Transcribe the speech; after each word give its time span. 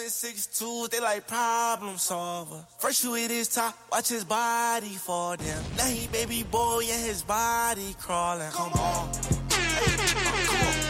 11, 0.00 0.10
6, 0.10 0.46
2, 0.58 0.88
they 0.90 0.98
like 1.00 1.26
problem 1.26 1.98
solver. 1.98 2.64
First 2.78 3.04
you 3.04 3.12
hit 3.14 3.30
his 3.30 3.48
top, 3.48 3.76
watch 3.92 4.08
his 4.08 4.24
body 4.24 4.94
fall 4.94 5.36
down. 5.36 5.62
Now 5.76 5.84
he 5.84 6.06
baby 6.06 6.42
boy 6.42 6.84
and 6.90 7.06
his 7.06 7.22
body 7.22 7.94
crawling. 7.98 8.50
Come 8.50 8.72
on. 8.72 9.12
Hey, 9.50 9.96
come 10.46 10.84
on. 10.86 10.89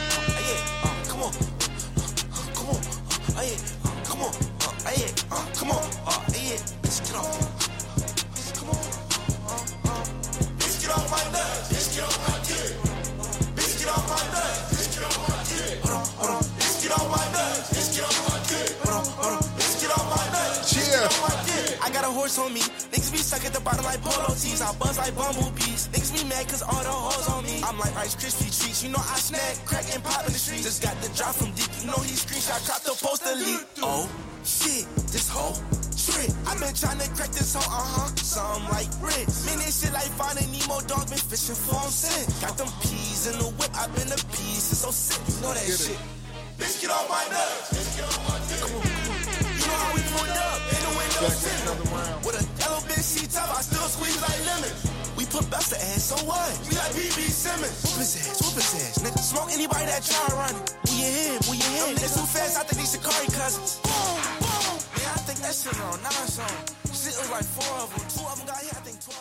Horse 22.20 22.38
on 22.38 22.52
me. 22.52 22.60
Niggas 22.92 23.12
be 23.12 23.19
stuck 23.19 23.45
at 23.48 23.52
the 23.56 23.60
bottom 23.60 23.84
like 23.84 24.01
polo 24.05 24.29
tees. 24.37 24.60
I 24.60 24.69
buzz 24.77 24.98
like 24.98 25.16
bumblebees. 25.16 25.88
Niggas 25.88 26.12
be 26.12 26.23
mad 26.29 26.45
cause 26.48 26.60
all 26.62 26.84
the 26.84 26.93
hoes 26.93 27.29
on 27.33 27.43
me. 27.48 27.65
I'm 27.65 27.79
like 27.80 27.95
Rice 27.96 28.15
Krispie 28.15 28.52
treats. 28.52 28.84
You 28.84 28.91
know 28.93 29.01
I 29.01 29.16
snack, 29.16 29.56
crack, 29.65 29.88
and 29.95 30.05
pop 30.05 30.27
in 30.29 30.33
the 30.33 30.38
streets. 30.38 30.65
Just 30.69 30.83
got 30.83 30.95
the 31.01 31.09
drop 31.16 31.34
from 31.34 31.51
deep. 31.56 31.70
You 31.80 31.88
know 31.88 31.96
he 32.05 32.12
screenshot, 32.12 32.60
crop 32.69 32.84
the 32.84 32.93
poster 32.93 33.34
leak. 33.41 33.65
Oh, 33.80 34.05
shit, 34.45 34.84
this 35.09 35.29
hoe. 35.33 35.56
Trick. 35.96 36.33
i 36.48 36.56
been 36.56 36.73
trying 36.73 37.01
to 37.01 37.09
crack 37.16 37.33
this 37.33 37.56
hoe, 37.56 37.65
uh-huh. 37.65 38.09
Some 38.21 38.65
like 38.68 38.91
bricks. 39.01 39.48
Man, 39.48 39.57
this 39.65 39.80
shit 39.80 39.93
like 39.93 40.12
finding 40.21 40.48
Nemo 40.52 40.80
dog, 40.84 41.09
been 41.09 41.16
fishing 41.16 41.57
for 41.57 41.80
him 41.80 41.88
since. 41.88 42.37
Got 42.45 42.57
them 42.60 42.68
peas 42.84 43.32
in 43.32 43.37
the 43.41 43.48
whip, 43.57 43.73
i 43.80 43.88
been 43.96 44.12
a 44.12 44.21
piece, 44.37 44.77
it's 44.77 44.84
so 44.84 44.93
sick. 44.93 45.21
You 45.24 45.41
know 45.41 45.52
that 45.57 45.65
shit. 45.65 45.96
Bitch, 46.60 46.84
get 46.84 46.91
off 46.93 47.09
my 47.09 47.24
nuts. 47.32 47.73
Bitch, 47.73 47.96
get 47.96 48.05
off 48.05 48.21
my 48.29 48.37
dick. 48.45 48.89
With 51.20 52.33
a 52.33 52.45
yellow 52.65 52.80
bitch 52.88 53.04
seat 53.04 53.29
top, 53.29 53.52
I 53.52 53.60
still 53.60 53.85
squeeze 53.93 54.16
like 54.24 54.40
lemon. 54.49 54.73
We 55.21 55.29
put 55.29 55.45
best 55.52 55.77
ass, 55.77 56.09
so 56.09 56.16
what? 56.24 56.49
We 56.65 56.73
like 56.80 56.96
BB 56.96 57.29
Simmons. 57.29 57.77
Whoop 57.85 58.01
his 58.01 58.16
ass, 58.24 58.40
whoop 58.40 58.57
his 58.57 58.73
ass. 58.80 59.04
Nigga, 59.04 59.21
smoke 59.21 59.52
anybody 59.52 59.85
that 59.85 60.01
try 60.01 60.16
running. 60.32 60.65
We 60.88 61.04
in 61.04 61.12
him, 61.12 61.37
we 61.52 61.60
in 61.60 61.73
him. 61.77 61.93
Niggas 61.93 62.16
too 62.16 62.24
fast, 62.24 62.57
I 62.57 62.65
think 62.65 62.80
these 62.80 62.96
Shikari 62.96 63.29
cousins. 63.37 63.85
Boom, 63.85 64.17
boom. 64.41 64.81
Yeah, 64.97 65.12
I 65.12 65.21
think 65.29 65.45
that 65.45 65.53
shit 65.53 65.77
on 65.77 66.01
nine 66.01 66.25
song. 66.25 66.57
Shit 66.89 67.12
was 67.21 67.29
like 67.29 67.45
four 67.53 67.69
of 67.84 67.93
them. 67.93 68.01
Two 68.09 68.25
of 68.25 68.41
them 68.41 68.49
got 68.49 68.65
here, 68.65 68.73
I 68.73 68.81
think 68.81 69.05
12 69.05 69.21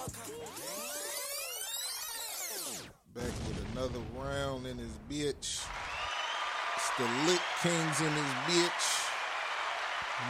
Back 3.11 3.35
with 3.43 3.59
another 3.75 3.99
round 4.15 4.71
in 4.71 4.79
his 4.79 4.95
bitch. 5.11 5.67
It's 6.79 6.89
the 6.95 7.07
Lit 7.27 7.43
Kings 7.59 7.99
in 7.99 8.13
his 8.15 8.31
bitch. 8.47 8.87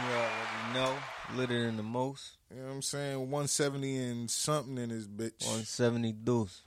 You 0.02 0.18
already 0.18 0.74
know. 0.74 0.98
Litter 1.36 1.66
than 1.66 1.76
the 1.76 1.82
most. 1.82 2.36
You 2.50 2.60
know 2.60 2.66
what 2.68 2.74
I'm 2.74 2.82
saying? 2.82 3.18
170 3.18 3.96
and 3.98 4.30
something 4.30 4.78
in 4.78 4.90
his 4.90 5.06
bitch. 5.06 5.40
170 5.46 6.12
deuce. 6.12 6.62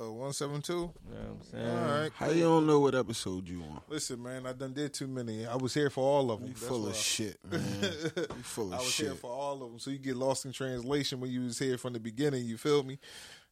Uh, 0.00 0.12
172? 0.12 0.72
You 0.72 0.78
know 0.78 0.90
what 0.92 1.30
I'm 1.30 1.42
saying? 1.42 1.68
All 1.78 2.00
right. 2.00 2.12
How 2.14 2.30
you 2.30 2.42
don't 2.44 2.66
know 2.66 2.78
what 2.80 2.94
episode 2.94 3.48
you 3.48 3.60
on? 3.62 3.80
Listen, 3.88 4.22
man, 4.22 4.46
I 4.46 4.52
done 4.52 4.72
did 4.72 4.94
too 4.94 5.08
many. 5.08 5.44
I 5.46 5.56
was 5.56 5.74
here 5.74 5.90
for 5.90 6.04
all 6.04 6.30
of 6.30 6.38
them. 6.40 6.48
You 6.48 6.54
full 6.54 6.84
why. 6.84 6.90
of 6.90 6.96
shit, 6.96 7.36
man. 7.50 7.60
You 7.82 8.42
full 8.42 8.72
I 8.72 8.76
of 8.76 8.82
was 8.84 8.92
shit. 8.92 9.06
here 9.06 9.14
for 9.16 9.30
all 9.30 9.54
of 9.62 9.70
them, 9.70 9.78
so 9.80 9.90
you 9.90 9.98
get 9.98 10.16
lost 10.16 10.46
in 10.46 10.52
translation 10.52 11.20
when 11.20 11.30
you 11.30 11.42
was 11.42 11.58
here 11.58 11.76
from 11.78 11.92
the 11.94 12.00
beginning. 12.00 12.46
You 12.46 12.56
feel 12.56 12.82
me? 12.84 12.98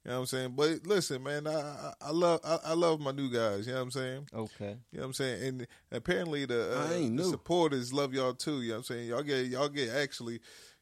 You 0.06 0.12
know 0.12 0.18
what 0.18 0.20
I'm 0.20 0.26
saying? 0.26 0.52
But 0.54 0.86
listen, 0.86 1.20
man, 1.24 1.48
I 1.48 1.50
I, 1.60 1.92
I 2.02 2.10
love 2.12 2.40
I, 2.44 2.58
I 2.66 2.72
love 2.74 3.00
my 3.00 3.10
new 3.10 3.28
guys. 3.28 3.66
You 3.66 3.72
know 3.72 3.80
what 3.80 3.84
I'm 3.86 3.90
saying? 3.90 4.28
Okay. 4.32 4.76
You 4.92 4.98
know 4.98 5.00
what 5.00 5.04
I'm 5.06 5.12
saying? 5.14 5.42
And 5.42 5.66
apparently 5.90 6.44
the, 6.44 6.78
uh, 6.78 6.84
I 6.94 7.08
the 7.08 7.24
supporters 7.24 7.92
love 7.92 8.14
y'all 8.14 8.32
too. 8.32 8.62
You 8.62 8.68
know 8.68 8.74
what 8.74 8.78
I'm 8.78 8.84
saying? 8.84 9.08
Y'all 9.08 9.22
get 9.24 9.46
y'all 9.46 9.68
get 9.68 9.88
actually. 9.90 10.34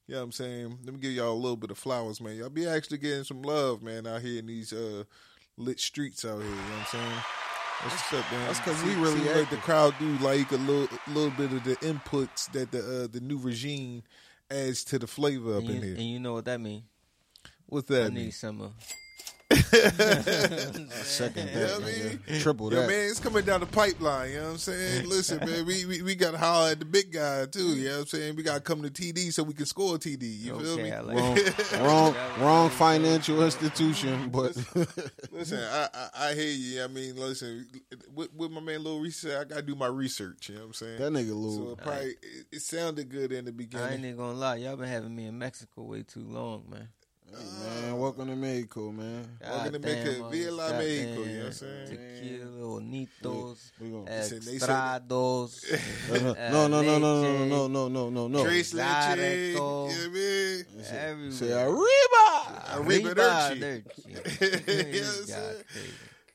You 0.07 0.17
know 0.17 0.19
what 0.19 0.25
I'm 0.25 0.33
saying? 0.33 0.79
Let 0.85 0.93
me 0.93 1.01
give 1.01 1.13
y'all 1.13 1.33
a 1.33 1.41
little 1.41 1.57
bit 1.57 1.71
of 1.71 1.79
flowers, 1.79 2.21
man. 2.21 2.37
Y'all 2.37 2.51
be 2.51 2.69
actually 2.69 2.99
getting 2.99 3.25
some 3.25 3.41
love, 3.41 3.83
man, 3.83 4.07
out 4.07 4.21
here 4.21 4.39
in 4.41 4.47
these 4.47 4.71
uh, 4.75 5.05
lit 5.57 5.81
streets 5.81 6.27
out 6.27 6.43
here. 6.43 6.45
You 6.51 6.55
know 6.55 6.61
what 6.61 6.81
I'm 6.81 6.87
saying? 6.87 7.23
That's 7.83 7.95
what's 7.95 8.13
up, 8.27 8.31
man. 8.33 8.47
That's 8.47 8.61
'cause 8.61 8.77
See- 8.77 8.89
we 8.89 8.95
really 8.97 9.21
like 9.35 9.49
the 9.49 9.57
crowd 9.57 9.95
do 9.99 10.19
like 10.19 10.53
a 10.53 10.57
little 10.57 10.99
little 11.09 11.31
bit 11.31 11.51
of 11.51 11.65
the 11.65 11.77
inputs 11.77 12.53
that 12.53 12.71
the 12.73 13.05
uh, 13.05 13.07
the 13.11 13.21
new 13.21 13.39
regime 13.39 14.03
adds 14.51 14.85
to 14.85 14.99
the 14.99 15.07
flavor 15.07 15.55
up 15.57 15.61
And 15.63 15.71
in 15.71 15.77
you, 15.77 15.81
here. 15.83 15.95
and 15.95 16.05
you 16.05 16.21
know 16.21 16.35
what 16.35 16.45
that 16.45 16.61
means? 16.61 16.83
What's 17.65 17.91
I 17.91 17.95
that 17.95 18.13
need 18.13 18.21
mean? 18.25 18.33
some 18.33 18.61
of. 18.61 18.73
Second 21.05 21.49
You 21.49 21.55
know 21.55 21.67
that, 21.67 21.81
what 21.81 21.83
I 21.83 21.87
mean? 21.87 22.21
nigga. 22.27 22.43
Triple 22.43 22.73
Yo, 22.73 22.81
that. 22.81 22.89
man, 22.89 23.09
it's 23.11 23.21
coming 23.21 23.45
down 23.45 23.61
the 23.61 23.67
pipeline. 23.67 24.31
You 24.31 24.37
know 24.39 24.45
what 24.45 24.51
I'm 24.53 24.59
saying? 24.59 25.09
Listen, 25.09 25.39
man, 25.39 25.65
we, 25.67 25.85
we, 25.87 26.03
we 26.03 26.15
got 26.15 26.33
to 26.33 26.39
holler 26.39 26.71
at 26.71 26.79
the 26.79 26.85
big 26.85 27.13
guy, 27.13 27.47
too. 27.47 27.77
You 27.77 27.85
know 27.89 27.93
what 27.93 28.01
I'm 28.01 28.07
saying? 28.07 28.37
We 28.37 28.43
got 28.43 28.55
to 28.55 28.61
come 28.61 28.83
to 28.83 28.91
TD 28.91 29.33
so 29.33 29.43
we 29.43 29.55
can 29.55 29.67
score 29.67 29.97
TD. 29.97 30.23
You 30.23 30.59
feel 30.59 30.73
Okay, 30.75 30.83
me? 30.83 30.93
I 30.93 31.01
like 31.01 31.17
Wrong, 31.17 31.39
wrong, 31.87 32.15
wrong 32.41 32.71
financial 32.71 33.43
institution, 33.45 34.31
but 34.31 34.57
Listen, 35.31 35.61
I, 35.63 35.89
I, 35.95 36.09
I 36.31 36.35
hear 36.35 36.51
you. 36.53 36.83
I 36.85 36.87
mean, 36.89 37.17
listen, 37.17 37.67
with, 38.15 38.33
with 38.35 38.51
my 38.51 38.61
man 38.61 38.83
Lil 38.83 39.01
Reese, 39.01 39.17
said, 39.19 39.41
I 39.41 39.45
got 39.45 39.57
to 39.57 39.63
do 39.63 39.75
my 39.75 39.87
research. 39.87 40.49
You 40.49 40.57
know 40.57 40.61
what 40.63 40.67
I'm 40.69 40.73
saying? 40.75 40.99
that 40.99 41.13
nigga 41.13 41.57
so 41.57 41.71
it 41.73 41.79
probably, 41.79 42.07
it, 42.23 42.47
it 42.53 42.63
sounded 42.63 43.09
good 43.09 43.33
in 43.33 43.45
the 43.45 43.53
beginning. 43.53 43.87
I 43.87 43.93
ain't 43.95 44.05
even 44.05 44.17
gonna 44.17 44.33
lie. 44.39 44.57
Y'all 44.57 44.77
been 44.77 44.89
having 44.89 45.15
me 45.15 45.27
in 45.27 45.39
Mexico 45.39 45.83
way 45.83 46.03
too 46.03 46.25
long, 46.27 46.65
man. 46.71 46.89
Man, 47.33 47.99
welcome 47.99 48.29
to 48.29 48.37
Mexico, 48.37 48.93
man. 48.93 49.27
Welcome 49.41 49.73
to 49.73 49.79
Mexico. 49.79 50.25
all 50.25 50.31
Viva 50.31 50.45
this 50.45 50.53
la 50.55 50.69
Mexico, 50.79 51.23
you 51.23 51.27
know 51.27 51.39
what 51.39 51.47
I'm 51.47 51.53
saying? 51.53 51.89
Tequila, 51.89 52.47
bonitos, 52.65 53.59
We 53.81 53.91
gonna- 53.91 54.11
Listen, 54.11 54.41
they 54.45 54.59
said- 54.59 54.69
estrados. 54.69 55.65
No, 56.53 56.69
no, 56.69 56.83
no, 56.83 56.99
no, 56.99 57.23
no, 57.23 57.23
leche, 57.23 57.47
no, 57.49 57.65
eh, 57.65 57.69
no, 57.69 57.89
no, 57.89 58.11
no, 58.11 58.29
no. 58.29 58.45
Trace 58.45 58.75
Leche. 58.75 59.17
You 59.19 59.55
know 59.55 59.85
what 59.85 59.95
I 59.95 60.09
mean? 60.09 60.65
Everywhere. 60.93 61.33
Say 61.33 61.53
arriba. 61.53 62.27
Arriba 62.75 63.09
Arriba 63.09 63.15
Dirty. 63.15 63.61
Dirty. 63.61 63.85
You 64.07 64.15
know 64.15 64.21
what 64.21 65.21
I'm 65.21 65.27
saying? 65.27 65.65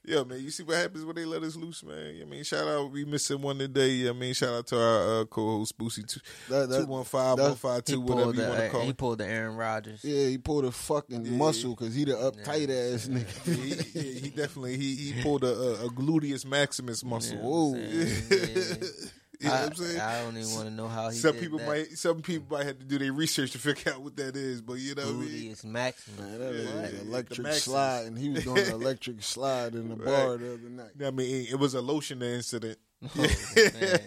Yeah, 0.06 0.24
man. 0.24 0.40
You 0.40 0.50
see 0.50 0.64
what 0.64 0.78
happens 0.78 1.04
when 1.04 1.16
they 1.16 1.26
let 1.26 1.44
us 1.44 1.56
loose, 1.56 1.84
man. 1.84 2.20
I 2.22 2.26
mean, 2.26 2.44
shout 2.44 2.68
out. 2.68 2.92
We 2.92 3.06
missing 3.06 3.42
one 3.42 3.58
today. 3.60 4.08
I 4.08 4.14
mean, 4.14 4.34
shout 4.34 4.54
out 4.54 4.68
to 4.68 4.80
our 4.80 5.22
uh, 5.22 5.26
co-host 5.26 5.78
Boosie 5.78 6.08
two 6.08 6.20
two 6.48 6.86
one 6.86 7.04
five 7.04 7.38
one 7.38 7.56
five 7.56 7.84
He 7.86 7.96
whatever 7.98 8.34
you 8.34 8.42
want 8.48 8.60
to 8.60 8.70
call 8.70 8.82
he 8.82 8.94
pulled 8.94 9.18
the 9.20 9.26
Aaron 9.28 9.56
Rodgers. 9.56 10.04
Yeah, 10.04 10.28
he 10.28 10.38
pulled 10.38 10.66
a 10.66 10.72
fucking 10.72 11.38
muscle 11.38 11.72
because 11.72 11.94
he 11.94 12.06
the 12.06 12.14
uptight 12.14 12.70
ass 12.70 13.08
Yeah, 13.08 13.20
nigga. 13.20 13.94
he, 13.94 14.00
yeah, 14.00 14.20
he 14.22 14.30
definitely 14.30 14.78
he 14.78 14.96
he 14.96 15.22
pulled 15.22 15.44
a, 15.44 15.54
a, 15.54 15.86
a 15.86 15.90
gluteus 15.90 16.46
maximus 16.46 17.04
muscle. 17.04 17.38
Whoa. 17.38 17.76
know 19.42 19.50
you 19.50 19.50
I'm 19.50 19.56
know 19.56 19.56
I, 19.56 19.62
what 19.62 19.70
I'm 19.70 19.76
saying? 19.86 20.00
I 20.00 20.22
don't 20.24 20.38
even 20.38 20.54
want 20.54 20.68
to 20.68 20.74
know 20.74 20.88
how 20.88 21.10
he 21.10 21.18
some 21.18 21.32
did 21.34 21.42
people 21.42 21.60
that. 21.60 21.68
might 21.68 21.98
some 21.98 22.22
people 22.22 22.58
might 22.58 22.66
have 22.66 22.80
to 22.80 22.86
do 22.86 22.98
their 23.00 23.14
research 23.14 23.52
to 23.52 23.58
figure 23.60 23.94
out 23.94 24.02
what 24.02 24.16
that 24.18 24.36
is, 24.36 24.62
but 24.62 24.74
you 24.74 24.96
know 24.96 25.04
what 25.06 25.12
I 25.12 25.18
mean. 25.18 25.52
Gluteus 25.52 25.64
maximus. 25.66 26.20
Man, 26.20 26.40
that 26.40 26.54
Yeah, 26.54 26.82
like 26.82 26.94
yeah, 26.94 27.00
electric 27.02 27.48
the 27.48 27.54
slide, 27.54 28.06
and 28.06 28.18
he 28.18 28.30
was 28.30 28.44
doing 28.44 28.58
an 28.60 28.72
electric 28.72 29.24
slide 29.24 29.76
in 29.76 29.90
the 29.90 29.96
bar 29.96 30.38
the 30.38 30.54
other 30.54 30.70
night. 30.70 30.92
I 31.06 31.12
mean, 31.12 31.48
it 31.50 31.56
was 31.58 31.74
a 31.74 31.82
lotion 31.82 32.22
incident. 32.22 32.78
Oh, 33.02 33.08
man. 33.74 34.00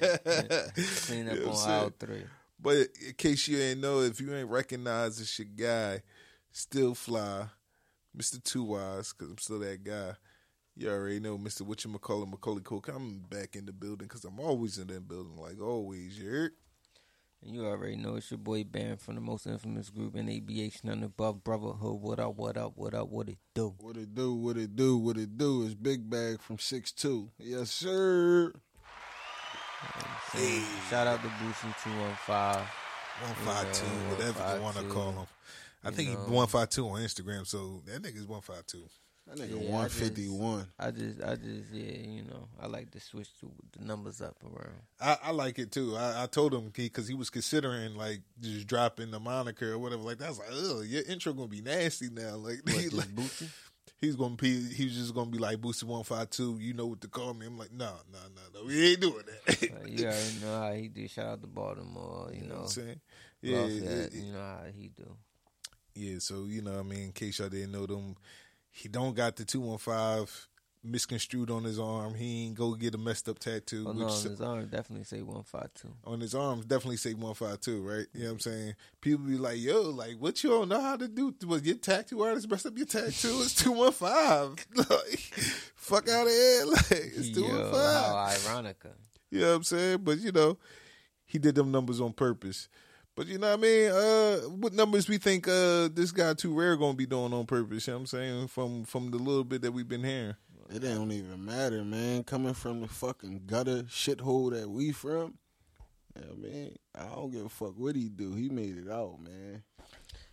Clean 1.07 1.29
up 1.29 1.35
You 1.35 1.41
know 1.41 1.47
what 1.47 1.47
I'm 1.47 1.49
on 1.49 1.57
saying? 1.57 1.71
aisle 1.71 1.93
three. 1.99 2.25
But 2.61 2.77
in 3.07 3.15
case 3.17 3.49
you 3.49 3.59
ain't 3.59 3.81
know, 3.81 4.01
if 4.03 4.21
you 4.21 4.33
ain't 4.35 4.51
recognize 4.51 5.19
this 5.19 5.39
your 5.39 5.49
guy, 5.49 6.03
still 6.53 6.95
fly, 6.95 7.47
Mr. 8.17 8.43
Two 8.45 8.65
Wise, 8.65 9.13
because 9.13 9.31
I'm 9.33 9.39
still 9.39 9.59
that 9.61 9.83
guy. 9.83 10.13
You 10.83 10.91
already 10.91 11.21
know 11.21 11.39
Mr. 11.39 11.61
What 11.61 11.85
you 11.85 11.91
McCullough 11.91 12.29
Macaulay 12.29 12.61
Cook. 12.65 12.89
I'm 12.89 13.21
back 13.31 13.55
in 13.55 13.67
the 13.67 13.73
building 13.73 14.09
because 14.09 14.25
I'm 14.25 14.41
always 14.41 14.79
in 14.79 14.89
that 14.89 15.07
building, 15.07 15.37
like 15.37 15.63
always. 15.63 16.19
You 16.19 16.29
heard? 16.29 16.53
And 17.41 17.55
you 17.55 17.65
already 17.65 17.95
know 17.95 18.17
it's 18.17 18.33
your 18.33 18.39
boy 18.39 18.65
Baron 18.65 18.97
from 18.97 19.15
the 19.15 19.21
most 19.21 19.47
infamous 19.47 19.91
group 19.91 20.17
in 20.17 20.27
ABH, 20.27 20.83
none 20.83 21.05
above 21.05 21.45
Brotherhood. 21.45 22.01
What 22.01 22.19
up, 22.19 22.35
what 22.35 22.57
up, 22.57 22.73
what 22.75 22.95
up, 22.95 23.09
what 23.11 23.29
it 23.29 23.39
do? 23.55 23.77
What 23.79 23.97
it 23.97 24.13
do? 24.13 24.35
What 24.35 24.57
it 24.57 24.75
do? 24.75 24.97
What 24.99 25.19
it 25.19 25.39
do? 25.39 25.63
Is 25.63 25.77
Big 25.77 26.11
Bag 26.11 26.43
from 26.43 26.59
six 26.59 26.91
two. 26.91 27.31
Yes, 27.39 27.71
sir. 27.71 28.53
Hey. 30.33 30.65
Shout 30.91 31.07
out 31.07 31.23
to 31.23 31.29
Boosie 31.29 31.85
215. 31.85 32.35
One 32.35 33.35
five 33.45 33.73
two, 33.73 33.87
Yeah, 33.87 34.11
whatever 34.11 34.57
you 34.57 34.63
want 34.63 34.77
to 34.79 34.83
call 34.87 35.13
him. 35.13 35.27
I 35.85 35.93
think 35.93 36.11
know. 36.11 36.25
he 36.25 36.33
one 36.33 36.49
five 36.49 36.71
two 36.71 36.89
on 36.89 37.01
Instagram, 37.03 37.47
so 37.47 37.83
that 37.87 38.03
nigga's 38.03 38.27
one 38.27 38.41
five 38.41 38.67
two. 38.67 38.89
That 39.27 39.39
nigga 39.39 39.63
Yeah, 39.63 39.69
I 39.69 39.73
one 39.73 39.89
fifty 39.89 40.29
one. 40.29 40.67
I 40.79 40.91
just, 40.91 41.23
I 41.23 41.37
just, 41.37 41.73
yeah, 41.73 41.97
you 41.97 42.23
know, 42.25 42.49
I 42.61 42.67
like 42.67 42.91
to 42.91 43.01
switch 43.01 43.29
to 43.41 43.51
the 43.79 43.85
numbers 43.85 44.21
up 44.21 44.37
around. 44.45 44.75
I, 45.01 45.17
I 45.25 45.31
like 45.31 45.59
it 45.59 45.71
too. 45.71 45.97
I, 45.97 46.25
I 46.25 46.27
told 46.27 46.53
him 46.53 46.71
because 46.75 47.07
he 47.07 47.15
was 47.15 47.31
considering 47.31 47.95
like 47.95 48.23
just 48.41 48.67
dropping 48.67 49.11
the 49.13 49.21
moniker 49.21 49.73
or 49.73 49.79
whatever 49.79 50.03
like 50.03 50.19
that's 50.19 50.39
like, 50.39 50.49
"Ugh, 50.51 50.85
your 50.85 51.03
intro 51.05 51.33
gonna 51.33 51.47
be 51.49 51.61
nasty 51.63 52.09
now." 52.11 52.37
Like, 52.37 52.61
What, 52.65 52.81
he, 52.83 52.89
like 52.91 53.15
Boosie? 53.15 53.49
he's 54.01 54.17
gonna 54.17 54.35
be, 54.35 54.61
he's 54.73 54.97
just 54.97 55.15
gonna 55.15 55.31
be 55.31 55.39
like 55.39 55.59
Boosie 55.59 55.85
one 55.85 56.03
five 56.03 56.29
two. 56.31 56.59
You 56.61 56.75
know 56.75 56.87
what 56.87 57.01
to 57.03 57.09
call 57.09 57.33
me? 57.33 57.47
I'm 57.47 57.57
like, 57.57 57.73
no, 57.73 57.93
no, 58.13 58.19
no, 58.35 58.61
no. 58.61 58.67
We 58.67 58.91
ain't 58.91 59.01
doing 59.01 59.23
that. 59.47 59.63
Uh, 59.63 59.87
you 59.87 60.05
already 60.07 60.41
know 60.43 60.61
how 60.61 60.73
he 60.73 60.89
do. 60.89 61.07
Shout 61.07 61.27
out 61.27 61.41
to 61.43 61.47
Baltimore, 61.47 62.29
you, 62.33 62.41
You 62.43 62.49
know 62.49 62.55
know. 62.55 62.61
what 62.63 62.63
I'm 62.65 62.69
saying? 62.69 63.01
Yeah, 63.41 63.67
yeah, 63.67 63.91
yeah. 64.13 64.21
you 64.25 64.33
know 64.33 64.41
how 64.41 64.65
he 64.77 64.89
do. 64.89 65.17
Yeah, 65.95 66.19
so 66.21 66.45
you 66.47 66.63
know, 66.63 66.79
I 66.79 66.83
mean, 66.83 67.05
in 67.05 67.13
case 67.13 67.39
y'all 67.39 67.49
didn't 67.49 67.73
know 67.73 67.87
them, 67.87 68.17
he 68.73 68.89
don't 68.89 69.15
got 69.15 69.37
the 69.37 69.45
two 69.45 69.61
one 69.61 69.79
five 69.79 70.49
misconstrued 70.83 71.51
on 71.51 71.63
his 71.63 71.79
arm. 71.79 72.15
He 72.15 72.47
ain't 72.47 72.55
go 72.57 72.75
get 72.75 72.95
a 72.95 72.99
messed 72.99 73.29
up 73.29 73.39
tattoo. 73.39 73.85
Oh 73.87 73.93
which 73.93 73.99
no, 73.99 74.07
on 74.07 74.23
his 74.31 74.41
arm 74.41 74.67
definitely 74.67 75.05
say 75.05 75.23
one 75.23 75.43
five 75.45 75.73
two. 75.75 75.95
on 76.05 76.21
his 76.21 76.35
arms 76.35 76.65
definitely 76.65 76.97
say 76.97 77.15
one 77.15 77.35
five 77.35 77.61
two, 77.61 77.83
right? 77.83 78.07
You 78.15 78.21
know 78.21 78.27
what 78.27 78.33
I'm 78.33 78.39
saying? 78.41 78.75
People 79.01 79.27
be 79.27 79.37
like, 79.37 79.59
"Yo, 79.61 79.83
like, 79.83 80.17
what 80.19 80.43
you 80.43 80.51
don't 80.51 80.69
know 80.69 80.81
how 80.81 80.97
to 80.97 81.07
do? 81.07 81.35
Was 81.47 81.63
your 81.65 81.77
tattoo 81.77 82.23
artist 82.23 82.51
messed 82.51 82.67
up 82.67 82.77
your 82.77 82.87
tattoo? 82.87 83.43
It's 83.43 83.55
two 83.55 83.73
one 83.73 83.93
five. 83.93 84.57
Like, 84.75 85.19
fuck 85.77 86.09
out 86.09 86.27
of 86.27 86.33
here, 86.33 86.65
like 86.67 86.91
it's 86.91 87.31
two 87.31 87.43
one 87.45 87.57
Yo, 87.57 87.73
how 87.73 88.27
ironica. 88.31 88.93
You 89.31 89.41
know 89.41 89.49
what 89.51 89.57
I'm 89.57 89.63
saying? 89.65 89.99
But 90.03 90.19
you 90.19 90.33
know, 90.33 90.59
he 91.25 91.39
did 91.39 91.55
them 91.55 91.71
numbers 91.71 92.01
on 92.01 92.13
purpose. 92.13 92.69
But 93.15 93.27
you 93.27 93.39
know 93.39 93.51
what 93.51 93.59
I 93.59 93.63
mean? 93.63 93.91
Uh 93.91 94.37
what 94.49 94.73
numbers 94.73 95.09
we 95.09 95.19
think 95.19 95.47
uh 95.47 95.89
this 95.93 96.13
guy 96.13 96.35
too 96.35 96.55
rare 96.55 96.77
gonna 96.77 96.95
be 96.95 97.07
doing 97.07 97.33
on 97.35 97.47
purpose, 97.47 97.87
you 97.87 97.93
know 97.93 97.99
what 97.99 98.01
I'm 98.01 98.07
saying? 98.07 98.49
From 98.49 98.85
from 98.85 99.11
the 99.11 99.19
little 99.19 99.45
bit 99.45 99.63
that 99.63 99.73
we've 99.73 99.89
been 99.89 100.05
hearing. 100.05 100.35
It 100.71 100.81
don't 100.81 101.13
even 101.13 101.45
matter, 101.45 101.85
man. 101.85 102.25
Coming 102.25 102.55
from 102.55 102.81
the 102.81 102.89
fucking 102.89 103.43
gutter 103.47 103.83
shithole 103.83 104.53
that 104.53 104.71
we 104.71 104.91
from, 104.93 105.35
yeah, 106.17 106.33
man. 106.39 106.71
I 106.95 107.15
don't 107.15 107.31
give 107.31 107.45
a 107.45 107.49
fuck 107.51 107.75
what 107.77 107.95
he 107.95 108.09
do. 108.09 108.33
He 108.33 108.49
made 108.49 108.79
it 108.79 108.91
out, 108.91 109.19
man. 109.21 109.63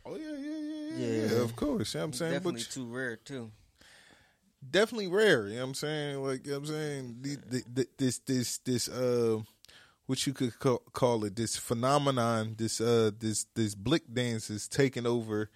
Oh 0.06 0.16
yeah, 0.16 0.32
yeah, 0.38 0.58
yeah, 0.58 0.98
yeah. 0.98 1.08
Yeah. 1.26 1.36
yeah 1.36 1.44
of 1.44 1.56
course. 1.58 1.94
You 1.94 2.00
know 2.00 2.04
what 2.04 2.08
I'm 2.08 2.14
saying? 2.14 2.32
Definitely 2.34 2.62
but 2.62 2.72
too 2.72 2.86
rare 2.88 3.16
too. 3.18 3.52
definitely 4.72 5.08
rare, 5.08 5.48
you 5.48 5.56
know 5.56 5.62
what 5.62 5.68
I'm 5.68 5.74
saying? 5.74 6.24
Like 6.24 6.46
you 6.46 6.54
know 6.54 6.60
what 6.60 6.70
I'm 6.70 6.74
saying? 6.76 7.16
The, 7.22 7.36
the, 7.36 7.64
the, 7.74 7.88
this 7.98 8.20
this 8.20 8.58
this 8.60 8.88
uh 8.88 9.40
what 10.10 10.26
you 10.26 10.34
could 10.34 10.58
call, 10.58 10.82
call 10.92 11.24
it 11.24 11.36
this 11.36 11.56
phenomenon 11.56 12.56
this 12.58 12.82
uh 12.82 13.12
this 13.20 13.46
this 13.54 13.76
blick 13.76 14.02
dance 14.12 14.50
is 14.50 14.68
taking 14.68 15.06
over 15.06 15.52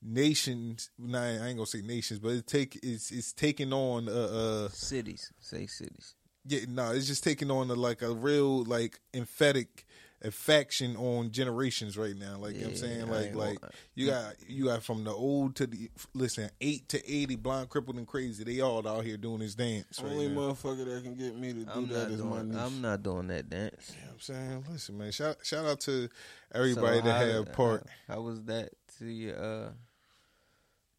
nations 0.00 0.90
nah, 0.98 1.20
I 1.20 1.48
ain't 1.48 1.58
gonna 1.58 1.66
say 1.66 1.82
nations 1.82 2.18
but 2.18 2.30
it 2.30 2.46
take 2.46 2.80
it's 2.82 3.10
it's 3.10 3.34
taking 3.34 3.70
on 3.70 4.08
uh 4.08 4.12
uh 4.12 4.68
Cities, 4.70 5.30
say 5.40 5.66
cities. 5.66 6.14
Yeah, 6.46 6.60
no, 6.68 6.90
it's 6.92 7.06
just 7.06 7.22
taking 7.22 7.50
on 7.50 7.70
a, 7.70 7.74
like 7.74 8.00
a 8.00 8.14
real 8.14 8.64
like 8.64 8.98
emphatic 9.12 9.84
affection 10.24 10.96
on 10.96 11.30
generations 11.30 11.96
right 11.98 12.16
now. 12.16 12.36
Like 12.38 12.54
you 12.54 12.60
know 12.60 12.66
what 12.68 12.70
I'm 12.72 12.76
saying, 12.76 13.08
like 13.10 13.34
like 13.34 13.60
gonna- 13.60 13.72
you 13.94 14.06
got 14.06 14.34
you 14.48 14.64
got 14.66 14.82
from 14.82 15.04
the 15.04 15.10
old 15.12 15.56
to 15.56 15.66
the 15.66 15.90
listen 16.14 16.48
eight 16.60 16.88
to 16.90 17.12
eighty, 17.12 17.36
blind, 17.36 17.68
crippled, 17.68 17.96
and 17.96 18.06
crazy. 18.06 18.44
They 18.44 18.60
all 18.60 18.86
out 18.86 19.04
here 19.04 19.16
doing 19.16 19.40
this 19.40 19.54
dance. 19.54 20.00
Right 20.00 20.12
Only 20.12 20.28
now. 20.28 20.40
motherfucker 20.40 20.84
that 20.84 21.02
can 21.02 21.14
get 21.16 21.36
me 21.36 21.52
to 21.52 21.64
do 21.64 21.70
I'm 21.72 21.88
that 21.88 22.08
not 22.08 22.10
is 22.12 22.22
my 22.22 22.42
niece. 22.42 22.56
I'm 22.56 22.80
not 22.80 23.02
doing 23.02 23.26
that 23.28 23.50
dance. 23.50 23.90
You 23.94 24.00
know 24.02 24.06
what 24.08 24.14
I'm 24.14 24.20
saying, 24.20 24.64
listen, 24.70 24.98
man. 24.98 25.12
Shout 25.12 25.36
shout 25.42 25.64
out 25.64 25.80
to 25.80 26.08
everybody 26.54 26.98
So 26.98 27.04
that 27.06 27.12
how- 27.26 27.32
had 27.42 27.52
part. 27.52 27.86
How, 28.08 28.14
how 28.14 28.20
was 28.22 28.42
that 28.44 28.70
to 28.98 29.06
your 29.06 29.36
uh, 29.36 29.70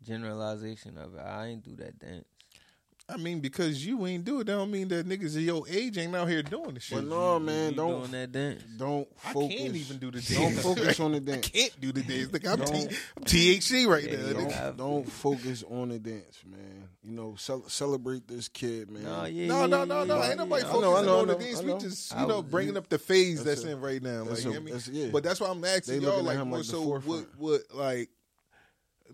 generalization 0.04 0.98
of 0.98 1.16
it? 1.16 1.20
I 1.22 1.48
ain't 1.48 1.64
do 1.64 1.76
that 1.78 2.00
dance. 2.00 2.26
I 3.10 3.18
mean, 3.18 3.42
because 3.42 3.86
you 3.86 4.08
ain't 4.08 4.24
do 4.24 4.40
it, 4.40 4.46
that 4.46 4.54
don't 4.54 4.72
mean 4.72 4.88
that 4.88 5.06
niggas 5.08 5.36
of 5.36 5.42
your 5.42 5.66
age 5.70 5.98
ain't 5.98 6.16
out 6.16 6.30
here 6.30 6.42
doing 6.42 6.74
the 6.74 6.80
shit. 6.80 7.00
But 7.00 7.06
no, 7.08 7.38
man, 7.38 7.72
you 7.72 7.76
don't 7.76 8.00
doing 8.00 8.12
that 8.12 8.32
dance. 8.32 8.64
don't 8.78 9.08
I 9.26 9.34
focus. 9.34 9.58
can't 9.58 9.76
even 9.76 9.98
do 9.98 10.10
the 10.12 10.22
dance. 10.22 10.30
Don't 10.64 10.76
focus 10.76 11.00
on 11.02 11.12
the 11.12 11.20
dance. 11.20 11.48
I 11.48 11.50
can't 11.50 11.82
do 11.82 11.92
the 11.92 12.02
dance. 12.02 12.32
Like 12.32 12.48
I'm, 12.48 12.60
T- 12.60 12.64
Don't- 12.66 12.94
I'm 13.18 13.24
THC 13.26 13.88
right 13.88 14.04
Yeah, 14.06 14.16
now. 14.16 14.32
don't- 14.34 14.50
Don't, 14.50 14.78
don't 14.78 15.04
focus 15.12 15.64
on 15.70 15.90
the 15.90 16.00
dance, 16.00 16.44
man. 16.50 16.88
You 17.04 17.12
know, 17.12 17.36
cel- 17.38 17.68
celebrate 17.68 18.26
this 18.26 18.48
kid, 18.48 18.90
man. 18.90 19.04
No, 19.04 19.26
yeah, 19.26 19.48
No, 19.48 19.60
yeah, 19.62 19.66
no, 19.68 19.78
yeah, 19.80 19.84
no, 19.84 20.04
no. 20.06 20.18
yeah, 20.20 20.30
Ain't 20.30 20.38
nobody 20.38 20.64
yeah. 20.64 20.70
I 20.70 20.74
know, 20.74 20.82
focusing 20.82 21.06
know, 21.06 21.20
on 21.20 21.28
the 21.28 21.36
I 21.36 21.40
dance. 21.40 21.62
We 21.62 21.78
just, 21.80 22.18
you 22.18 22.28
know, 22.28 22.42
bringing 22.42 22.78
up 22.78 22.88
the 22.88 23.00
phase 23.00 23.44
That's 23.44 23.64
that's, 23.64 23.74
in 23.74 23.82
right 23.82 24.02
now. 24.02 24.20
Like, 24.22 24.30
that's 24.30 24.46
you 24.46 24.54
know 24.54 24.62
what 24.62 24.72
I 24.88 24.90
mean? 24.92 25.04
yeah. 25.06 25.10
But 25.12 25.24
that's 25.26 25.42
why 25.42 25.50
I'm 25.50 25.64
asking 25.66 26.00
They 26.00 26.06
y'all, 26.06 26.24
like, 26.24 26.38
him 26.38 26.48
more 26.48 26.60
like 26.60 26.66
so, 26.66 26.82
what, 26.84 27.26
what, 27.38 27.62
like, 27.74 28.10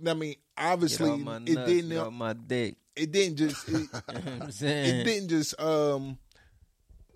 I 0.07 0.13
mean, 0.13 0.35
obviously, 0.56 1.12
it 1.12 1.65
didn't, 1.65 1.89
get 1.89 1.97
off 1.97 2.13
my 2.13 2.33
dick. 2.33 2.75
It 2.99 3.11
didn't 3.11 3.37
just, 3.37 3.67
it, 3.69 3.73
You 3.75 3.79
know 3.79 3.91
what 4.09 4.41
I'm 4.43 4.51
saying? 4.51 4.95
it 4.95 5.03
didn't 5.03 5.29
just, 5.29 5.59
um, 5.59 6.17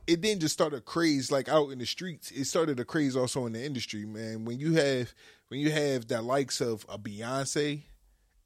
it 0.08 0.22
didn't 0.22 0.42
just 0.42 0.54
start 0.54 0.74
a 0.74 0.82
craze 0.82 1.32
like 1.32 1.48
out 1.50 1.70
in 1.70 1.80
the 1.80 1.86
streets. 1.86 2.32
It 2.32 2.46
started 2.46 2.80
a 2.80 2.86
craze 2.86 3.16
also 3.16 3.46
in 3.46 3.54
the 3.54 3.64
industry, 3.64 4.06
man. 4.06 4.46
When 4.46 4.60
you 4.60 4.74
have, 4.74 5.14
when 5.48 5.60
you 5.60 5.72
have 5.72 6.08
the 6.08 6.22
likes 6.22 6.62
of 6.62 6.86
a 6.90 6.98
Beyonce 6.98 7.82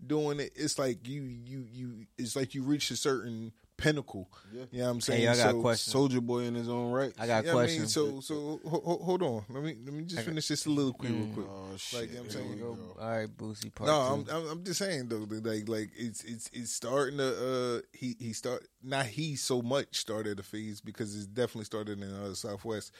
doing 0.05 0.39
it, 0.39 0.51
it's 0.55 0.77
like 0.77 1.07
you, 1.07 1.23
you, 1.23 1.65
you, 1.71 2.05
it's 2.17 2.35
like 2.35 2.53
you 2.53 2.63
reach 2.63 2.91
a 2.91 2.95
certain 2.95 3.51
pinnacle. 3.77 4.29
Yeah. 4.51 4.63
You 4.71 4.79
know 4.79 4.85
what 4.85 4.89
I'm 4.91 5.01
saying? 5.01 5.21
Hey, 5.21 5.27
I 5.27 5.35
got 5.37 5.47
a 5.47 5.51
So- 5.51 5.61
question. 5.61 5.91
Soldier 5.91 6.21
Boy 6.21 6.39
in 6.45 6.55
his 6.55 6.67
own 6.67 6.91
right. 6.91 7.13
I 7.17 7.27
got 7.27 7.43
a 7.43 7.45
yeah, 7.47 7.51
I 7.51 7.55
question. 7.55 7.79
mean, 7.81 7.87
so 7.87 8.19
so 8.21 8.59
ho- 8.67 8.81
ho- 8.83 9.01
hold 9.03 9.21
on. 9.23 9.45
Let 9.49 9.63
me 9.63 9.75
let 9.85 9.93
me 9.93 10.03
just 10.03 10.23
finish 10.25 10.47
this 10.47 10.61
soliloquy 10.61 11.07
real 11.11 11.27
quick. 11.33 11.45
Oh 11.49 11.77
shit! 11.77 11.99
Like, 12.01 12.09
you 12.09 12.15
know 12.15 12.21
what 12.21 12.25
I'm 12.25 12.31
saying? 12.31 12.49
we 12.51 12.55
Go- 12.57 12.73
go. 12.73 12.97
All 12.99 13.09
right, 13.09 13.37
Boosie. 13.37 13.73
Part 13.73 13.87
No, 13.89 13.99
I'm, 13.99 14.25
two. 14.25 14.31
I'm 14.31 14.47
I'm 14.49 14.63
just 14.63 14.79
saying 14.79 15.07
though, 15.09 15.25
that, 15.25 15.45
like 15.45 15.69
like 15.69 15.89
it's 15.95 16.23
it's 16.23 16.49
it's 16.53 16.71
starting 16.73 17.17
to 17.19 17.77
uh 17.77 17.81
he 17.93 18.15
he 18.19 18.33
start 18.33 18.67
not 18.83 19.05
he 19.05 19.35
so 19.35 19.61
much 19.61 19.95
started 19.97 20.39
a 20.39 20.43
phase 20.43 20.81
because 20.81 21.15
it's 21.15 21.27
definitely 21.27 21.65
started 21.65 22.01
in 22.01 22.23
the 22.29 22.35
Southwest, 22.35 22.91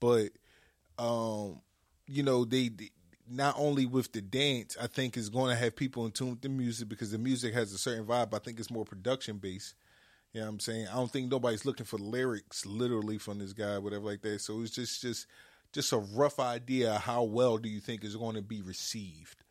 but 0.00 0.30
um 0.98 1.60
you 2.06 2.22
know 2.22 2.44
they, 2.44 2.68
they 2.68 2.90
not 3.30 3.54
only 3.56 3.86
with 3.86 4.12
the 4.12 4.20
dance, 4.20 4.76
I 4.78 4.86
think 4.86 5.16
is 5.16 5.30
going 5.30 5.48
to 5.48 5.56
have 5.56 5.74
people 5.74 6.04
in 6.04 6.10
tune 6.12 6.30
with 6.30 6.42
the 6.42 6.50
music 6.50 6.90
because 6.90 7.10
the 7.10 7.16
music 7.16 7.54
has 7.54 7.72
a 7.72 7.78
certain 7.78 8.04
vibe. 8.04 8.34
I 8.34 8.38
think 8.38 8.60
it's 8.60 8.70
more 8.70 8.84
production 8.84 9.38
based. 9.38 9.74
You 10.34 10.40
know 10.42 10.48
what 10.48 10.54
I'm 10.54 10.60
saying? 10.60 10.88
I 10.88 10.96
don't 10.96 11.12
think 11.12 11.30
nobody's 11.32 11.66
looking 11.66 11.86
for 11.86 11.98
lyrics 11.98 12.66
literally 12.66 13.18
from 13.18 13.40
this 13.40 13.54
guy, 13.54 13.78
whatever 13.78 14.06
like 14.06 14.22
that. 14.22 14.40
So 14.42 14.62
it's 14.62 14.72
just 14.72 15.02
just 15.02 15.28
just 15.72 15.92
a 15.92 15.98
rough 15.98 16.40
idea 16.40 16.94
of 16.96 17.02
how 17.02 17.24
well 17.24 17.58
do 17.58 17.70
you 17.70 17.80
think 17.80 18.04
is 18.04 18.16
going 18.16 18.36
to 18.36 18.42
be 18.42 18.62
received. 18.62 19.44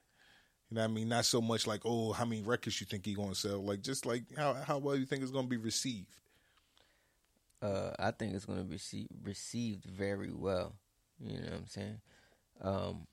You 0.70 0.76
know 0.76 0.82
what 0.84 0.92
I 0.92 0.94
mean? 0.94 1.10
Not 1.10 1.26
so 1.26 1.42
much 1.42 1.68
like, 1.68 1.82
oh, 1.86 2.14
how 2.14 2.26
many 2.26 2.44
records 2.44 2.82
you 2.82 2.88
think 2.88 3.06
he 3.06 3.16
going 3.16 3.30
to 3.30 3.36
sell? 3.36 3.64
Like 3.64 3.82
just 3.84 4.06
like 4.06 4.24
how 4.38 4.54
how 4.56 4.80
well 4.80 4.98
you 4.98 5.06
think 5.08 5.24
it's 5.24 5.32
going 5.32 5.46
to 5.46 5.50
be 5.52 5.58
received. 5.58 6.16
uh, 7.62 7.92
I 7.98 8.12
think 8.12 8.34
it's 8.34 8.46
going 8.46 8.60
to 8.60 8.66
be 8.66 8.76
rece- 8.76 9.08
received 9.24 9.86
very 9.86 10.32
well. 10.32 10.76
You 11.20 11.38
know 11.40 11.44
what 11.46 11.54
I'm 11.54 11.68
saying? 11.68 12.02
Um, 12.62 13.08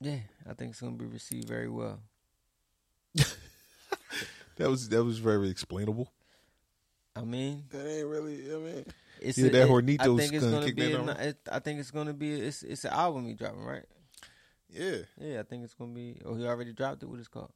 yeah, 0.00 0.20
I 0.48 0.54
think 0.54 0.72
it's 0.72 0.80
going 0.80 0.98
to 0.98 1.04
be 1.04 1.10
received 1.10 1.48
very 1.48 1.68
well. 1.68 2.00
That 4.56 4.68
was 4.70 4.88
that 4.90 5.04
was 5.04 5.18
very 5.18 5.48
explainable. 5.48 6.12
I 7.16 7.22
mean, 7.22 7.64
That 7.70 7.86
ain't 7.86 8.06
really. 8.06 8.52
I 8.54 8.56
mean, 8.58 8.84
it's 9.20 9.36
Yeah, 9.38 9.46
a- 9.46 9.50
that 9.50 9.62
it- 9.62 9.68
Hornitos 9.68 10.00
I 10.00 10.04
think 10.20 10.32
it's 10.32 10.44
gonna 10.44 10.50
gonna 10.56 10.66
kick 10.66 10.76
be. 10.76 10.92
that 10.92 11.20
A, 11.20 11.28
it, 11.28 11.38
I 11.50 11.58
think 11.58 11.80
it's 11.80 11.90
going 11.90 12.06
to 12.06 12.14
be. 12.14 12.32
It's 12.32 12.62
it's 12.62 12.84
an 12.84 12.92
album 12.92 13.26
he 13.26 13.34
dropping, 13.34 13.64
right? 13.64 13.84
Yeah. 14.68 14.98
Yeah, 15.18 15.40
I 15.40 15.42
think 15.42 15.64
it's 15.64 15.74
going 15.74 15.90
to 15.90 15.94
be. 15.96 16.20
Oh, 16.24 16.34
he 16.36 16.46
already 16.46 16.72
dropped 16.72 17.02
it. 17.02 17.06
What 17.06 17.18
it's 17.18 17.28
called? 17.28 17.52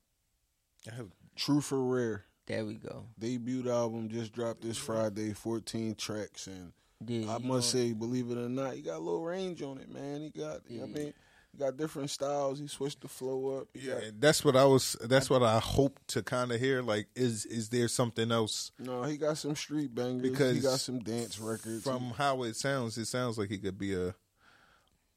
I 0.90 0.94
have- 0.94 1.10
True 1.36 1.60
for 1.60 1.80
Rare 1.82 2.24
There 2.46 2.64
we 2.64 2.74
go. 2.74 3.06
debut 3.18 3.68
album 3.70 4.08
just 4.08 4.32
dropped 4.32 4.62
this 4.62 4.76
Friday. 4.78 5.32
Fourteen 5.32 5.94
tracks, 5.94 6.46
and 6.48 6.72
Yeah, 7.06 7.30
I 7.34 7.38
must 7.38 7.42
gonna- 7.48 7.62
say, 7.62 7.92
believe 7.92 8.30
it 8.30 8.38
or 8.38 8.48
not, 8.48 8.74
he 8.74 8.82
got 8.82 8.96
a 8.98 9.04
little 9.04 9.22
range 9.24 9.62
on 9.62 9.78
it, 9.78 9.88
man. 9.88 10.20
He 10.22 10.30
got. 10.30 10.62
I 10.70 10.86
mean, 10.86 11.14
got 11.58 11.76
different 11.76 12.10
styles. 12.10 12.58
He 12.58 12.66
switched 12.66 13.00
the 13.00 13.08
flow 13.08 13.58
up. 13.58 13.68
Yeah, 13.74 13.94
got- 13.94 14.20
that's 14.20 14.44
what 14.44 14.56
I 14.56 14.64
was. 14.64 14.96
That's 15.02 15.30
what 15.30 15.42
I 15.42 15.58
hope 15.58 15.98
to 16.08 16.22
kind 16.22 16.52
of 16.52 16.60
hear. 16.60 16.82
Like, 16.82 17.06
is 17.14 17.46
is 17.46 17.68
there 17.68 17.88
something 17.88 18.30
else? 18.32 18.72
no, 18.78 19.02
he 19.04 19.16
got 19.16 19.38
some 19.38 19.56
street 19.56 19.94
bangers. 19.94 20.30
Because 20.30 20.56
he 20.56 20.62
got 20.62 20.80
some 20.80 20.98
dance 21.00 21.38
records. 21.38 21.82
From 21.82 22.10
how 22.10 22.42
it 22.42 22.56
sounds, 22.56 22.98
it 22.98 23.06
sounds 23.06 23.38
like 23.38 23.48
he 23.50 23.58
could 23.58 23.78
be 23.78 23.94
a 23.94 24.14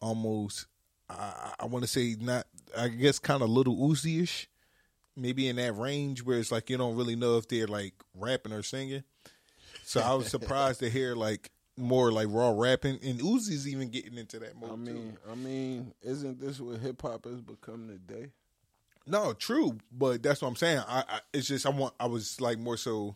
almost. 0.01 0.67
I, 1.09 1.53
I 1.61 1.65
want 1.65 1.83
to 1.83 1.87
say 1.87 2.15
not. 2.19 2.47
I 2.77 2.89
guess 2.89 3.19
kind 3.19 3.41
of 3.41 3.49
little 3.49 3.75
Uzi 3.77 4.23
ish, 4.23 4.49
maybe 5.15 5.47
in 5.47 5.55
that 5.55 5.77
range 5.77 6.23
where 6.23 6.37
it's 6.37 6.51
like 6.51 6.69
you 6.69 6.77
don't 6.77 6.95
really 6.95 7.15
know 7.15 7.37
if 7.37 7.47
they're 7.47 7.67
like 7.67 7.93
rapping 8.13 8.53
or 8.53 8.63
singing. 8.63 9.03
So 9.83 10.01
I 10.01 10.13
was 10.15 10.27
surprised 10.27 10.81
to 10.81 10.89
hear 10.89 11.15
like 11.15 11.49
more 11.77 12.11
like 12.11 12.27
raw 12.29 12.49
rapping, 12.49 12.99
and 13.03 13.19
Uzi's 13.19 13.67
even 13.67 13.89
getting 13.89 14.17
into 14.17 14.39
that 14.39 14.59
mode 14.59 14.71
I 14.71 14.73
too. 14.73 14.93
mean, 14.93 15.17
I 15.31 15.35
mean, 15.35 15.93
isn't 16.01 16.41
this 16.41 16.59
what 16.59 16.79
hip 16.79 17.01
hop 17.01 17.25
has 17.25 17.41
become 17.41 17.87
today? 17.87 18.31
No, 19.05 19.33
true, 19.33 19.77
but 19.91 20.21
that's 20.21 20.41
what 20.41 20.49
I'm 20.49 20.55
saying. 20.55 20.81
I, 20.87 21.03
I 21.07 21.19
it's 21.33 21.47
just 21.47 21.65
I 21.65 21.69
want 21.69 21.93
I 21.99 22.07
was 22.07 22.41
like 22.41 22.57
more 22.59 22.77
so. 22.77 23.15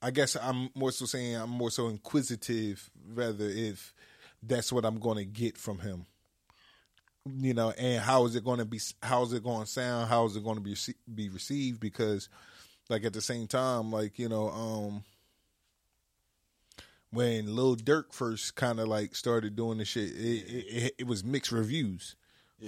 I 0.00 0.10
guess 0.10 0.34
I'm 0.34 0.70
more 0.74 0.90
so 0.90 1.04
saying 1.04 1.36
I'm 1.36 1.50
more 1.50 1.70
so 1.70 1.86
inquisitive 1.88 2.90
rather 3.14 3.44
if 3.48 3.94
that's 4.42 4.72
what 4.72 4.84
I'm 4.84 4.98
going 4.98 5.18
to 5.18 5.24
get 5.24 5.56
from 5.56 5.78
him. 5.78 6.06
You 7.24 7.54
know, 7.54 7.70
and 7.78 8.02
how 8.02 8.24
is 8.24 8.34
it 8.34 8.44
going 8.44 8.58
to 8.58 8.64
be? 8.64 8.80
How 9.00 9.22
is 9.22 9.32
it 9.32 9.44
going 9.44 9.60
to 9.60 9.66
sound? 9.70 10.08
How 10.08 10.24
is 10.24 10.34
it 10.34 10.42
going 10.42 10.56
to 10.56 10.60
be 10.62 10.74
be 11.14 11.28
received? 11.28 11.78
Because, 11.78 12.28
like 12.88 13.04
at 13.04 13.12
the 13.12 13.20
same 13.20 13.46
time, 13.46 13.92
like 13.92 14.18
you 14.18 14.28
know, 14.28 14.48
um, 14.50 15.04
when 17.12 17.54
Lil 17.54 17.76
Durk 17.76 18.12
first 18.12 18.56
kind 18.56 18.80
of 18.80 18.88
like 18.88 19.14
started 19.14 19.54
doing 19.54 19.78
the 19.78 19.84
shit, 19.84 20.10
it, 20.10 20.14
it, 20.16 20.94
it, 20.98 21.06
was 21.06 21.22
mixed 21.22 21.52
reviews. 21.52 22.16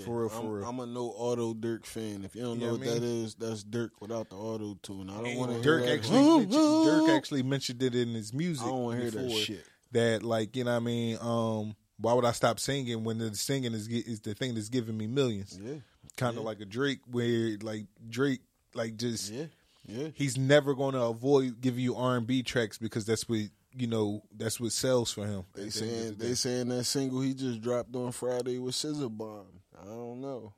For 0.05 0.23
real, 0.23 0.29
for 0.29 0.41
I'm, 0.41 0.51
real. 0.51 0.69
I'm 0.69 0.81
a 0.81 0.87
no 0.87 1.07
auto 1.17 1.55
Durk 1.55 1.87
fan. 1.87 2.25
If 2.25 2.35
you 2.35 2.43
don't 2.43 2.61
Yeah, 2.61 2.67
know 2.67 2.73
what 2.73 2.81
that 2.83 3.03
is, 3.03 3.37
that's 3.37 3.63
Durk 3.63 3.91
without 4.01 4.29
the 4.29 4.37
auto 4.37 4.77
tune. 4.83 5.09
I 5.09 5.23
don't 5.23 5.37
want 5.37 5.53
to 5.53 5.63
hear 5.63 5.79
Durk 5.79 5.87
that. 5.87 5.93
actually 5.93 6.21
mentioned, 6.21 6.53
Durk 6.53 7.17
actually 7.17 7.43
mentioned 7.43 7.83
it 7.83 7.95
in 7.95 8.09
his 8.15 8.35
music. 8.35 8.67
I 8.67 8.71
don't 8.71 8.83
want 8.83 8.97
to 8.99 9.03
hear 9.03 9.11
that 9.11 9.31
shit. 9.31 9.65
That 9.93 10.23
like 10.25 10.57
you 10.57 10.65
know 10.65 10.73
what 10.73 10.77
I 10.77 10.81
mean. 10.81 11.19
Um, 11.21 11.77
why 11.99 12.13
would 12.13 12.25
I 12.25 12.33
stop 12.33 12.59
singing 12.59 13.05
when 13.05 13.19
the 13.19 13.35
singing 13.37 13.73
is 13.73 13.87
is 13.89 14.21
the 14.21 14.35
thing 14.35 14.55
that's 14.55 14.69
giving 14.69 14.97
me 14.97 15.07
millions? 15.07 15.59
Yeah, 15.63 15.77
Kind 16.17 16.37
of 16.37 16.43
like 16.43 16.61
a 16.61 16.65
Drake, 16.65 17.01
where 17.09 17.57
like 17.63 17.87
Drake 18.11 18.41
like 18.75 18.97
just 18.97 19.33
yeah. 19.33 19.47
Yeah. 19.87 20.09
He's 20.15 20.39
never 20.39 20.75
going 20.75 20.95
to 20.95 21.03
avoid 21.03 21.61
giving 21.61 21.85
you 21.85 21.95
R 21.95 22.17
and 22.17 22.27
B 22.27 22.43
tracks 22.43 22.79
because 22.79 23.05
that's 23.05 23.29
what 23.29 23.41
you 23.77 23.87
know. 23.87 24.23
That's 24.37 24.61
what 24.61 24.73
sells 24.73 25.13
for 25.13 25.27
him. 25.27 25.45
They 25.55 25.65
At 25.65 25.73
the 25.73 25.85
end 25.85 25.91
of 25.91 25.99
saying 25.99 26.15
the 26.19 26.25
they 26.25 26.35
saying 26.35 26.69
that 26.69 26.85
single 26.85 27.21
he 27.21 27.35
just 27.35 27.61
dropped 27.61 27.95
on 27.95 28.13
Friday 28.13 28.59
with 28.59 28.75
Scissor 28.75 29.09
Bomb. 29.09 29.47
I 29.81 29.87
don't 29.87 30.21
know. 30.21 30.53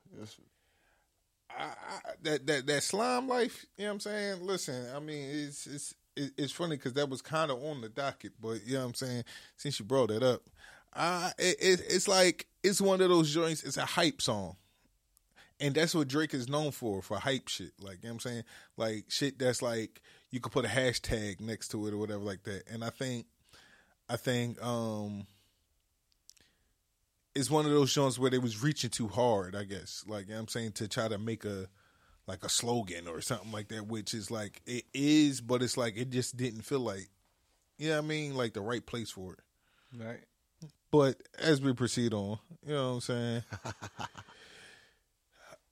I, 1.51 1.65
I, 1.65 2.11
that 2.23 2.47
that 2.47 2.67
that 2.67 2.83
slime 2.83 3.29
life. 3.29 3.65
You 3.77 3.85
know 3.85 3.91
what 3.91 3.95
I'm 3.95 4.01
saying? 4.01 4.47
Listen, 4.47 4.87
I 4.95 5.01
mean, 5.01 5.25
it's 5.31 5.67
it's 5.67 5.95
it's 6.17 6.53
funny 6.53 6.77
because 6.77 6.95
that 6.95 7.09
was 7.09 7.23
kind 7.23 7.51
of 7.51 7.63
on 7.63 7.81
the 7.81 7.89
docket, 7.89 8.33
but 8.41 8.67
you 8.67 8.75
know 8.75 8.81
what 8.81 8.87
I'm 8.87 8.95
saying. 8.95 9.25
Since 9.57 9.79
you 9.79 9.85
brought 9.85 10.09
that 10.09 10.23
up, 10.23 10.43
uh, 10.95 11.31
it, 11.39 11.57
it 11.61 11.81
it's 11.89 12.09
like 12.09 12.47
it's 12.63 12.81
one 12.81 13.01
of 13.01 13.09
those 13.09 13.33
joints. 13.33 13.65
It's 13.65 13.77
a 13.77 13.85
hype 13.85 14.21
song, 14.23 14.57
and 15.61 15.75
that's 15.75 15.95
what 15.95 16.09
Drake 16.09 16.35
is 16.35 16.49
known 16.49 16.71
for 16.71 17.03
for 17.03 17.19
hype 17.19 17.49
shit. 17.49 17.73
Like 17.81 17.99
you 18.03 18.09
know 18.09 18.15
what 18.15 18.27
I'm 18.27 18.31
saying, 18.31 18.45
like 18.77 19.05
shit 19.09 19.39
that's 19.39 19.63
like 19.63 20.03
you 20.31 20.41
could 20.41 20.53
put 20.53 20.65
a 20.65 20.69
hashtag 20.69 21.41
next 21.41 21.69
to 21.69 21.87
it 21.87 21.95
or 21.95 21.99
whatever 21.99 22.23
like 22.23 22.43
that. 22.45 22.65
And 22.71 22.85
I 22.85 22.91
think, 22.91 23.27
I 24.09 24.17
think, 24.17 24.63
um. 24.63 25.27
It's 27.35 27.51
one 27.51 27.67
of 27.67 27.71
those 27.71 27.93
joints 27.93 28.19
where 28.19 28.31
they 28.31 28.39
was 28.39 28.63
reaching 28.63 28.89
too 28.89 29.09
hard, 29.09 29.55
I 29.55 29.65
guess. 29.65 30.03
Like 30.07 30.25
you 30.25 30.31
know 30.31 30.37
what 30.37 30.41
I'm 30.41 30.49
saying, 30.49 30.73
to 30.73 30.89
try 30.89 31.07
to 31.07 31.19
make 31.19 31.45
a 31.45 31.69
like 32.27 32.43
a 32.45 32.49
slogan 32.49 33.07
or 33.07 33.21
something 33.21 33.53
like 33.53 33.69
that, 33.69 33.87
which 33.87 34.15
is 34.15 34.31
like 34.31 34.63
it 34.65 34.85
is, 34.95 35.43
but 35.43 35.63
it's 35.63 35.77
like 35.77 35.99
it 35.99 36.09
just 36.09 36.39
didn't 36.39 36.63
feel 36.63 36.81
like 36.81 37.09
you 37.79 37.91
know 37.91 37.97
what 37.97 38.05
I 38.05 38.09
mean, 38.09 38.35
like 38.35 38.55
the 38.55 38.63
right 38.63 38.85
place 38.85 39.11
for 39.11 39.35
it. 39.35 39.41
Right. 40.03 40.25
But 40.91 41.21
as 41.39 41.61
we 41.61 41.75
proceed 41.75 42.15
on, 42.15 42.39
you 42.67 42.73
know 42.73 42.89
what 42.89 42.95
I'm 42.95 43.01
saying? 43.01 43.43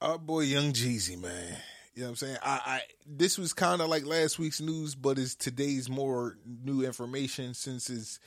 Our 0.05 0.19
boy 0.19 0.41
Young 0.41 0.75
Jeezy, 0.75 1.19
man. 1.19 1.57
You 1.95 2.03
know 2.03 2.09
what 2.09 2.11
I'm 2.11 2.17
saying? 2.17 2.37
I, 2.43 2.61
I 2.67 2.81
this 3.07 3.39
was 3.39 3.55
kind 3.55 3.81
of 3.81 3.89
like 3.89 4.05
last 4.05 4.39
week's 4.39 4.61
news, 4.61 4.95
but 4.95 5.19
it's 5.19 5.35
today's 5.35 5.89
more 5.89 6.37
new 6.45 6.85
information 6.85 7.55
since 7.55 7.89
it's 7.89 8.21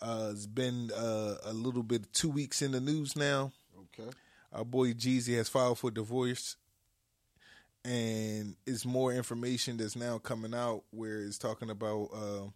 uh 0.00 0.28
it's 0.30 0.46
been 0.46 0.92
uh, 0.96 1.34
a 1.44 1.52
little 1.52 1.82
bit 1.82 2.12
two 2.12 2.30
weeks 2.30 2.62
in 2.62 2.70
the 2.70 2.80
news 2.80 3.16
now. 3.16 3.50
okay. 3.98 4.10
Our 4.52 4.64
boy 4.64 4.92
Jeezy 4.92 5.36
has 5.36 5.48
filed 5.48 5.80
for 5.80 5.90
divorce, 5.90 6.54
and 7.84 8.54
it's 8.64 8.86
more 8.86 9.12
information 9.12 9.76
that's 9.76 9.96
now 9.96 10.18
coming 10.18 10.54
out 10.54 10.84
where 10.92 11.18
it's 11.18 11.36
talking 11.36 11.68
about 11.68 12.10
uh, 12.14 12.46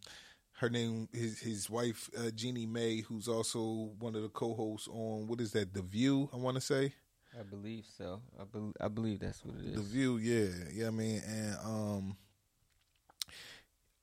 her 0.59 0.71
name, 0.71 1.09
his 1.13 1.41
his 1.41 1.69
wife 1.69 2.11
uh, 2.17 2.31
Jeannie 2.31 2.67
Mai, 2.67 3.03
who's 3.09 3.27
also 3.27 3.91
one 3.99 4.15
of 4.15 4.23
the 4.23 4.29
co-hosts 4.29 4.87
on 4.87 5.27
what 5.27 5.41
is 5.41 5.51
that, 5.51 5.75
The 5.75 5.83
View? 5.83 6.31
I 6.33 6.37
want 6.37 6.55
to 6.55 6.61
say 6.61 6.93
I 7.39 7.43
believe 7.43 7.87
so. 7.97 8.21
I, 8.41 8.45
bel 8.45 8.73
I 8.81 8.89
believe 8.89 9.21
that's 9.21 9.45
what 9.45 9.57
it 9.57 9.67
is. 9.67 9.75
The 9.77 9.83
View, 9.83 10.17
yeah, 10.19 10.49
yeah. 10.73 10.87
I 10.89 10.91
mean, 10.91 11.23
and 11.27 11.57
um, 11.65 12.17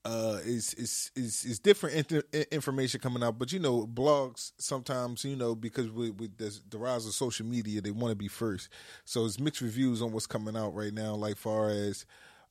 uh, 0.05 0.39
it's 0.45 0.73
it's 0.73 1.11
it's, 1.15 1.45
it's 1.45 1.59
different 1.59 1.95
inter- 1.95 2.23
i- 2.33 2.45
information 2.51 2.99
coming 2.99 3.23
out, 3.23 3.37
but 3.39 3.51
you 3.51 3.59
know, 3.59 3.87
blogs 3.87 4.51
sometimes 4.57 5.25
you 5.25 5.35
know 5.35 5.55
because 5.55 5.89
with, 5.89 6.15
with 6.19 6.37
the, 6.37 6.57
the 6.69 6.77
rise 6.77 7.05
of 7.07 7.13
social 7.13 7.45
media, 7.45 7.81
they 7.81 7.91
want 7.91 8.11
to 8.11 8.15
be 8.15 8.27
first. 8.27 8.69
So 9.03 9.25
it's 9.25 9.39
mixed 9.39 9.61
reviews 9.61 10.01
on 10.01 10.11
what's 10.11 10.27
coming 10.27 10.55
out 10.55 10.75
right 10.75 10.93
now, 10.93 11.15
like 11.15 11.37
far 11.37 11.69
as 11.69 12.05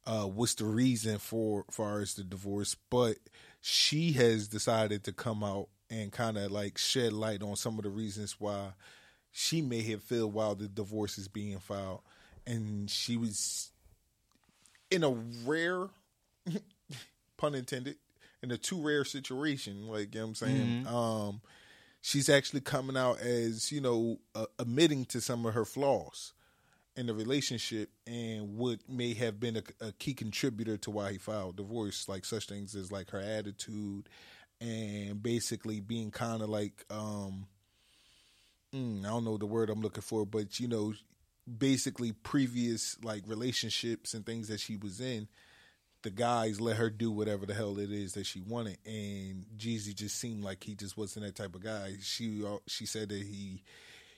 uh, 0.06 0.24
what's 0.24 0.54
the 0.56 0.64
reason 0.66 1.18
for 1.18 1.64
far 1.70 2.00
as 2.00 2.14
the 2.14 2.24
divorce, 2.24 2.76
but 2.90 3.16
she 3.60 4.12
has 4.12 4.48
decided 4.48 5.04
to 5.04 5.12
come 5.12 5.44
out 5.44 5.68
and 5.88 6.12
kind 6.12 6.36
of 6.36 6.50
like 6.50 6.76
shed 6.76 7.12
light 7.12 7.42
on 7.42 7.56
some 7.56 7.78
of 7.78 7.84
the 7.84 7.90
reasons 7.90 8.36
why 8.40 8.72
she 9.36 9.60
may 9.60 9.82
have 9.82 10.00
felt 10.00 10.32
while 10.32 10.54
the 10.54 10.68
divorce 10.68 11.18
is 11.18 11.26
being 11.26 11.58
filed, 11.58 12.02
and 12.46 12.88
she 12.88 13.16
was 13.16 13.72
in 14.92 15.02
a 15.02 15.10
rare, 15.44 15.88
pun 17.36 17.56
intended, 17.56 17.96
in 18.44 18.52
a 18.52 18.56
too 18.56 18.80
rare 18.80 19.04
situation. 19.04 19.88
Like 19.88 20.14
you 20.14 20.20
know 20.20 20.26
what 20.26 20.28
I'm 20.28 20.34
saying, 20.36 20.86
um, 20.86 21.40
she's 22.00 22.28
actually 22.28 22.60
coming 22.60 22.96
out 22.96 23.18
as 23.20 23.72
you 23.72 23.80
know 23.80 24.20
uh, 24.36 24.46
admitting 24.60 25.04
to 25.06 25.20
some 25.20 25.44
of 25.44 25.54
her 25.54 25.64
flaws 25.64 26.32
in 26.96 27.06
the 27.06 27.14
relationship 27.14 27.90
and 28.06 28.56
what 28.56 28.88
may 28.88 29.14
have 29.14 29.40
been 29.40 29.56
a, 29.56 29.86
a 29.86 29.90
key 29.90 30.14
contributor 30.14 30.76
to 30.76 30.92
why 30.92 31.10
he 31.10 31.18
filed 31.18 31.56
divorce, 31.56 32.08
like 32.08 32.24
such 32.24 32.46
things 32.46 32.76
as 32.76 32.92
like 32.92 33.10
her 33.10 33.20
attitude 33.20 34.08
and 34.60 35.20
basically 35.20 35.80
being 35.80 36.12
kind 36.12 36.40
of 36.40 36.48
like 36.48 36.84
um 36.88 37.48
mm, 38.74 39.04
I 39.04 39.08
don't 39.08 39.24
know 39.24 39.36
the 39.36 39.46
word 39.46 39.70
I'm 39.70 39.80
looking 39.80 40.02
for, 40.02 40.26
but 40.26 40.58
you 40.58 40.68
know, 40.68 40.94
basically 41.58 42.12
previous 42.12 42.96
like 43.02 43.22
relationships 43.26 44.14
and 44.14 44.24
things 44.24 44.48
that 44.48 44.60
she 44.60 44.76
was 44.76 45.00
in, 45.00 45.28
the 46.02 46.10
guys 46.10 46.60
let 46.60 46.76
her 46.76 46.90
do 46.90 47.10
whatever 47.10 47.46
the 47.46 47.54
hell 47.54 47.78
it 47.78 47.90
is 47.90 48.14
that 48.14 48.26
she 48.26 48.40
wanted, 48.40 48.78
and 48.84 49.46
Jeezy 49.56 49.94
just 49.94 50.16
seemed 50.16 50.44
like 50.44 50.64
he 50.64 50.74
just 50.74 50.96
wasn't 50.96 51.24
that 51.24 51.36
type 51.36 51.54
of 51.54 51.62
guy. 51.62 51.94
She 52.02 52.44
uh, 52.44 52.58
she 52.66 52.86
said 52.86 53.08
that 53.10 53.22
he 53.22 53.62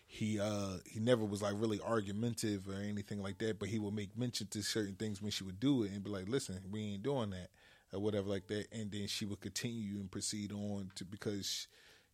he 0.07 0.41
uh 0.41 0.79
he 0.85 1.01
never 1.01 1.25
was 1.25 1.43
like 1.43 1.55
really 1.57 1.81
argumentative 1.81 2.69
or 2.69 2.75
anything 2.75 3.23
like 3.23 3.39
that, 3.39 3.59
but 3.59 3.69
he 3.69 3.79
would 3.79 3.95
make 3.95 4.17
mention 4.17 4.47
to 4.49 4.63
certain 4.63 4.95
things 4.95 5.21
when 5.23 5.31
she 5.31 5.45
would 5.45 5.61
do 5.61 5.85
it 5.85 5.93
and 5.93 6.03
be 6.03 6.11
like, 6.11 6.29
"Listen, 6.29 6.61
we 6.71 6.83
ain't 6.95 7.03
doing 7.03 7.31
that." 7.31 7.51
Or 7.93 8.01
whatever 8.01 8.29
like 8.29 8.49
that, 8.49 8.67
and 8.73 8.91
then 8.91 9.07
she 9.07 9.25
would 9.25 9.41
continue 9.41 10.01
and 10.01 10.11
proceed 10.11 10.51
on 10.51 10.91
to 10.97 11.05
because 11.05 11.69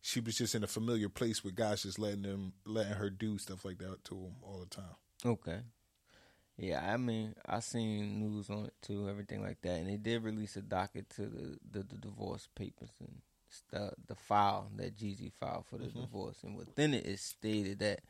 she 0.05 0.19
was 0.19 0.35
just 0.37 0.53
in 0.53 0.65
a 0.65 0.67
familiar 0.67 1.07
place 1.07 1.45
with 1.45 1.55
guys 1.55 1.83
just 1.83 1.97
letting 1.97 2.23
them 2.23 2.51
letting 2.65 2.91
her 2.91 3.09
do 3.09 3.37
stuff 3.37 3.63
like 3.63 3.77
that 3.77 4.03
to 4.03 4.15
him 4.15 4.35
all 4.43 4.59
the 4.59 4.65
time. 4.65 4.95
Okay. 5.25 5.59
Yeah, 6.57 6.93
I 6.93 6.97
mean, 6.97 7.33
I 7.45 7.61
seen 7.61 8.19
news 8.19 8.49
on 8.49 8.65
it 8.65 8.73
too, 8.81 9.09
everything 9.09 9.41
like 9.41 9.61
that, 9.61 9.79
and 9.79 9.89
they 9.89 9.95
did 9.95 10.23
release 10.23 10.57
a 10.57 10.61
docket 10.61 11.09
to 11.11 11.21
the 11.21 11.57
the, 11.71 11.79
the 11.83 11.97
divorce 11.97 12.49
papers 12.53 12.91
and 12.99 13.21
the 13.71 13.93
the 14.07 14.15
file 14.15 14.69
that 14.75 14.97
Jeezy 14.97 15.31
filed 15.31 15.65
for 15.67 15.77
the 15.77 15.87
divorce, 15.87 16.43
and 16.43 16.57
within 16.57 16.93
it, 16.93 17.05
it 17.05 17.19
stated 17.19 17.79
that 17.79 18.01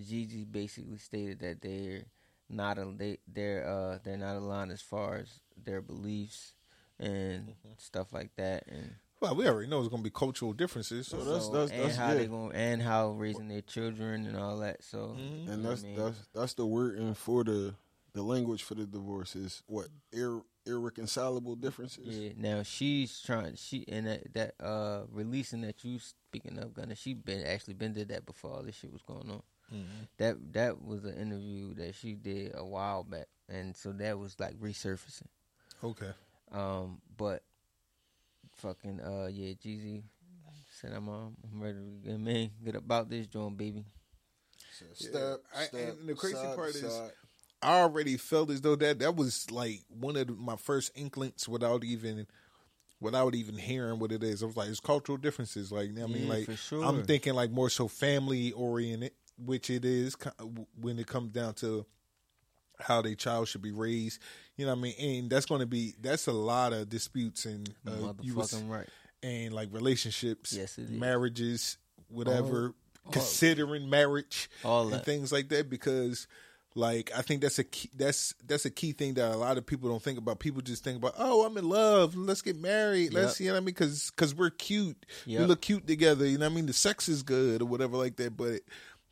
Jeezy 0.00 0.50
basically 0.50 0.96
stated 0.96 1.40
that 1.40 1.60
they're 1.60 2.06
not 2.48 2.78
a, 2.78 2.86
they 2.96 3.18
they're 3.30 3.68
uh 3.68 3.98
they're 4.02 4.16
not 4.16 4.36
aligned 4.36 4.72
as 4.72 4.80
far 4.80 5.16
as 5.16 5.40
their 5.62 5.82
beliefs 5.82 6.54
and 6.98 7.54
stuff 7.76 8.12
like 8.14 8.30
that, 8.36 8.64
and 8.68 8.94
Well, 9.22 9.36
we 9.36 9.46
already 9.48 9.68
know 9.68 9.78
it's 9.78 9.88
going 9.88 10.02
to 10.02 10.04
be 10.04 10.10
cultural 10.12 10.52
differences. 10.52 11.06
So 11.06 11.18
So 11.20 11.24
that's- 11.24 11.48
that's- 11.48 11.70
and 11.70 11.80
that's 11.84 11.96
how 11.96 12.10
good. 12.12 12.20
they 12.22 12.26
going 12.26 12.52
and 12.56 12.82
how 12.82 13.10
raising 13.12 13.46
their 13.48 13.62
children 13.62 14.26
and 14.26 14.36
all 14.36 14.58
that. 14.58 14.82
So 14.82 15.14
you 15.16 15.46
know 15.46 15.52
And 15.52 15.64
that's 15.64 15.82
I 15.84 15.86
mean? 15.86 15.96
that's 15.96 16.18
that's 16.34 16.54
the 16.54 16.66
wording 16.66 17.14
for 17.14 17.44
the 17.44 17.74
the 18.14 18.22
language 18.22 18.62
for 18.64 18.74
the 18.74 18.84
divorce 18.84 19.34
is 19.36 19.62
what 19.66 19.86
Ir- 20.12 20.42
irreconcilable 20.66 21.54
differences. 21.56 22.06
Yeah. 22.18 22.32
Now 22.36 22.62
she's 22.64 23.20
trying. 23.20 23.54
She 23.54 23.84
and 23.88 24.06
that, 24.08 24.34
that 24.34 24.54
uh 24.60 25.04
releasing 25.10 25.60
that 25.62 25.84
you 25.84 25.98
speaking 26.00 26.58
of, 26.58 26.74
Gunna. 26.74 26.94
She 26.96 27.14
been 27.14 27.46
actually 27.46 27.74
been 27.74 27.92
did 27.92 28.08
that 28.08 28.26
before 28.26 28.50
all 28.52 28.62
this 28.64 28.74
shit 28.74 28.92
was 28.92 29.02
going 29.02 29.30
on. 29.30 29.42
That 30.18 30.52
that 30.52 30.82
was 30.82 31.04
an 31.04 31.14
interview 31.16 31.72
that 31.74 31.94
she 31.94 32.12
did 32.14 32.52
a 32.54 32.64
while 32.64 33.04
back, 33.04 33.28
and 33.48 33.74
so 33.74 33.92
that 33.92 34.18
was 34.18 34.38
like 34.38 34.54
resurfacing. 34.60 35.28
Okay. 35.82 36.10
Um, 36.50 37.00
but 37.16 37.42
fucking 38.62 39.00
uh 39.00 39.28
yeah, 39.30 39.52
Jeezy 39.54 40.02
said 40.80 40.92
I'm 40.94 41.08
um, 41.08 41.36
I'm 41.52 41.60
ready 41.62 41.78
to 41.78 42.08
get 42.08 42.20
man 42.20 42.50
get 42.64 42.76
about 42.76 43.10
this 43.10 43.26
joint, 43.26 43.56
baby. 43.56 43.84
So 44.78 44.86
step, 44.94 45.40
I- 45.54 45.64
step, 45.64 45.80
and 45.98 46.08
the 46.08 46.14
crazy 46.14 46.36
side 46.36 46.50
to 46.50 46.56
part 46.56 46.74
is- 46.74 47.00
I 47.64 47.80
already 47.80 48.16
felt 48.16 48.50
as 48.50 48.60
though 48.60 48.74
that 48.76 48.98
that 49.00 49.14
was 49.14 49.50
like 49.50 49.82
one 49.88 50.16
of 50.16 50.28
my 50.38 50.56
first 50.56 50.90
inklings 50.96 51.48
without 51.48 51.84
even 51.84 52.26
without 53.00 53.34
even 53.34 53.56
hearing 53.56 53.98
what 53.98 54.12
it 54.12 54.22
is. 54.22 54.42
I 54.42 54.46
was 54.46 54.56
like, 54.56 54.68
it's 54.68 54.80
cultural 54.80 55.18
differences. 55.18 55.70
Like 55.70 55.90
I 55.90 56.06
mean, 56.06 56.22
yeah, 56.24 56.28
like 56.28 56.48
sure. 56.58 56.84
I'm 56.84 57.04
thinking 57.04 57.34
like 57.34 57.50
more 57.50 57.70
so 57.70 57.86
family 57.88 58.52
oriented, 58.52 59.12
which 59.38 59.70
it 59.70 59.84
is 59.84 60.16
when 60.80 60.98
it 60.98 61.06
comes 61.06 61.30
down 61.32 61.54
to 61.54 61.86
how 62.82 63.02
their 63.02 63.14
child 63.14 63.48
should 63.48 63.62
be 63.62 63.72
raised. 63.72 64.20
You 64.56 64.66
know 64.66 64.72
what 64.72 64.78
I 64.78 64.82
mean? 64.82 64.94
And 64.98 65.30
that's 65.30 65.46
going 65.46 65.60
to 65.60 65.66
be 65.66 65.94
that's 66.00 66.26
a 66.26 66.32
lot 66.32 66.72
of 66.72 66.88
disputes 66.88 67.46
and 67.46 67.72
uh, 67.88 68.12
you 68.20 68.34
was- 68.34 68.54
right. 68.64 68.86
and 69.22 69.52
like 69.54 69.68
relationships, 69.72 70.52
Yes, 70.52 70.76
it 70.78 70.84
is. 70.84 70.90
marriages, 70.90 71.78
whatever, 72.08 72.74
all- 73.06 73.12
considering 73.12 73.88
marriage, 73.88 74.50
All 74.64 74.84
and 74.84 74.92
that. 74.94 75.04
things 75.04 75.32
like 75.32 75.48
that. 75.48 75.70
Because, 75.70 76.26
like, 76.74 77.10
I 77.16 77.22
think 77.22 77.40
that's 77.42 77.58
a 77.58 77.64
key, 77.64 77.88
that's 77.96 78.34
that's 78.46 78.64
a 78.66 78.70
key 78.70 78.92
thing 78.92 79.14
that 79.14 79.32
a 79.32 79.36
lot 79.36 79.56
of 79.58 79.64
people 79.66 79.88
don't 79.88 80.02
think 80.02 80.18
about. 80.18 80.38
People 80.38 80.60
just 80.62 80.84
think 80.84 80.98
about, 80.98 81.14
oh, 81.18 81.44
I'm 81.46 81.56
in 81.56 81.68
love, 81.68 82.14
let's 82.14 82.42
get 82.42 82.56
married, 82.56 83.12
let's, 83.14 83.40
you 83.40 83.46
know 83.48 83.52
what 83.54 83.56
I 83.56 83.60
mean? 83.60 83.66
Because 83.66 84.10
because 84.10 84.34
we're 84.34 84.50
cute, 84.50 85.06
we 85.26 85.38
look 85.38 85.62
cute 85.62 85.86
together. 85.86 86.26
You 86.26 86.38
know 86.38 86.46
what 86.46 86.52
I 86.52 86.56
mean? 86.56 86.66
The 86.66 86.72
sex 86.74 87.08
is 87.08 87.22
good 87.22 87.62
or 87.62 87.64
whatever 87.64 87.96
like 87.96 88.16
that, 88.16 88.36
but. 88.36 88.60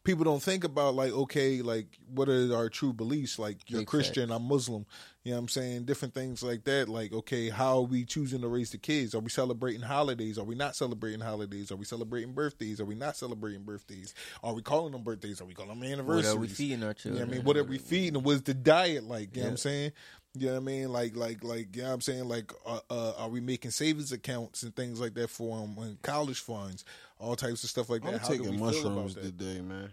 People 0.02 0.24
don't 0.24 0.42
think 0.42 0.64
about 0.64 0.94
like 0.94 1.12
okay, 1.12 1.60
like 1.60 1.86
what 2.14 2.28
are 2.28 2.54
our 2.56 2.70
true 2.70 2.92
beliefs? 2.92 3.38
Like 3.38 3.58
you're 3.68 3.80
Big 3.82 3.86
Christian, 3.88 4.30
I'm 4.30 4.44
Muslim. 4.44 4.86
You 5.22 5.32
know 5.32 5.36
what 5.36 5.40
I'm 5.42 5.48
saying? 5.48 5.84
Different 5.84 6.14
things 6.14 6.42
like 6.42 6.64
that. 6.64 6.88
Like, 6.88 7.12
okay, 7.12 7.50
how 7.50 7.76
are 7.80 7.82
we 7.82 8.06
choosing 8.06 8.40
to 8.40 8.48
raise 8.48 8.70
the 8.70 8.78
kids? 8.78 9.14
Are 9.14 9.18
we 9.20 9.28
celebrating 9.28 9.82
holidays? 9.82 10.38
Are 10.38 10.44
we 10.44 10.54
not 10.54 10.74
celebrating 10.74 11.20
holidays? 11.20 11.70
Are 11.70 11.76
we 11.76 11.84
celebrating 11.84 12.32
birthdays? 12.32 12.80
Are 12.80 12.86
we 12.86 12.94
not 12.94 13.16
celebrating 13.16 13.62
birthdays? 13.62 14.14
Are 14.42 14.54
we 14.54 14.62
calling 14.62 14.92
them 14.92 15.02
birthdays? 15.02 15.42
Are 15.42 15.44
we 15.44 15.52
calling 15.52 15.78
them 15.78 15.82
anniversaries 15.82 16.26
What 16.26 16.36
are 16.36 16.40
we 16.40 16.48
feeding 16.48 16.82
our 16.82 16.84
You 16.84 16.86
know 16.88 16.92
children? 16.94 17.28
what 17.28 17.34
I 17.34 17.36
mean? 17.36 17.44
What 17.44 17.56
are 17.58 17.64
we 17.64 17.76
feeding? 17.76 18.22
What's 18.22 18.40
the 18.40 18.54
diet 18.54 19.04
like? 19.04 19.36
You 19.36 19.42
know 19.42 19.48
what 19.48 19.50
I'm 19.50 19.56
saying? 19.58 19.92
You 20.34 20.46
know 20.46 20.52
what 20.52 20.58
I 20.60 20.64
mean? 20.64 20.92
Like, 20.92 21.16
like, 21.16 21.42
like, 21.42 21.74
you 21.74 21.82
know 21.82 21.88
what 21.88 21.94
I'm 21.94 22.00
saying? 22.02 22.28
Like, 22.28 22.52
uh, 22.64 22.78
uh, 22.88 23.12
are 23.18 23.28
we 23.28 23.40
making 23.40 23.72
savings 23.72 24.12
accounts 24.12 24.62
and 24.62 24.74
things 24.76 25.00
like 25.00 25.14
that 25.14 25.28
for 25.28 25.58
them 25.58 25.76
and 25.78 26.00
college 26.02 26.38
funds, 26.38 26.84
all 27.18 27.34
types 27.34 27.64
of 27.64 27.70
stuff 27.70 27.90
like 27.90 28.02
that? 28.02 28.12
I'm 28.12 28.18
How 28.20 28.28
taking 28.28 28.50
we 28.52 28.56
feel 28.56 28.86
about 28.86 29.06
mushrooms 29.06 29.14
today, 29.16 29.60
man. 29.60 29.92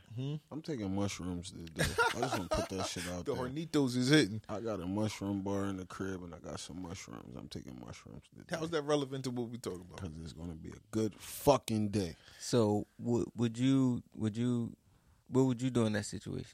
I'm 0.52 0.62
taking 0.62 0.94
mushrooms 0.94 1.52
today. 1.52 1.90
I 2.16 2.20
just 2.20 2.38
want 2.38 2.52
to 2.52 2.56
put 2.56 2.70
that 2.70 2.86
shit 2.86 3.04
out 3.10 3.26
The 3.26 3.34
there. 3.34 3.50
The 3.50 3.66
Hornitos 3.66 3.98
is 3.98 4.10
hitting. 4.10 4.40
I 4.48 4.60
got 4.60 4.80
a 4.80 4.86
mushroom 4.86 5.42
bar 5.42 5.66
in 5.66 5.78
the 5.78 5.86
crib 5.86 6.22
and 6.24 6.36
I 6.36 6.38
got 6.38 6.60
some 6.60 6.84
mushrooms. 6.84 7.36
I'm 7.36 7.48
taking 7.48 7.76
mushrooms 7.84 8.22
today. 8.30 8.58
How's 8.60 8.70
that 8.70 8.84
relevant 8.84 9.24
to 9.24 9.32
what 9.32 9.50
we 9.50 9.58
talking 9.58 9.82
about? 9.90 10.02
Because 10.02 10.24
it's 10.24 10.34
going 10.34 10.50
to 10.50 10.56
be 10.56 10.70
a 10.70 10.82
good 10.92 11.16
fucking 11.16 11.90
day. 11.90 12.16
So 12.40 12.86
would 13.00 13.26
would 13.36 13.58
you 13.58 14.04
would 14.14 14.38
you 14.38 14.76
what 15.30 15.46
would 15.46 15.64
you 15.64 15.72
do 15.72 15.88
in 15.88 15.94
that 15.94 16.06
situation? 16.06 16.46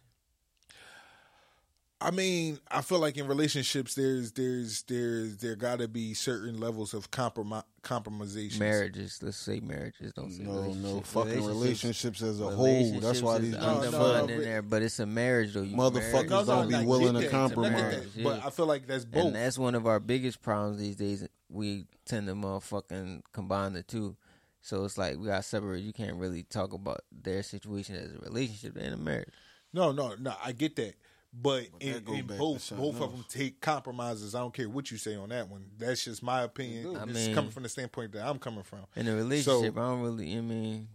I 2.04 2.12
mean, 2.12 2.60
I 2.70 2.82
feel 2.82 3.00
like 3.00 3.16
in 3.16 3.28
relationships, 3.28 3.96
there's, 3.96 4.34
there's, 4.34 4.82
there's, 4.84 5.38
there 5.38 5.56
got 5.56 5.80
to 5.80 5.88
be 5.88 6.14
certain 6.14 6.60
levels 6.60 6.94
of 6.94 7.10
compromise, 7.12 7.64
compromisation. 7.82 8.60
Marriages, 8.60 9.20
let's 9.22 9.38
say 9.38 9.62
marriages. 9.62 10.12
Don't 10.12 10.30
say 10.30 10.44
No, 10.44 10.74
no, 10.74 11.00
fucking 11.00 11.46
relationships 11.46 12.22
as 12.22 12.42
a 12.42 12.50
whole. 12.50 13.00
That's 13.00 13.22
why 13.22 13.38
these 13.38 13.56
relationships 13.56 13.56
is 13.56 13.62
No, 13.62 13.82
dudes 13.82 13.92
no, 13.94 14.26
no, 14.26 14.34
in 14.34 14.42
there, 14.42 14.62
but 14.62 14.82
it's 14.82 15.00
a 15.00 15.06
marriage 15.06 15.54
though. 15.54 15.62
You 15.62 15.78
Motherfuckers 15.78 16.30
married, 16.30 16.46
don't 16.48 16.68
be 16.68 16.76
I 16.76 16.84
willing 16.84 17.14
to 17.14 17.22
that. 17.22 17.32
compromise. 17.32 18.14
That. 18.16 18.24
But 18.24 18.46
I 18.46 18.50
feel 18.50 18.66
like 18.66 18.86
that's 18.86 19.06
both. 19.06 19.28
And 19.28 19.36
that's 19.36 19.58
one 19.58 19.74
of 19.74 19.88
our 19.88 20.02
biggest 20.02 20.42
problems 20.42 20.80
these 20.80 20.98
days. 20.98 21.26
We 21.50 21.86
tend 22.06 22.28
to 22.28 22.34
motherfucking 22.34 23.22
combine 23.32 23.74
the 23.74 23.84
two. 23.84 24.18
So 24.62 24.84
it's 24.84 24.98
like 24.98 25.18
we 25.18 25.28
got 25.28 25.46
separate. 25.46 25.82
You 25.82 25.94
can't 25.94 26.16
really 26.18 26.44
talk 26.44 26.74
about 26.74 27.02
their 27.12 27.44
situation 27.44 27.96
as 27.96 28.14
a 28.14 28.18
relationship 28.20 28.76
and 28.78 28.94
a 28.94 28.98
marriage. 28.98 29.30
No, 29.74 29.92
no, 29.92 30.16
no. 30.20 30.34
I 30.44 30.52
get 30.52 30.76
that, 30.76 30.94
but, 31.34 31.66
But 31.72 31.82
in, 31.82 31.96
in 31.96 32.26
back 32.28 32.28
to 32.28 32.34
both 32.38 32.62
something 32.62 32.92
both 32.92 33.02
of 33.02 33.12
them 33.12 33.26
take 33.28 33.60
compromises. 33.60 34.36
I 34.36 34.40
don't 34.40 34.54
care 34.54 34.70
what 34.70 34.92
you 34.92 34.98
say 34.98 35.16
on 35.16 35.30
that 35.30 35.50
one. 35.50 35.66
That's 35.78 36.06
just 36.06 36.22
my 36.22 36.44
opinion. 36.44 36.96
I 36.96 37.06
This 37.06 37.16
mean- 37.16 37.30
is 37.30 37.36
coming 37.36 37.52
from 37.52 37.64
the 37.64 37.70
standpoint 37.70 38.12
that 38.14 38.26
I'm 38.26 38.38
coming 38.38 38.64
from. 38.64 38.80
In 38.96 39.08
a 39.08 39.16
relationship, 39.16 39.76
I 39.78 39.82
don't 39.82 40.02
really. 40.02 40.38
I 40.38 40.42
mean, 40.42 40.90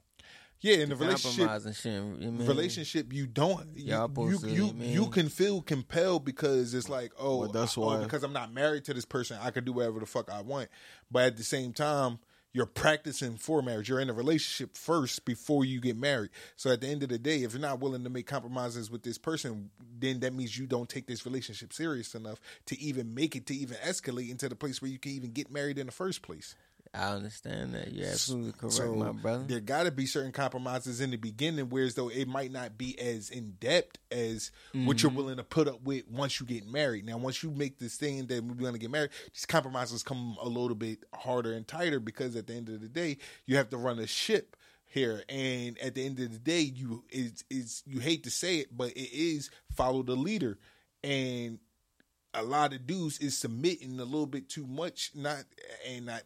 Yeah, 0.61 0.76
in 0.76 0.88
the 0.90 0.97
relationship, 0.97 1.49
shit. 1.75 1.87
I 1.92 1.99
mean, 2.21 2.47
relationship, 2.47 3.12
you 3.12 3.26
don't. 3.26 3.66
You, 3.76 3.95
Y'all 3.95 4.02
you, 4.02 4.37
supposed 4.37 4.45
to, 4.45 4.50
you, 4.50 4.73
man. 4.73 4.88
you 4.88 5.07
can 5.09 5.28
feel 5.28 5.61
compelled 5.62 6.25
because 6.25 6.75
it's 6.75 6.88
like, 6.88 7.12
oh, 7.18 7.38
Well, 7.38 7.49
that's 7.49 7.76
oh, 7.76 7.99
because 8.02 8.23
I'm 8.23 8.33
not 8.33 8.52
married 8.52 8.85
to 8.85 8.95
this 8.95 9.04
person, 9.04 9.38
I 9.40 9.50
can 9.50 9.64
do 9.64 9.73
whatever 9.73 10.00
the 10.00 10.07
fuck 10.07 10.30
I 10.30 10.40
want. 10.40 10.68
But 11.11 11.25
at 11.25 11.37
the 11.37 11.45
same 11.45 11.73
time, 11.73 12.18
you're 12.52 12.67
practicing 12.67 13.37
for 13.37 13.62
marriage. 13.62 13.88
You're 13.88 14.00
in 14.00 14.11
a 14.11 14.14
relationship 14.14 14.76
first 14.76 15.25
before 15.25 15.64
you 15.64 15.81
get 15.81 15.97
married. 15.97 16.31
So 16.57 16.71
at 16.71 16.81
the 16.81 16.88
end 16.88 17.02
of 17.02 17.11
the 17.11 17.19
day, 17.19 17.43
if 17.43 17.52
you're 17.52 17.61
not 17.61 17.81
willing 17.81 18.05
to 18.05 18.11
make 18.11 18.26
compromises 18.26 18.90
with 18.90 19.02
this 19.02 19.19
person, 19.19 19.71
then 19.99 20.21
that 20.21 20.33
means 20.33 20.59
you 20.59 20.67
don't 20.67 20.88
take 20.88 21.07
this 21.07 21.26
relationship 21.26 21.73
serious 21.73 22.14
enough 22.14 22.40
to 22.67 22.81
even 22.81 23.14
make 23.14 23.37
it 23.37 23.47
to 23.47 23.55
even 23.55 23.76
escalate 23.78 24.31
into 24.31 24.49
the 24.49 24.57
place 24.57 24.81
where 24.81 24.90
you 24.90 24.99
can 24.99 25.12
even 25.12 25.33
get 25.33 25.52
married 25.52 25.78
in 25.78 25.87
the 25.87 25.93
first 25.93 26.23
place. 26.23 26.55
I 26.95 27.12
understand 27.12 27.75
that. 27.75 27.92
You're 27.92 28.09
absolutely 28.09 28.52
correct, 28.52 28.75
So 28.75 28.95
my 28.95 29.12
brother. 29.12 29.45
there 29.47 29.61
got 29.61 29.85
to 29.85 29.90
be 29.90 30.07
certain 30.07 30.33
compromises 30.33 31.00
in 31.00 31.11
the 31.11 31.16
beginning, 31.16 31.68
whereas 31.71 31.95
though 31.95 32.09
it 32.09 32.26
might 32.28 32.50
not 32.50 32.76
be 32.78 32.99
as 32.99 33.30
in 33.30 33.52
depth 33.61 33.99
as 34.11 34.50
what 34.73 34.97
Mm-hmm. 34.97 35.07
you're 35.07 35.16
willing 35.16 35.37
to 35.37 35.45
put 35.45 35.68
up 35.68 35.83
with 35.83 36.09
once 36.09 36.40
you 36.40 36.47
get 36.47 36.66
married. 36.66 37.04
Now, 37.07 37.18
once 37.18 37.42
you 37.42 37.50
make 37.50 37.78
this 37.78 37.97
thing 37.97 38.26
that 38.26 38.42
we're 38.45 38.54
going 38.54 38.73
to 38.73 38.78
get 38.78 38.90
married, 38.90 39.11
these 39.35 39.47
compromises 39.47 40.02
come 40.02 40.37
a 40.42 40.49
little 40.49 40.75
bit 40.76 41.04
harder 41.14 41.52
and 41.52 41.66
tighter 41.68 42.00
because 42.00 42.35
at 42.37 42.47
the 42.47 42.54
end 42.54 42.68
of 42.68 42.80
the 42.80 42.88
day, 42.88 43.18
you 43.47 43.57
have 43.57 43.68
to 43.71 43.76
run 43.76 43.99
a 43.99 44.07
ship 44.07 44.57
here, 44.90 45.23
and 45.28 45.76
at 45.80 45.95
the 45.95 46.07
end 46.07 46.18
of 46.18 46.33
the 46.33 46.38
day, 46.38 46.61
you 46.61 47.04
is 47.11 47.45
is 47.50 47.83
you 47.87 48.00
hate 48.00 48.25
to 48.25 48.30
say 48.30 48.57
it, 48.57 48.75
but 48.75 48.90
it 48.92 49.12
is 49.12 49.50
follow 49.76 50.02
the 50.02 50.16
leader, 50.16 50.59
and 51.04 51.59
a 52.35 52.42
lot 52.42 52.73
of 52.73 52.87
dudes 52.87 53.18
is 53.18 53.37
submitting 53.37 53.99
a 54.00 54.04
little 54.04 54.26
bit 54.26 54.49
too 54.49 54.66
much, 54.66 55.11
not 55.14 55.45
and 55.87 56.07
not 56.07 56.23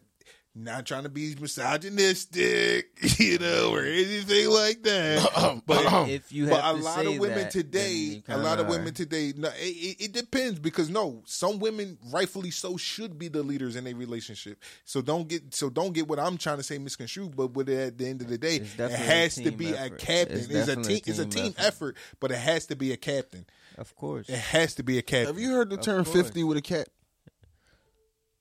not 0.55 0.85
trying 0.85 1.03
to 1.03 1.09
be 1.09 1.35
misogynistic, 1.39 2.89
you 3.19 3.37
know, 3.37 3.73
or 3.73 3.81
mm-hmm. 3.81 4.11
anything 4.11 4.49
like 4.49 4.83
that. 4.83 5.23
Uh-uh. 5.35 5.45
Uh-uh. 5.45 5.59
but 5.65 6.09
if 6.09 6.31
you 6.31 6.47
but 6.47 6.59
a 6.59 6.77
to 6.77 6.83
lot 6.83 6.95
say 6.95 7.15
of 7.15 7.19
women 7.19 7.37
that, 7.39 7.51
today, 7.51 8.23
a 8.27 8.37
lot 8.37 8.59
of 8.59 8.65
kinda 8.65 8.79
women 8.79 8.93
today, 8.93 9.33
no, 9.35 9.49
it, 9.49 9.61
it, 9.61 10.05
it 10.05 10.11
depends 10.13 10.59
because 10.59 10.89
no, 10.89 11.21
some 11.25 11.59
women 11.59 11.97
rightfully 12.11 12.51
so 12.51 12.77
should 12.77 13.17
be 13.17 13.27
the 13.27 13.43
leaders 13.43 13.75
in 13.75 13.87
a 13.87 13.93
relationship. 13.93 14.59
So 14.85 15.01
don't 15.01 15.27
get 15.27 15.53
so 15.53 15.69
don't 15.69 15.93
get 15.93 16.07
what 16.07 16.19
I'm 16.19 16.37
trying 16.37 16.57
to 16.57 16.63
say 16.63 16.77
misconstrued. 16.77 17.35
But 17.35 17.53
with 17.53 17.69
it, 17.69 17.79
at 17.79 17.97
the 17.97 18.07
end 18.07 18.21
of 18.21 18.27
the 18.27 18.37
day, 18.37 18.57
it 18.57 18.91
has 18.91 19.35
to 19.35 19.51
be 19.51 19.69
effort. 19.69 19.93
a 19.93 20.05
captain. 20.05 20.37
It's 20.37 20.47
It's, 20.47 20.67
a 20.67 20.75
team. 20.75 21.01
It's 21.05 21.19
a 21.19 21.25
team 21.25 21.43
team 21.43 21.55
effort. 21.57 21.67
effort, 21.67 21.97
but 22.19 22.31
it 22.31 22.37
has 22.37 22.65
to 22.67 22.75
be 22.75 22.91
a 22.91 22.97
captain. 22.97 23.45
Of 23.77 23.95
course. 23.95 24.29
It 24.29 24.37
has 24.37 24.75
to 24.75 24.83
be 24.83 24.97
a 24.97 25.01
captain. 25.01 25.27
Have 25.27 25.39
you 25.39 25.51
heard 25.51 25.69
the 25.69 25.77
Of 25.77 25.81
term 25.81 26.05
50 26.05 26.43
with 26.43 26.57
a 26.57 26.61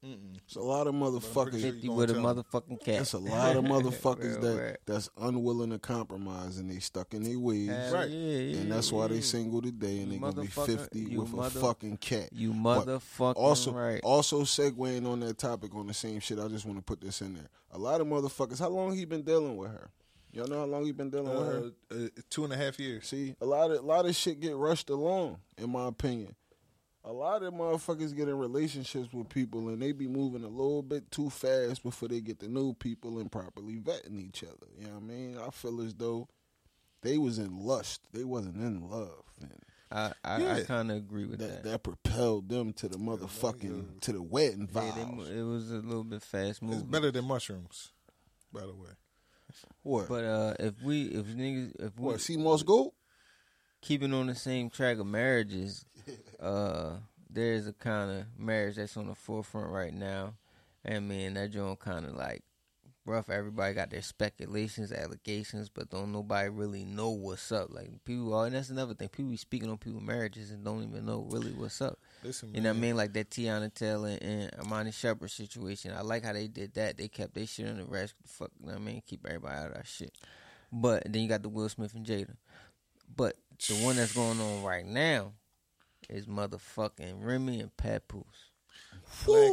cat? 0.02 0.18
It's 0.44 0.56
a 0.56 0.60
lot 0.60 0.86
of 0.86 0.92
pretty 0.98 1.04
motherfuckers. 1.16 1.50
sure- 1.52 1.72
Fifty 1.72 1.86
you 1.86 1.92
with 1.92 2.10
a 2.10 2.14
motherfucking 2.14 2.80
cat. 2.84 2.98
That's 2.98 3.12
a 3.12 3.18
lot 3.18 3.56
of 3.56 3.64
motherfuckers 3.64 4.40
that 4.40 4.54
word. 4.54 4.78
that's 4.86 5.08
unwilling 5.16 5.70
to 5.70 5.78
compromise 5.78 6.58
and 6.58 6.70
they 6.70 6.78
stuck 6.80 7.14
in 7.14 7.22
their 7.22 7.38
ways. 7.38 7.68
Right. 7.70 8.10
Yeah, 8.10 8.38
yeah, 8.38 8.56
and 8.60 8.72
that's 8.72 8.90
why 8.92 9.02
yeah. 9.02 9.08
they 9.08 9.20
single 9.20 9.62
today 9.62 10.00
and 10.00 10.10
they 10.10 10.16
You 10.16 10.20
gonna 10.20 10.40
be 10.42 10.46
50 10.48 11.16
with 11.16 11.32
mother- 11.32 11.58
a 11.58 11.62
fucking 11.62 11.96
cat. 11.98 12.28
You 12.32 12.52
But 12.52 12.86
motherfucking 12.86 13.36
also, 13.36 13.72
right. 13.72 14.00
also 14.02 14.42
segueing 14.42 15.06
on 15.06 15.20
that 15.20 15.38
topic 15.38 15.74
on 15.74 15.86
the 15.86 15.94
same 15.94 16.20
shit, 16.20 16.38
I 16.38 16.48
just 16.48 16.66
want 16.66 16.78
to 16.78 16.84
put 16.84 17.00
this 17.00 17.20
in 17.20 17.34
there. 17.34 17.48
A 17.72 17.78
lot 17.78 18.00
of 18.00 18.06
motherfuckers, 18.06 18.58
how 18.58 18.68
long 18.68 18.94
he 18.94 19.04
been 19.04 19.22
dealing 19.22 19.56
with 19.56 19.70
her? 19.70 19.90
Y'all 20.34 20.46
know 20.46 20.60
how 20.60 20.64
long 20.64 20.84
he 20.84 20.92
been 20.92 21.10
dealing 21.10 21.28
with 21.28 21.46
her? 21.46 21.70
Uh, 21.90 22.04
uh, 22.06 22.08
two 22.30 22.44
and 22.44 22.52
a 22.52 22.56
half 22.56 22.78
years. 22.80 23.06
See, 23.06 23.34
a 23.40 23.44
lot 23.44 23.70
of 23.70 23.78
a 23.78 23.86
lot 23.86 24.06
of 24.06 24.16
shit 24.16 24.40
get 24.40 24.56
rushed 24.56 24.88
along, 24.88 25.40
in 25.58 25.68
my 25.70 25.86
opinion. 25.88 26.34
A 27.04 27.12
lot 27.12 27.42
of 27.42 27.52
motherfuckers 27.52 28.14
get 28.14 28.28
in 28.28 28.38
relationships 28.38 29.12
with 29.12 29.28
people 29.28 29.68
and 29.70 29.82
they 29.82 29.90
be 29.92 30.06
moving 30.06 30.44
a 30.44 30.48
little 30.48 30.82
bit 30.82 31.10
too 31.10 31.30
fast 31.30 31.82
before 31.82 32.08
they 32.08 32.20
get 32.20 32.38
to 32.40 32.48
know 32.48 32.74
people 32.74 33.18
and 33.18 33.30
properly 33.30 33.76
vetting 33.80 34.20
each 34.20 34.44
other. 34.44 34.68
You 34.78 34.86
know 34.86 34.94
what 34.94 35.02
I 35.02 35.06
mean? 35.06 35.38
I 35.38 35.50
feel 35.50 35.80
as 35.82 35.94
though 35.94 36.28
they 37.02 37.18
was 37.18 37.38
in 37.38 37.58
lust. 37.58 38.02
They 38.12 38.22
wasn't 38.22 38.56
in 38.58 38.88
love. 38.88 39.24
And 39.40 39.52
I 39.90 40.12
I, 40.24 40.58
I 40.58 40.60
kind 40.62 40.92
of 40.92 40.96
agree 40.98 41.24
with 41.24 41.40
that 41.40 41.64
that. 41.64 41.70
that 41.70 41.82
propelled 41.82 42.48
them 42.48 42.72
to 42.74 42.88
the 42.88 42.98
motherfucking 42.98 44.00
to 44.02 44.12
the 44.12 44.22
wedding 44.22 44.68
Yeah, 44.72 44.92
they 44.94 45.02
vows. 45.02 45.28
it 45.30 45.42
was 45.42 45.70
a 45.72 45.78
little 45.78 46.04
bit 46.04 46.22
fast 46.22 46.60
It's 46.62 46.82
better 46.84 47.10
than 47.10 47.24
mushrooms, 47.24 47.90
by 48.52 48.60
the 48.60 48.74
way. 48.76 48.90
what? 49.82 50.08
But 50.08 50.24
uh, 50.24 50.54
if 50.60 50.80
we 50.82 51.06
if 51.06 51.26
niggas 51.26 51.72
if 51.80 51.98
we 51.98 52.06
what? 52.06 52.20
See 52.20 52.36
Moss 52.36 52.62
Gold? 52.62 52.92
keeping 53.82 54.14
on 54.14 54.28
the 54.28 54.34
same 54.36 54.70
track 54.70 54.98
of 54.98 55.06
marriages, 55.08 55.84
uh, 56.40 56.96
there 57.30 57.54
is 57.54 57.66
a 57.66 57.72
kind 57.72 58.10
of 58.10 58.24
marriage 58.38 58.76
that's 58.76 58.96
on 58.96 59.06
the 59.06 59.14
forefront 59.14 59.70
right 59.70 59.94
now, 59.94 60.34
and 60.84 61.08
man, 61.08 61.34
that 61.34 61.50
joint 61.50 61.78
kind 61.80 62.04
of 62.06 62.14
like 62.14 62.42
rough. 63.04 63.30
Everybody 63.30 63.74
got 63.74 63.90
their 63.90 64.02
speculations, 64.02 64.92
allegations, 64.92 65.68
but 65.68 65.90
don't 65.90 66.12
nobody 66.12 66.48
really 66.48 66.84
know 66.84 67.10
what's 67.10 67.50
up. 67.52 67.68
Like 67.70 67.90
people, 68.04 68.34
are, 68.34 68.46
and 68.46 68.54
that's 68.54 68.70
another 68.70 68.94
thing. 68.94 69.08
People 69.08 69.30
be 69.30 69.36
speaking 69.36 69.70
on 69.70 69.78
people's 69.78 70.02
marriages 70.02 70.50
and 70.50 70.64
don't 70.64 70.82
even 70.82 71.06
know 71.06 71.26
really 71.30 71.52
what's 71.52 71.80
up. 71.80 71.98
Listen, 72.22 72.54
You 72.54 72.60
know 72.60 72.70
what 72.70 72.76
I 72.76 72.80
mean? 72.80 72.96
Like 72.96 73.12
that 73.14 73.30
Teyana 73.30 73.72
Taylor 73.72 74.08
and, 74.08 74.22
and 74.22 74.50
Iman 74.60 74.88
Shumpert 74.88 75.30
situation. 75.30 75.92
I 75.96 76.02
like 76.02 76.24
how 76.24 76.32
they 76.32 76.48
did 76.48 76.74
that. 76.74 76.96
They 76.96 77.08
kept 77.08 77.34
their 77.34 77.46
shit 77.46 77.68
on 77.68 77.78
the 77.78 77.84
rest. 77.84 78.14
Fuck, 78.26 78.50
you 78.60 78.66
know 78.66 78.74
what 78.74 78.82
I 78.82 78.84
mean? 78.84 79.02
Keep 79.06 79.26
everybody 79.26 79.56
out 79.56 79.68
of 79.68 79.74
that 79.74 79.86
shit. 79.86 80.12
But 80.70 81.04
then 81.10 81.22
you 81.22 81.28
got 81.28 81.42
the 81.42 81.48
Will 81.48 81.68
Smith 81.68 81.94
and 81.94 82.06
Jada. 82.06 82.34
But 83.14 83.36
the 83.68 83.74
one 83.84 83.96
that's 83.96 84.14
going 84.14 84.40
on 84.40 84.62
right 84.62 84.86
now 84.86 85.32
is 86.12 86.26
motherfucking 86.26 87.14
Remy 87.24 87.60
and 87.60 87.76
Papoose. 87.76 88.24
Black, 89.26 89.50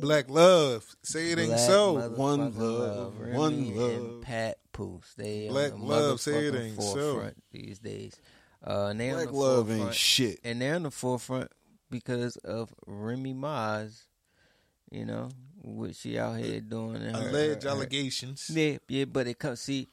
black 0.00 0.28
love. 0.30 0.84
Say 1.02 1.32
it 1.32 1.38
ain't 1.38 1.48
Black 1.48 1.58
so. 1.60 2.08
One 2.10 2.52
motherfucking 2.52 2.78
love, 2.78 3.14
Remy 3.18 3.36
one 3.36 3.90
and 3.90 4.22
Pat 4.22 4.58
Papoose. 4.72 5.14
They 5.16 5.48
Black 5.48 5.70
the 5.72 5.76
love, 5.78 6.20
say 6.20 6.46
it 6.46 6.54
motherfucking 6.54 6.60
ain't 6.72 6.82
so. 6.82 7.30
these 7.52 7.78
days. 7.78 8.20
Uh, 8.66 8.86
and 8.90 9.00
they 9.00 9.10
on 9.10 9.16
Black 9.16 9.28
the 9.28 9.32
love 9.34 9.66
forefront 9.68 9.82
ain't 9.88 9.94
shit. 9.94 10.40
and 10.44 10.60
they're 10.60 10.74
in 10.74 10.82
the 10.82 10.90
forefront 10.90 11.50
because 11.90 12.36
of 12.38 12.74
Remy 12.86 13.32
Ma's, 13.34 14.06
you 14.90 15.04
know, 15.04 15.28
what 15.62 15.94
she 15.96 16.18
out 16.18 16.38
here 16.38 16.60
doing. 16.60 17.00
Her- 17.00 17.28
Alleged 17.28 17.62
her- 17.62 17.68
her- 17.70 17.76
allegations. 17.76 18.50
Yeah, 18.52 18.78
yeah, 18.88 19.04
but 19.04 19.26
it 19.26 19.38
comes. 19.38 19.60
See, 19.60 19.88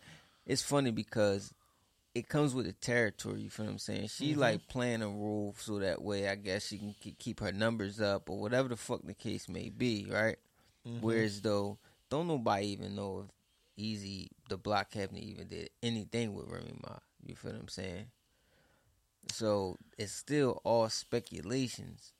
it's 0.45 0.61
funny 0.61 0.91
because 0.91 1.53
it 2.15 2.29
comes 2.29 2.55
with 2.55 2.65
the 2.65 2.73
territory. 2.73 3.41
You 3.41 3.49
feel 3.49 3.65
what 3.65 3.73
I'm 3.73 3.79
saying? 3.79 4.07
She 4.07 4.31
Mm-hmm. 4.31 4.39
like 4.39 4.67
playing 4.67 5.01
a 5.03 5.07
role 5.09 5.55
so 5.59 5.79
that 5.79 6.01
way, 6.01 6.29
I 6.29 6.35
guess 6.35 6.67
she 6.67 6.77
can 6.79 6.95
keep 7.19 7.41
her 7.41 7.51
numbers 7.51 8.01
up 8.01 8.29
or 8.29 8.39
whatever 8.39 8.69
the 8.69 8.77
fuck 8.77 9.01
the 9.03 9.13
case 9.13 9.49
may 9.49 9.69
be, 9.69 10.07
right? 10.09 10.37
Mm-hmm. 10.87 11.05
Whereas 11.05 11.41
though, 11.41 11.77
don't 12.09 12.27
nobody 12.27 12.67
even 12.67 12.95
know 12.95 13.25
if 13.25 13.31
Easy 13.77 14.29
the 14.49 14.57
Block 14.57 14.91
Captain 14.91 15.17
even 15.17 15.47
did 15.47 15.69
anything 15.83 16.33
with 16.33 16.47
Remy 16.49 16.79
Ma. 16.87 16.97
You 17.25 17.35
feel 17.35 17.51
what 17.51 17.61
I'm 17.61 17.67
saying? 17.67 18.07
So 19.31 19.77
it's 19.97 20.13
still 20.13 20.61
all 20.63 20.89
speculations 20.89 22.13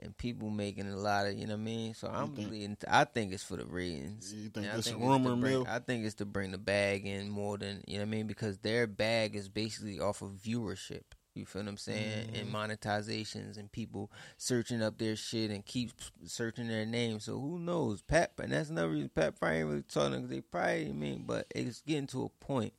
and 0.00 0.16
people 0.16 0.50
making 0.50 0.88
a 0.88 0.96
lot 0.96 1.26
of 1.26 1.34
you 1.34 1.46
know 1.46 1.54
what 1.54 1.60
I 1.60 1.64
mean. 1.64 1.94
So 1.94 2.08
I'm 2.08 2.34
think- 2.34 2.50
leading. 2.50 2.76
I 2.88 3.04
think 3.04 3.32
it's 3.32 3.42
for 3.44 3.56
the 3.56 3.64
ratings. 3.66 4.32
You 4.32 4.50
think 4.50 4.66
And 4.66 4.74
I 4.74 4.78
it's 4.78 4.86
a 4.88 4.92
to 4.92 4.98
rumor 4.98 5.36
bring- 5.36 5.40
mill? 5.52 5.66
I 5.68 5.78
think 5.78 6.04
it's 6.04 6.16
to 6.16 6.24
bring 6.26 6.52
the 6.52 6.58
bag 6.58 7.06
in 7.06 7.30
more 7.30 7.56
than 7.58 7.82
you 7.86 7.94
know 7.94 8.00
what 8.02 8.08
I 8.08 8.10
mean 8.10 8.26
because 8.26 8.58
their 8.58 8.86
bag 8.86 9.34
is 9.36 9.48
basically 9.48 9.98
off 10.00 10.22
of 10.22 10.32
viewership. 10.32 11.02
You 11.34 11.44
feel 11.44 11.62
what 11.62 11.68
I'm 11.68 11.76
saying? 11.76 12.30
And 12.34 12.46
Mm-hmm. 12.48 12.56
monetizations 12.56 13.58
and 13.58 13.70
people 13.70 14.10
searching 14.38 14.82
up 14.82 14.96
their 14.98 15.16
shit 15.16 15.50
and 15.50 15.64
keep 15.66 15.90
searching 16.24 16.68
their 16.68 16.86
name. 16.86 17.20
So 17.20 17.38
who 17.38 17.58
knows? 17.58 18.00
Pat, 18.00 18.32
and 18.38 18.52
that's 18.52 18.70
another 18.70 18.88
reason 18.88 19.10
Pat 19.14 19.38
probably 19.38 19.58
ain't 19.58 19.68
really 19.68 19.82
talking 19.82 20.12
because 20.16 20.30
they 20.30 20.40
probably, 20.40 20.88
I 20.88 20.92
mean, 20.92 21.24
but 21.26 21.46
it's 21.54 21.82
getting 21.82 22.06
to 22.08 22.24
a 22.24 22.28
point 22.44 22.72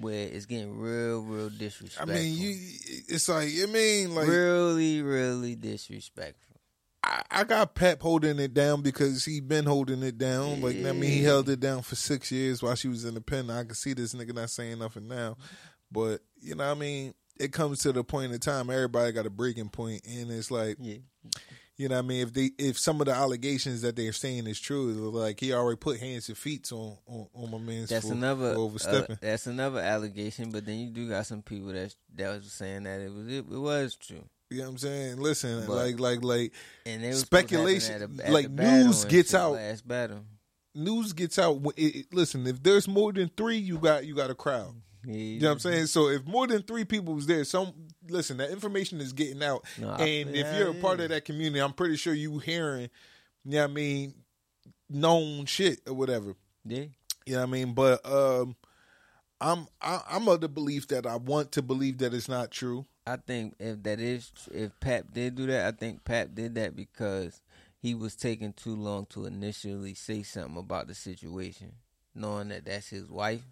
where 0.00 0.26
it's 0.26 0.46
getting 0.46 0.78
real, 0.78 1.22
real 1.22 1.50
disrespectful. 1.50 2.14
I 2.14 2.18
mean, 2.18 2.36
you. 2.36 2.54
It's 3.08 3.28
like 3.28 3.48
I 3.62 3.66
mean, 3.66 4.14
like 4.14 4.28
really, 4.28 5.02
really 5.02 5.54
disrespectful. 5.54 6.56
I, 7.04 7.22
I 7.30 7.44
got 7.44 7.74
Pep 7.74 8.00
holding 8.00 8.38
it 8.38 8.54
down 8.54 8.82
because 8.82 9.24
he 9.24 9.40
been 9.40 9.66
holding 9.66 10.02
it 10.02 10.18
down. 10.18 10.60
Like 10.60 10.76
I 10.76 10.92
mean, 10.92 11.10
he 11.10 11.22
held 11.22 11.48
it 11.48 11.60
down 11.60 11.82
for 11.82 11.96
six 11.96 12.30
years 12.30 12.62
while 12.62 12.74
she 12.74 12.88
was 12.88 13.04
in 13.04 13.14
the 13.14 13.20
pen. 13.20 13.50
I 13.50 13.64
can 13.64 13.74
see 13.74 13.92
this 13.92 14.14
nigga 14.14 14.34
not 14.34 14.50
saying 14.50 14.78
nothing 14.78 15.08
now, 15.08 15.36
but 15.90 16.20
you 16.40 16.54
know, 16.54 16.66
what 16.68 16.76
I 16.76 16.80
mean, 16.80 17.14
it 17.38 17.52
comes 17.52 17.80
to 17.80 17.92
the 17.92 18.04
point 18.04 18.32
in 18.32 18.38
time 18.38 18.70
everybody 18.70 19.12
got 19.12 19.26
a 19.26 19.30
breaking 19.30 19.68
point, 19.68 20.02
and 20.06 20.30
it's 20.30 20.50
like, 20.50 20.76
Yeah. 20.80 20.98
You 21.82 21.88
know, 21.88 21.96
what 21.96 22.04
I 22.04 22.08
mean, 22.08 22.22
if 22.22 22.32
they 22.32 22.50
if 22.58 22.78
some 22.78 23.00
of 23.00 23.06
the 23.08 23.12
allegations 23.12 23.82
that 23.82 23.96
they're 23.96 24.12
saying 24.12 24.46
is 24.46 24.60
true, 24.60 24.92
like 25.10 25.40
he 25.40 25.52
already 25.52 25.76
put 25.76 25.98
hands 25.98 26.28
and 26.28 26.38
feet 26.38 26.70
on 26.72 26.96
on, 27.06 27.26
on 27.34 27.50
my 27.50 27.58
man's 27.58 27.88
That's 27.90 28.06
for, 28.06 28.12
another 28.14 28.54
for 28.54 28.60
uh, 28.60 28.62
overstepping. 28.62 29.18
that's 29.20 29.46
another 29.48 29.80
allegation. 29.80 30.50
But 30.50 30.64
then 30.64 30.78
you 30.78 30.90
do 30.90 31.08
got 31.08 31.26
some 31.26 31.42
people 31.42 31.68
that 31.72 31.94
that 32.14 32.28
was 32.36 32.52
saying 32.52 32.84
that 32.84 33.00
it 33.00 33.12
was 33.12 33.26
it, 33.26 33.38
it 33.38 33.58
was 33.58 33.96
true, 33.96 34.24
you 34.50 34.58
know 34.58 34.64
what 34.64 34.70
I'm 34.70 34.78
saying? 34.78 35.16
Listen, 35.18 35.64
But- 35.66 35.74
like 35.74 35.98
like 36.00 36.22
like 36.22 36.52
and 36.86 37.14
Speculation- 37.16 38.00
happen 38.00 38.32
like, 38.32 38.44
at 38.46 38.56
battle 38.56 38.84
news 38.86 39.04
gets 39.06 39.34
out. 39.34 39.52
Last 39.54 39.86
battle. 39.88 40.20
news 40.74 41.12
gets 41.12 41.38
out. 41.38 41.60
It, 41.76 41.96
it- 41.96 42.14
listen, 42.14 42.46
if 42.46 42.62
there's 42.62 42.86
more 42.88 43.12
than 43.12 43.30
three, 43.36 43.56
you 43.58 43.78
got 43.78 44.04
you 44.06 44.14
got 44.14 44.30
a 44.30 44.34
crowd. 44.34 44.74
Yeah, 45.04 45.14
You 45.14 45.40
know 45.40 45.48
what 45.48 45.52
I'm 45.54 45.58
saying? 45.58 45.86
So 45.86 46.08
if 46.10 46.24
more 46.26 46.46
than 46.46 46.62
three 46.62 46.84
people 46.84 47.14
was 47.14 47.26
there, 47.26 47.42
some 47.42 47.72
listen, 48.12 48.36
that 48.38 48.50
information 48.50 49.00
is 49.00 49.12
getting 49.12 49.42
out. 49.42 49.64
And 49.78 50.30
feel- 50.30 50.34
if 50.34 50.56
you're 50.56 50.70
a 50.70 50.74
part 50.74 50.98
yeah. 50.98 51.04
of 51.04 51.10
that 51.10 51.24
community, 51.24 51.60
I'm 51.60 51.72
pretty 51.72 51.96
sure 51.96 52.14
you 52.14 52.38
hearing, 52.38 52.90
you 53.44 53.52
know 53.52 53.62
what 53.62 53.70
I 53.70 53.72
mean, 53.72 54.14
known 54.88 55.46
shit 55.46 55.80
or 55.86 55.94
whatever. 55.94 56.34
Yeah. 56.64 56.84
You 57.26 57.34
know 57.34 57.40
what 57.40 57.48
I 57.48 57.50
mean? 57.50 57.74
But 57.74 58.04
um 58.06 58.56
I'm 59.40 59.66
I, 59.80 60.00
I'm 60.08 60.28
of 60.28 60.40
the 60.40 60.48
belief 60.48 60.88
that 60.88 61.06
I 61.06 61.16
want 61.16 61.52
to 61.52 61.62
believe 61.62 61.98
that 61.98 62.14
it's 62.14 62.28
not 62.28 62.50
true. 62.50 62.86
I 63.06 63.16
think 63.16 63.54
if 63.58 63.82
that 63.82 63.98
is 63.98 64.30
if 64.52 64.78
Pap 64.78 65.06
did 65.12 65.34
do 65.34 65.46
that, 65.46 65.66
I 65.66 65.76
think 65.76 66.04
Pap 66.04 66.28
did 66.34 66.54
that 66.54 66.76
because 66.76 67.42
he 67.78 67.94
was 67.94 68.14
taking 68.14 68.52
too 68.52 68.76
long 68.76 69.06
to 69.06 69.26
initially 69.26 69.94
say 69.94 70.22
something 70.22 70.56
about 70.56 70.86
the 70.86 70.94
situation, 70.94 71.72
knowing 72.14 72.48
that 72.50 72.64
that's 72.64 72.88
his 72.88 73.08
wife, 73.08 73.42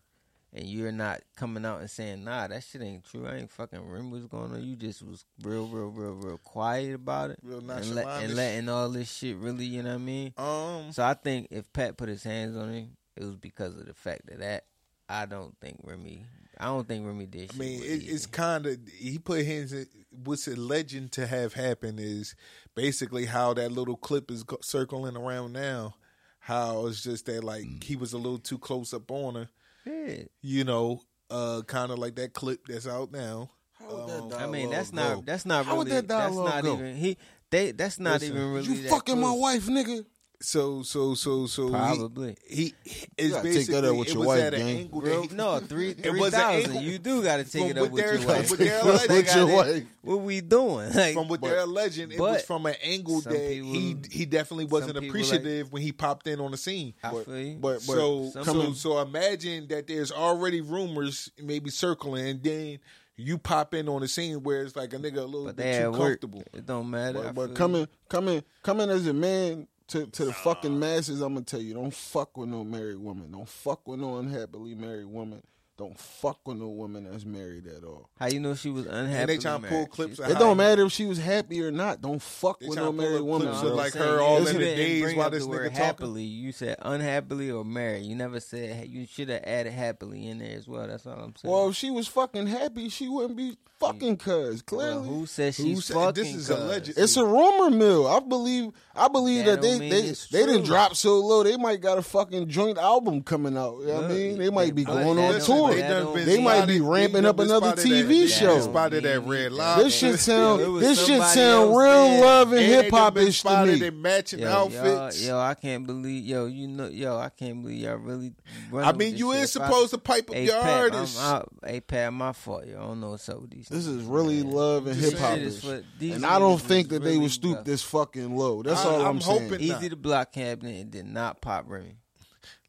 and 0.52 0.64
you're 0.66 0.92
not 0.92 1.20
coming 1.36 1.64
out 1.64 1.80
and 1.80 1.90
saying, 1.90 2.24
"Nah, 2.24 2.46
that 2.48 2.64
shit 2.64 2.82
ain't 2.82 3.04
true. 3.04 3.26
I 3.26 3.36
ain't 3.36 3.50
fucking 3.50 3.80
remember 3.80 4.16
what's 4.16 4.26
going 4.28 4.52
on." 4.52 4.62
You 4.62 4.76
just 4.76 5.02
was 5.02 5.24
real, 5.42 5.66
real, 5.66 5.88
real, 5.88 6.12
real 6.12 6.38
quiet 6.38 6.94
about 6.94 7.30
it, 7.30 7.38
Real 7.42 7.58
and, 7.58 7.66
nonchalant. 7.68 8.24
and 8.24 8.34
letting 8.34 8.68
all 8.68 8.88
this 8.90 9.12
shit 9.12 9.36
really, 9.36 9.64
you 9.64 9.82
know 9.82 9.90
what 9.90 9.94
I 9.94 9.98
mean? 9.98 10.32
Um 10.36 10.92
So 10.92 11.04
I 11.04 11.14
think 11.14 11.48
if 11.50 11.72
Pat 11.72 11.96
put 11.96 12.08
his 12.08 12.22
hands 12.24 12.56
on 12.56 12.72
him, 12.72 12.96
it 13.16 13.24
was 13.24 13.36
because 13.36 13.76
of 13.76 13.86
the 13.86 13.94
fact 13.94 14.22
that 14.26 14.38
that 14.40 14.64
I 15.08 15.26
don't 15.26 15.56
think 15.60 15.80
Remy. 15.84 16.24
I 16.58 16.66
don't 16.66 16.86
think 16.86 17.06
Remy 17.06 17.26
did. 17.26 17.42
I 17.50 17.52
Shit 17.54 17.56
mean, 17.56 17.82
it, 17.82 18.02
it's 18.06 18.26
kind 18.26 18.66
of 18.66 18.78
he 18.98 19.18
put 19.18 19.44
hands. 19.46 19.72
in- 19.72 19.86
What's 20.24 20.48
legend 20.48 21.12
to 21.12 21.26
have 21.28 21.54
happened 21.54 22.00
is 22.00 22.34
basically 22.74 23.26
how 23.26 23.54
that 23.54 23.70
little 23.70 23.96
clip 23.96 24.28
is 24.30 24.44
circling 24.60 25.16
around 25.16 25.52
now. 25.52 25.94
How 26.40 26.86
it's 26.86 27.02
just 27.02 27.26
that 27.26 27.44
like 27.44 27.84
he 27.84 27.94
was 27.96 28.12
a 28.12 28.18
little 28.18 28.38
too 28.38 28.58
close 28.58 28.92
up 28.92 29.10
on 29.10 29.36
her, 29.36 29.48
Yeah. 29.86 30.22
you 30.42 30.64
know, 30.64 31.02
uh, 31.30 31.62
kind 31.66 31.90
of 31.92 31.98
like 31.98 32.16
that 32.16 32.32
clip 32.32 32.60
that's 32.66 32.86
out 32.86 33.12
now. 33.12 33.50
How 33.78 33.86
would 33.96 34.08
that 34.08 34.36
Um, 34.36 34.42
I 34.42 34.46
mean, 34.46 34.70
dialogue 34.70 34.72
that's 34.72 34.90
go? 34.90 34.96
not 34.96 35.26
that's 35.26 35.46
not 35.46 35.64
How 35.66 35.76
would 35.76 35.86
really 35.86 36.00
that 36.00 36.08
that's 36.08 36.34
not 36.36 36.62
go? 36.62 36.74
even 36.74 36.96
he 36.96 37.16
they 37.50 37.72
that's 37.72 37.98
not 37.98 38.20
Listen, 38.20 38.36
even 38.36 38.52
really 38.52 38.66
you 38.68 38.82
that 38.82 38.90
fucking 38.90 39.20
my 39.20 39.32
wife, 39.32 39.66
nigga. 39.66 40.04
So 40.42 40.82
so 40.82 41.12
so 41.14 41.44
so 41.46 41.68
Probably. 41.68 42.34
he, 42.48 42.72
is 43.18 43.30
gotta 43.32 43.42
take 43.42 43.54
basically 43.54 43.80
that 43.82 43.90
up 43.90 43.96
with 43.96 44.08
it 44.08 44.14
your 44.14 44.20
was 44.20 44.26
wife, 44.28 44.40
at 44.40 44.54
an 44.54 44.60
gang. 44.60 44.78
angle 44.78 45.00
Real, 45.02 45.20
that 45.22 45.30
he, 45.30 45.36
no, 45.36 45.60
three 45.68 45.90
It 45.90 46.02
three 46.02 46.18
was 46.18 46.32
an 46.32 46.82
You 46.82 46.98
do 46.98 47.22
got 47.22 47.36
to 47.36 47.44
take 47.44 47.60
from 47.60 47.70
it 47.72 47.76
up 47.76 47.82
what 47.82 47.90
with 47.92 48.02
they're- 48.04 48.14
your 48.18 48.26
wife. 48.26 48.48
from 48.48 48.50
what 48.50 48.58
they're 48.58 48.82
Like, 48.84 49.10
alleging. 49.10 49.28
I 49.28 49.36
your 49.46 49.56
wife. 49.56 49.84
What 50.00 50.20
we 50.22 50.40
doing? 50.40 50.92
Like, 50.94 51.12
from 51.14 51.28
what 51.28 51.40
But- 51.42 51.48
they're 51.50 51.58
alleging, 51.60 52.10
it 52.12 52.18
was 52.18 52.42
from 52.42 52.64
an 52.64 52.74
angle 52.82 53.20
some 53.20 53.34
that 53.34 53.48
people- 53.50 53.70
he 53.72 53.96
he 54.10 54.24
definitely 54.24 54.64
wasn't 54.64 54.94
some 54.94 55.02
people 55.02 55.10
appreciative 55.10 55.72
when 55.72 55.82
he 55.82 55.92
popped 55.92 56.26
in 56.26 56.40
on 56.40 56.52
the 56.52 56.56
scene. 56.56 56.94
I 57.04 57.10
but- 57.10 57.26
but- 57.26 57.60
but- 57.60 57.80
so 57.82 58.30
so 58.32 58.42
people- 58.44 58.74
so 58.74 58.98
imagine 59.02 59.68
that 59.68 59.88
there's 59.88 60.10
already 60.10 60.62
rumors 60.62 61.30
maybe 61.42 61.68
circling, 61.68 62.26
and 62.26 62.42
then 62.42 62.78
you 63.16 63.36
pop 63.36 63.74
in 63.74 63.90
on 63.90 64.00
the 64.00 64.08
scene 64.08 64.42
where 64.42 64.62
it's 64.62 64.74
like 64.74 64.94
a 64.94 64.96
nigga 64.96 65.18
a 65.18 65.20
little 65.26 65.44
bit 65.48 65.56
they 65.58 65.80
too 65.80 65.90
work. 65.90 65.98
comfortable. 66.00 66.42
It 66.54 66.64
don't 66.64 66.88
matter. 66.88 67.18
But, 67.24 67.34
but 67.34 67.46
feel 67.48 67.56
coming, 67.56 67.80
you. 67.82 67.88
coming, 68.08 68.42
coming 68.62 68.88
as 68.88 69.06
a 69.06 69.12
man 69.12 69.66
to, 69.90 70.06
to 70.06 70.24
the 70.26 70.32
fucking 70.32 70.78
masses, 70.78 71.20
I'm 71.20 71.34
gonna 71.34 71.44
tell 71.44 71.60
you, 71.60 71.74
don't 71.74 71.92
fuck 71.92 72.36
with 72.36 72.48
no 72.48 72.64
married 72.64 72.98
woman. 72.98 73.32
Don't 73.32 73.48
fuck 73.48 73.86
with 73.88 74.00
no 74.00 74.18
unhappily 74.18 74.74
married 74.74 75.06
woman. 75.06 75.42
Don't 75.80 75.98
fuck 75.98 76.46
with 76.46 76.58
no 76.58 76.68
woman 76.68 77.08
that's 77.10 77.24
married 77.24 77.66
at 77.66 77.82
all. 77.84 78.10
How 78.18 78.26
you 78.28 78.38
know 78.38 78.54
she 78.54 78.68
was 78.70 78.84
unhappy? 78.86 79.16
And 79.18 79.28
they 79.30 79.38
trying 79.38 79.62
to 79.62 79.68
pull 79.68 79.86
clips. 79.86 80.18
Of 80.18 80.30
It 80.30 80.38
don't 80.38 80.58
matter 80.58 80.84
if 80.84 80.92
she 80.92 81.06
was 81.06 81.18
happy 81.18 81.62
or 81.62 81.70
not. 81.72 82.02
Don't 82.02 82.20
fuck 82.20 82.60
They 82.60 82.68
with 82.68 82.76
no 82.76 82.92
married 82.92 83.22
woman. 83.22 83.48
clips 83.52 83.74
like, 83.74 83.94
her 83.94 84.16
you 84.16 84.22
all 84.22 84.46
in 84.46 84.56
the 84.56 84.58
days 84.60 85.14
while 85.16 85.30
this 85.30 85.44
nigga 85.44 85.48
word 85.48 85.62
talking. 85.70 85.76
happily. 85.84 86.22
You 86.24 86.52
said 86.52 86.76
unhappily 86.82 87.50
or 87.50 87.64
married. 87.64 88.04
You 88.04 88.14
never 88.14 88.40
said 88.40 88.88
you 88.88 89.06
should 89.06 89.30
have 89.30 89.42
added 89.44 89.72
happily 89.72 90.28
in 90.28 90.38
there 90.38 90.56
as 90.56 90.68
well. 90.68 90.86
That's 90.86 91.06
all 91.06 91.14
I'm 91.14 91.34
saying. 91.34 91.50
Well, 91.52 91.70
if 91.70 91.76
she 91.76 91.90
was 91.90 92.06
fucking 92.06 92.46
happy, 92.46 92.88
she 92.90 93.08
wouldn't 93.08 93.36
be 93.36 93.56
fucking 93.78 94.18
cuz. 94.18 94.62
Well, 94.70 94.78
Clearly, 94.80 95.08
who 95.08 95.24
said 95.26 95.54
Who 95.54 95.62
she's 95.64 95.86
said- 95.86 95.94
fucking? 95.94 96.22
this 96.24 96.34
is 96.34 96.50
alleged. 96.50 96.92
It's 96.96 97.16
a 97.16 97.24
rumor 97.24 97.70
mill. 97.74 98.06
I 98.06 98.20
believe. 98.20 98.72
I 98.94 99.08
believe 99.08 99.46
That 99.46 99.62
that, 99.62 99.78
they 99.78 99.78
they 99.88 100.02
they 100.30 100.44
didn't 100.46 100.64
drop 100.64 100.94
so 100.94 101.18
low. 101.20 101.42
They 101.42 101.56
might 101.56 101.80
got 101.80 101.96
a 101.96 102.02
fucking 102.02 102.48
joint 102.48 102.76
album 102.76 103.22
coming 103.22 103.56
out. 103.56 103.78
You 103.80 103.86
know 103.86 103.94
what 104.02 104.04
I 104.04 104.08
mean, 104.08 104.36
they 104.38 104.50
might 104.50 104.74
be 104.74 104.84
going 104.84 105.06
on 105.18 105.18
on 105.18 105.40
don't- 105.76 106.06
tour. 106.06 106.18
that 106.18 106.26
They 106.26 106.42
might 106.42 106.66
be 106.66 106.80
ramping 106.80 107.24
up 107.24 107.38
another 107.38 107.72
TV 107.72 108.26
show. 108.28 108.54
They 108.56 108.60
spotted 108.62 109.04
that 109.04 109.20
red 109.20 109.52
lobster. 109.52 109.84
This 109.84 109.94
shit 109.96 110.18
sound. 110.18 110.60
it 110.62 110.68
was 110.68 110.82
This 110.82 110.98
shit 110.98 111.06
somebody 111.08 111.34
sound 111.34 111.68
else 111.70 111.78
real 111.78 112.04
there. 112.08 112.24
love 112.24 112.48
and 112.52 112.58
And 112.60 112.66
hip 112.72 112.82
they 112.90 112.96
hop 112.96 113.14
been 113.14 113.28
ish 113.28 113.34
to 113.42 113.48
spotted 113.48 113.80
me. 113.80 113.86
in 113.86 114.02
matching 114.02 114.38
Yo, 114.40 114.48
outfits. 114.48 115.22
Yo, 115.22 115.28
yo, 115.36 115.38
I 115.40 115.54
can't 115.54 115.86
believe, 115.86 116.24
yo, 116.24 116.46
you 116.46 116.66
know, 116.68 116.88
yo, 116.88 117.16
I 117.18 117.28
can't 117.28 117.62
believe 117.62 117.80
y'all 117.82 117.96
really. 117.96 118.32
running 118.70 118.88
I 118.88 118.90
with 118.92 118.96
mean, 118.98 119.10
this 119.12 119.20
you 119.20 119.32
shit. 119.32 119.42
is 119.42 119.56
If 119.56 119.62
I- 119.62 119.66
supposed 119.66 119.90
to 119.90 119.98
pipe 119.98 120.30
up 120.30 120.36
Hey, 120.36 120.46
your 120.46 120.60
Pat, 120.62 120.80
artists. 120.80 121.18
I'm 121.20 121.34
out. 121.36 121.48
Hey, 121.64 121.80
Pat, 121.80 122.12
my 122.12 122.32
fault, 122.32 122.66
yo. 122.66 122.78
I 122.78 122.80
don't 122.86 123.00
know 123.00 123.10
what's 123.10 123.28
up 123.28 123.40
with 123.40 123.50
these. 123.50 123.68
This 123.68 123.86
niggas, 123.86 123.98
is 123.98 124.04
really 124.04 124.42
man. 124.42 124.52
love 124.52 124.86
and 124.86 124.96
hip 125.00 125.12
hop 125.18 125.20
saying 125.30 125.38
Shit 125.38 125.46
is 125.46 125.60
for- 125.64 125.82
these 125.98 126.14
And 126.16 126.26
I 126.26 126.38
don't 126.38 126.60
think 126.60 126.88
that 126.90 127.02
they 127.02 127.16
would 127.16 127.30
stoop 127.30 127.64
this 127.64 127.82
fucking 127.82 128.36
low. 128.36 128.62
That's 128.62 128.80
I- 128.80 128.88
all 128.88 129.00
I'm, 129.02 129.06
I'm 129.16 129.20
saying. 129.20 129.42
hoping- 129.50 129.60
Easy 129.60 129.88
to 129.88 129.96
block 129.96 130.32
captain 130.32 130.68
and 130.74 130.90
did 130.90 131.06
not 131.06 131.40
pop 131.40 131.64
Remy. 131.68 131.96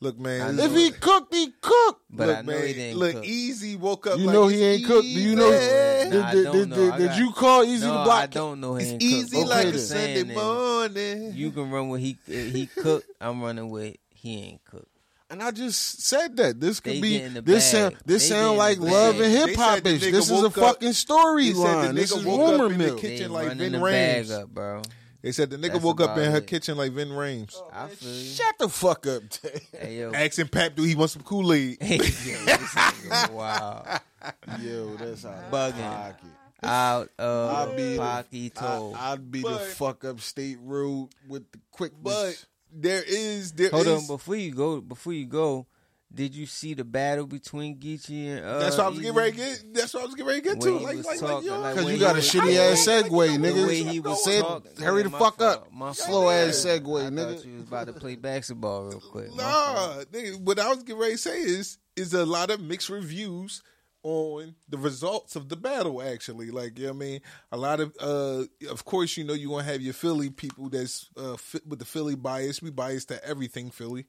Look, 0.03 0.17
man. 0.19 0.59
If 0.59 0.73
he 0.73 0.89
cooked, 0.91 1.33
he 1.33 1.53
cooked. 1.61 2.01
But 2.09 2.27
look, 2.27 2.37
I 2.37 2.41
know 2.41 2.51
man, 2.53 2.67
he 2.67 2.73
didn't 2.73 2.97
Look, 2.97 3.13
cook. 3.13 3.23
Easy 3.25 3.75
woke 3.75 4.07
up. 4.07 4.17
You 4.19 4.25
like 4.25 4.33
know 4.33 4.47
he 4.47 4.55
it's 4.63 4.79
ain't 4.81 4.87
cooked. 4.91 5.03
Do 5.03 5.09
you 5.09 5.35
know? 5.35 5.47
easy. 5.53 6.09
Did, 6.09 6.11
Nah, 6.19 6.31
did, 6.31 6.51
did, 6.51 6.69
know. 6.69 6.75
did, 6.75 6.97
did 6.97 7.17
you 7.17 7.31
call 7.33 7.63
Easy 7.63 7.85
no, 7.85 7.93
the 7.93 7.99
I 7.99 8.03
Block? 8.03 8.31
don't 8.31 8.59
know 8.59 8.75
he 8.75 8.83
It's 8.83 8.91
ain't 8.93 9.01
easy 9.03 9.37
cooked. 9.37 9.49
like 9.49 9.67
Okay, 9.67 9.75
a. 9.75 9.79
Sunday 9.79 10.23
Saying 10.23 10.33
morning. 10.33 11.31
You 11.35 11.51
can 11.51 11.69
run 11.71 11.89
with 11.89 12.01
he 12.01 12.17
he 12.25 12.65
cooked. 12.65 13.07
I'm 13.21 13.41
running 13.43 13.69
with 13.69 13.95
he 14.09 14.37
ain't 14.43 14.65
cooked. 14.65 14.87
And 15.29 15.41
I 15.41 15.51
just 15.51 16.01
said 16.01 16.35
that 16.37 16.59
this 16.59 16.81
could 16.81 16.93
They 16.93 17.01
be 17.01 17.11
get 17.19 17.25
in 17.27 17.33
the 17.35 17.41
this 17.41 17.71
bag. 17.71 17.81
sound 17.93 17.95
this 18.05 18.27
They 18.27 18.35
sound 18.35 18.57
like 18.57 18.79
love 18.79 19.15
bag. 19.17 19.23
and 19.23 19.31
hip 19.49 19.55
hop 19.55 19.83
the 19.83 19.91
ish. 19.91 20.01
This 20.01 20.29
is 20.29 20.43
a 20.43 20.47
up- 20.47 20.53
fucking 20.53 20.87
They 20.89 20.93
said 20.93 21.07
the 21.07 21.13
storyline. 21.13 21.93
This 21.95 22.11
nigga 22.11 22.17
is 22.17 22.25
woke 22.25 22.41
up 22.41 22.51
rumor 22.59 22.65
in 22.65 22.71
the 22.71 22.77
mill. 22.79 22.97
kitchen 22.97 23.17
They 23.17 23.27
like 23.27 23.47
running 23.49 23.57
Vin 23.59 23.71
the 23.73 23.79
Rames. 23.79 24.29
bag 24.29 24.41
up, 24.41 24.49
bro. 24.49 24.81
They 25.21 25.31
said 25.31 25.49
the 25.51 25.57
nigga 25.57 25.73
That's 25.73 25.83
woke 25.83 26.01
up 26.01 26.17
in 26.17 26.23
about 26.23 26.33
her 26.33 26.41
kitchen 26.41 26.77
like 26.77 26.91
Ving 26.93 27.09
Rhames. 27.09 27.55
Oh, 27.55 27.69
I 27.71 27.87
feel 27.89 28.09
you. 28.11 28.25
Shut 28.25 28.57
the 28.57 28.67
fuck 28.69 29.05
up, 29.05 29.29
Tay. 29.29 29.61
Hey 29.77 29.99
yo, 29.99 30.11
Asking 30.13 30.47
Pap, 30.47 30.75
do 30.75 30.83
he 30.83 30.95
want 30.95 31.11
some 31.11 31.21
Kool 31.21 31.53
Aid? 31.53 31.77
Hey, 31.81 31.97
yo, 31.97 32.01
this 32.03 32.15
nigga, 32.15 33.31
wow, 33.31 33.99
Yo, 34.61 34.95
that's 34.95 35.25
out 35.25 35.33
of 35.35 35.51
Bugging. 35.51 35.91
pocket. 35.91 36.29
out 36.63 37.09
I'd 37.19 37.69
of 37.69 37.77
be 37.77 37.83
pockito. 37.97 38.95
I, 38.95 39.11
I'd 39.13 39.31
be 39.31 39.41
the 39.43 39.57
fuck 39.59 40.03
up 40.05 40.19
state 40.21 40.57
road 40.61 41.09
with 41.27 41.51
the 41.51 41.59
quick. 41.71 41.91
But 42.01 42.43
there 42.73 43.03
is 43.05 43.51
there 43.53 43.69
Hold 43.69 43.87
is- 43.87 44.01
on, 44.01 44.07
before 44.07 44.35
you 44.35 44.53
go, 44.53 44.81
before 44.81 45.13
you 45.13 45.25
go, 45.27 45.67
did 46.13 46.35
you 46.35 46.45
see 46.45 46.73
the 46.73 46.83
battle 46.83 47.25
between 47.25 47.77
Geechee 47.77 48.35
and? 48.35 48.45
Uh, 48.45 48.59
That's 48.59 48.77
what 48.77 48.85
I 48.87 48.89
was 48.89 48.99
getting 48.99 49.15
ready 49.15 49.31
to 49.31 49.37
get. 49.37 49.73
That's 49.73 49.93
what 49.93 50.03
I 50.03 50.05
was 50.07 50.15
getting 50.15 50.27
ready 50.27 50.41
to 50.41 50.47
get 50.49 50.61
to. 50.61 50.77
he 50.79 50.83
Like, 50.85 50.97
was 50.97 51.05
like, 51.05 51.21
like, 51.21 51.43
yo, 51.45 51.59
like, 51.59 51.75
Cause 51.75 51.85
you 51.85 51.91
he 51.93 51.99
got 51.99 52.11
a 52.11 52.15
was- 52.15 52.29
shitty 52.29 52.57
ass 52.57 52.85
segue, 52.87 53.09
nigga. 53.09 53.41
The 53.41 53.67
way 53.67 53.81
nigga. 53.83 53.91
he 53.91 53.99
was 54.01 54.23
Said, 54.23 54.41
talking- 54.41 54.71
hurry 54.83 55.03
the 55.03 55.09
fuck 55.09 55.37
fault, 55.37 55.41
up. 55.41 55.71
my 55.73 55.91
Slow 55.93 56.21
fault. 56.23 56.33
ass 56.33 56.55
segue, 56.65 56.99
I 56.99 57.03
thought 57.03 57.13
nigga. 57.13 57.45
you 57.45 57.53
was 57.59 57.67
about 57.67 57.87
to 57.87 57.93
play 57.93 58.15
basketball 58.15 58.83
real 58.89 58.99
quick. 58.99 59.29
My 59.35 59.43
Nah, 59.43 60.03
nigga, 60.11 60.39
what 60.41 60.59
I 60.59 60.69
was 60.69 60.79
getting 60.83 60.97
ready 61.01 61.13
to 61.13 61.17
say 61.17 61.39
is 61.39 61.77
is 61.95 62.13
a 62.13 62.25
lot 62.25 62.49
of 62.51 62.59
mixed 62.61 62.89
reviews 62.89 63.61
on 64.03 64.55
the 64.67 64.77
results 64.79 65.35
of 65.35 65.47
the 65.49 65.55
battle. 65.55 66.01
Actually, 66.01 66.49
like 66.51 66.77
you 66.79 66.87
know 66.87 66.93
what 66.93 66.95
I 67.03 67.05
mean, 67.05 67.21
a 67.51 67.57
lot 67.57 67.79
of 67.79 67.95
uh, 68.01 68.43
of 68.69 68.83
course, 68.83 69.15
you 69.15 69.23
know, 69.23 69.33
you 69.33 69.49
gonna 69.49 69.63
have 69.63 69.81
your 69.81 69.93
Philly 69.93 70.29
people 70.29 70.67
that's 70.69 71.07
uh 71.15 71.37
fit 71.37 71.65
with 71.67 71.79
the 71.79 71.85
Philly 71.85 72.15
bias. 72.15 72.61
We 72.61 72.69
biased 72.71 73.09
to 73.09 73.23
everything 73.23 73.69
Philly. 73.71 74.07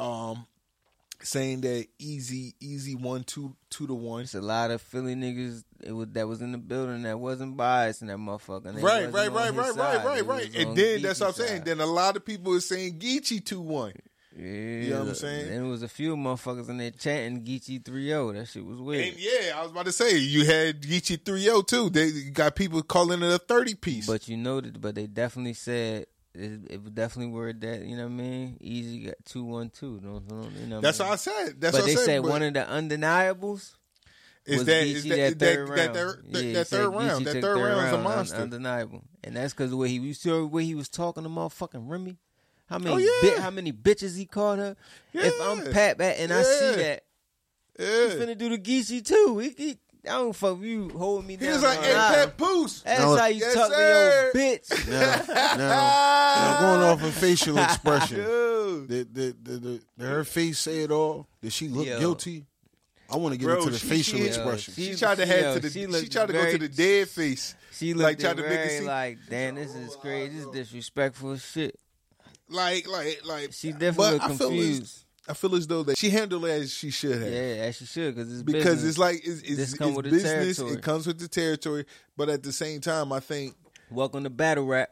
Um, 0.00 0.46
saying 1.22 1.62
that 1.62 1.86
easy, 1.98 2.54
easy 2.60 2.94
one, 2.94 3.24
two, 3.24 3.56
two 3.70 3.86
to 3.86 3.94
one. 3.94 4.22
It's 4.22 4.34
a 4.34 4.40
lot 4.40 4.70
of 4.70 4.80
Philly 4.80 5.14
niggas 5.14 5.64
it 5.80 5.92
was, 5.92 6.08
that 6.12 6.26
was 6.26 6.42
in 6.42 6.52
the 6.52 6.58
building 6.58 7.02
that 7.02 7.18
wasn't 7.18 7.56
biased 7.56 8.02
in 8.02 8.08
that 8.08 8.18
motherfucker. 8.18 8.80
Right, 8.82 9.12
right, 9.12 9.32
right, 9.32 9.54
right, 9.54 9.74
right, 9.74 10.04
right, 10.04 10.26
right. 10.26 10.56
And 10.56 10.76
then 10.76 11.02
that's 11.02 11.20
what 11.20 11.28
I'm 11.28 11.32
saying. 11.32 11.48
side. 11.58 11.64
Then 11.64 11.80
a 11.80 11.86
lot 11.86 12.16
of 12.16 12.24
people 12.24 12.54
are 12.54 12.60
saying 12.60 12.98
Geechee 12.98 13.44
two 13.44 13.60
one. 13.60 13.94
Yeah, 14.36 14.44
You 14.44 14.90
know 14.90 15.00
what 15.00 15.08
I'm 15.08 15.14
saying? 15.16 15.52
And 15.52 15.66
it 15.66 15.68
was 15.68 15.82
a 15.82 15.88
few 15.88 16.14
motherfuckers 16.14 16.68
in 16.68 16.78
there 16.78 16.92
chanting 16.92 17.42
Geechee 17.42 17.82
3-0. 17.82 18.34
That 18.34 18.46
shit 18.46 18.64
was 18.64 18.78
weird. 18.78 19.08
And 19.08 19.16
yeah, 19.18 19.54
I 19.56 19.62
was 19.62 19.72
about 19.72 19.86
to 19.86 19.92
say 19.92 20.16
you 20.16 20.44
had 20.44 20.80
Geechee 20.80 21.24
three 21.24 21.40
zero 21.40 21.62
too. 21.62 21.90
They 21.90 22.30
got 22.30 22.54
people 22.54 22.82
calling 22.82 23.22
it 23.22 23.32
a 23.32 23.38
thirty 23.38 23.74
piece. 23.74 24.06
But 24.06 24.28
you 24.28 24.36
know 24.36 24.60
that, 24.60 24.80
but 24.80 24.94
they 24.94 25.06
definitely 25.08 25.54
said 25.54 26.06
it, 26.38 26.60
it 26.70 26.94
definitely 26.94 27.32
word 27.32 27.60
that 27.62 27.82
you 27.82 27.96
know 27.96 28.04
what 28.04 28.12
I 28.12 28.14
mean. 28.14 28.56
Easy 28.60 29.00
got 29.06 29.14
two 29.24 29.44
one 29.44 29.70
two. 29.70 30.00
No, 30.02 30.22
no, 30.28 30.48
you 30.60 30.66
know. 30.66 30.80
that's 30.80 30.98
what 30.98 31.06
I 31.06 31.10
what 31.10 31.28
I 31.28 31.30
mean? 31.38 31.46
said. 31.46 31.60
That's 31.60 31.76
but 31.76 31.82
what 31.82 31.86
they 31.86 31.92
I 31.92 31.96
said. 31.96 32.04
said 32.04 32.22
but 32.22 32.30
one 32.30 32.42
of 32.42 32.54
the 32.54 32.68
undeniables 32.68 33.76
is 34.46 34.58
was 34.58 34.66
that 34.66 34.84
that, 34.84 35.08
that, 35.08 35.38
that, 35.38 35.38
third 35.38 35.68
that, 35.68 35.94
round. 35.94 35.96
Yeah, 35.96 36.32
that, 36.32 36.42
he 36.44 36.52
that 36.54 36.66
third 36.68 36.88
round? 36.88 37.26
That 37.26 37.40
third 37.42 37.56
round 37.58 37.86
is 37.86 37.92
a 37.92 37.96
un- 37.96 38.02
monster. 38.04 38.36
undeniable, 38.36 39.02
and 39.24 39.36
that's 39.36 39.52
because 39.52 39.70
the 39.70 39.76
way 39.76 39.88
he 39.88 39.96
you 39.96 40.14
saw 40.14 40.40
the 40.40 40.46
way 40.46 40.64
he 40.64 40.74
was 40.74 40.88
talking 40.88 41.22
to 41.24 41.28
motherfucking 41.28 41.88
Remy. 41.88 42.16
How 42.68 42.78
many 42.78 42.94
Oh, 42.94 42.98
yeah. 42.98 43.30
bi- 43.36 43.40
how 43.42 43.50
many 43.50 43.72
bitches 43.72 44.16
he 44.16 44.26
called 44.26 44.58
her? 44.58 44.76
Yeah. 45.12 45.22
If 45.24 45.40
I'm 45.40 45.64
Yeah. 45.66 45.72
Pat 45.72 45.98
Bat 45.98 46.16
and 46.18 46.32
I 46.32 46.42
see 46.42 46.72
that, 46.76 47.04
yeah. 47.78 48.04
he's 48.04 48.14
finna 48.14 48.36
do 48.36 48.50
the 48.50 48.58
Geechee 48.58 49.04
too. 49.04 49.38
He, 49.38 49.48
he, 49.56 49.78
I 50.04 50.10
don't 50.10 50.32
fuck 50.32 50.60
you 50.60 50.88
hold 50.90 51.24
me 51.26 51.36
He 51.36 51.44
down. 51.44 51.54
was 51.54 51.62
like, 51.62 51.78
on 51.78 51.84
"Hey, 51.84 51.92
an 51.92 51.98
aisle. 51.98 52.14
Pat 52.14 52.38
Poos." 52.38 52.82
That's 52.84 53.00
No, 53.00 53.16
how 53.16 53.26
you 53.26 53.40
yes, 53.40 53.54
talk 53.54 53.72
sir. 53.72 54.30
to 54.32 54.38
your 54.38 54.44
bitch. 54.58 54.88
Now, 54.88 55.56
now, 55.56 55.56
now 55.56 56.60
going 56.60 56.82
off 56.82 57.02
of 57.02 57.14
facial 57.14 57.58
expression, 57.58 58.16
Dude. 58.16 58.88
did, 58.88 59.12
did, 59.12 59.44
did, 59.44 59.62
did, 59.62 59.80
did 59.98 60.06
her 60.08 60.24
face 60.24 60.58
say 60.60 60.80
it 60.84 60.90
all? 60.90 61.26
Did 61.42 61.52
she 61.52 61.68
look 61.68 61.86
Yo. 61.86 61.98
guilty? 61.98 62.46
I 63.10 63.16
want 63.16 63.32
to 63.32 63.38
get 63.38 63.46
Bro, 63.46 63.58
into 63.58 63.70
the 63.70 63.78
she- 63.78 63.86
facial 63.88 64.18
she- 64.18 64.26
expression. 64.26 64.74
She- 64.74 64.92
She 64.92 64.96
tried 64.98 65.16
to 65.16 65.26
head 65.26 65.54
to 65.54 65.60
the. 65.60 65.70
she 65.70 65.86
She, 66.04 66.08
tried 66.08 66.26
to 66.26 66.32
go 66.32 66.50
to 66.50 66.58
the 66.58 66.68
dead 66.68 67.08
face. 67.08 67.54
She 67.72 67.94
Like, 67.94 68.18
looked 68.18 68.20
tried 68.20 68.28
like 68.28 68.36
to 68.36 68.42
make 68.42 68.58
it 68.60 68.68
very 68.72 68.84
like, 68.86 69.18
damn, 69.30 69.54
this 69.56 69.74
is 69.74 69.96
crazy. 69.96 70.36
This 70.36 70.44
is 70.46 70.50
disrespectful 70.52 71.36
shit. 71.38 71.78
Like, 72.50 72.86
like, 72.88 73.20
like. 73.24 73.52
She 73.52 73.72
but 73.72 73.80
definitely 73.80 74.20
I 74.20 74.28
feel 74.28 74.48
confused. 74.48 75.04
As 75.28 75.30
I 75.30 75.34
feel 75.34 75.54
as 75.54 75.66
though 75.66 75.82
that 75.84 75.98
she 75.98 76.10
handled 76.10 76.44
it 76.46 76.50
as 76.62 76.72
she 76.74 76.90
should 76.90 77.20
have. 77.22 77.32
Yeah, 77.32 77.38
as 77.66 77.76
she 77.76 77.84
should, 77.86 78.14
because 78.14 78.32
it's 78.32 78.42
because 78.42 78.64
business. 78.64 78.88
it's 78.90 78.98
like 78.98 79.16
it's, 79.24 79.40
it's, 79.42 79.56
This 79.56 79.74
come 79.74 79.88
it's 79.88 79.96
with 79.96 80.04
business. 80.10 80.56
territory. 80.56 80.72
It 80.72 80.82
comes 80.82 81.06
with 81.06 81.18
the 81.18 81.28
territory, 81.28 81.84
but 82.16 82.28
at 82.28 82.42
the 82.42 82.52
same 82.52 82.80
time, 82.80 83.12
I 83.12 83.20
think 83.20 83.54
welcome 83.90 84.24
to 84.24 84.30
battle 84.30 84.66
rap. 84.66 84.90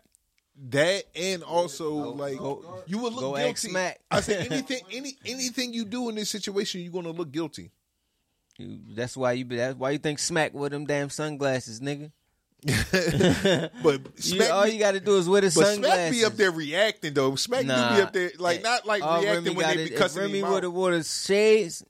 that 0.70 1.04
and 1.14 1.42
also 1.42 1.94
like 2.14 2.38
go- 2.38 2.82
you 2.86 2.98
will 2.98 3.10
look 3.10 3.20
go 3.20 3.36
guilty. 3.36 3.68
Smack. 3.68 4.00
I 4.10 4.20
said 4.20 4.46
anything, 4.52 4.80
any 4.92 5.16
anything 5.26 5.72
you 5.74 5.84
do 5.84 6.08
in 6.08 6.14
this 6.14 6.30
situation, 6.30 6.80
you're 6.82 6.92
gonna 6.92 7.10
look 7.10 7.30
guilty. 7.30 7.70
You, 8.58 8.78
that's 8.94 9.16
why 9.16 9.32
you. 9.32 9.44
That's 9.44 9.76
why 9.76 9.90
you 9.90 9.98
think 9.98 10.18
smack 10.18 10.54
with 10.54 10.72
them 10.72 10.86
damn 10.86 11.10
sunglasses, 11.10 11.80
nigga. 11.80 12.10
But 13.82 14.00
You, 14.24 14.42
all 14.44 14.66
you 14.66 14.78
got 14.78 14.92
to 14.92 15.00
do 15.00 15.16
is 15.16 15.28
wear 15.28 15.40
the 15.40 15.46
but 15.48 15.52
Smack 15.52 15.66
sunglasses. 15.74 16.18
be 16.18 16.24
up 16.24 16.32
there 16.34 16.50
reacting 16.50 17.14
though. 17.14 17.34
Smack 17.36 17.64
Nah, 17.64 17.90
do 17.90 17.96
be 17.96 18.02
up 18.02 18.12
there 18.12 18.30
like 18.38 18.58
eh, 18.60 18.62
not 18.62 18.86
like 18.86 19.02
all 19.02 19.20
reacting 19.20 19.44
Remy 19.44 19.56
when 19.56 19.76
they 19.76 19.84
be 19.88 19.92
if 19.94 19.98
cussing 19.98 20.22
Remy 20.22 20.38
him 20.40 20.50
would 20.50 20.62
have 20.64 20.72
wore 20.72 20.96
the 20.96 21.02
shades, 21.04 21.84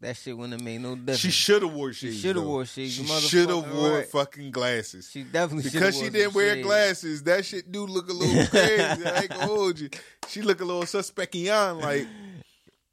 that 0.00 0.16
shit 0.16 0.36
wouldn't 0.36 0.54
have 0.54 0.62
made 0.62 0.80
no 0.80 0.96
difference. 0.96 1.20
She 1.20 1.30
should 1.30 1.62
have 1.62 1.72
wore 1.72 1.92
shades. 1.92 2.18
shoulda 2.20 2.40
wore 2.40 2.64
shades, 2.64 2.94
She 2.94 3.04
should 3.06 3.48
have 3.50 3.72
wore 3.72 3.98
right. 3.98 4.06
fucking 4.08 4.50
glasses. 4.50 5.08
She 5.10 5.22
definitely 5.22 5.70
because 5.70 5.96
she 5.98 6.08
didn't 6.10 6.34
wear 6.34 6.54
shades. 6.54 6.66
glasses. 6.66 7.22
That 7.22 7.44
shit 7.44 7.70
do 7.70 7.86
look 7.86 8.08
a 8.08 8.12
little 8.12 8.46
crazy. 8.50 8.82
I 8.82 9.20
ain't 9.22 9.28
gonna 9.30 9.46
hold 9.46 9.78
you. 9.78 9.90
She 10.28 10.42
look 10.42 10.60
a 10.60 10.64
little 10.64 10.82
suspectian, 10.82 11.80
like 11.80 12.06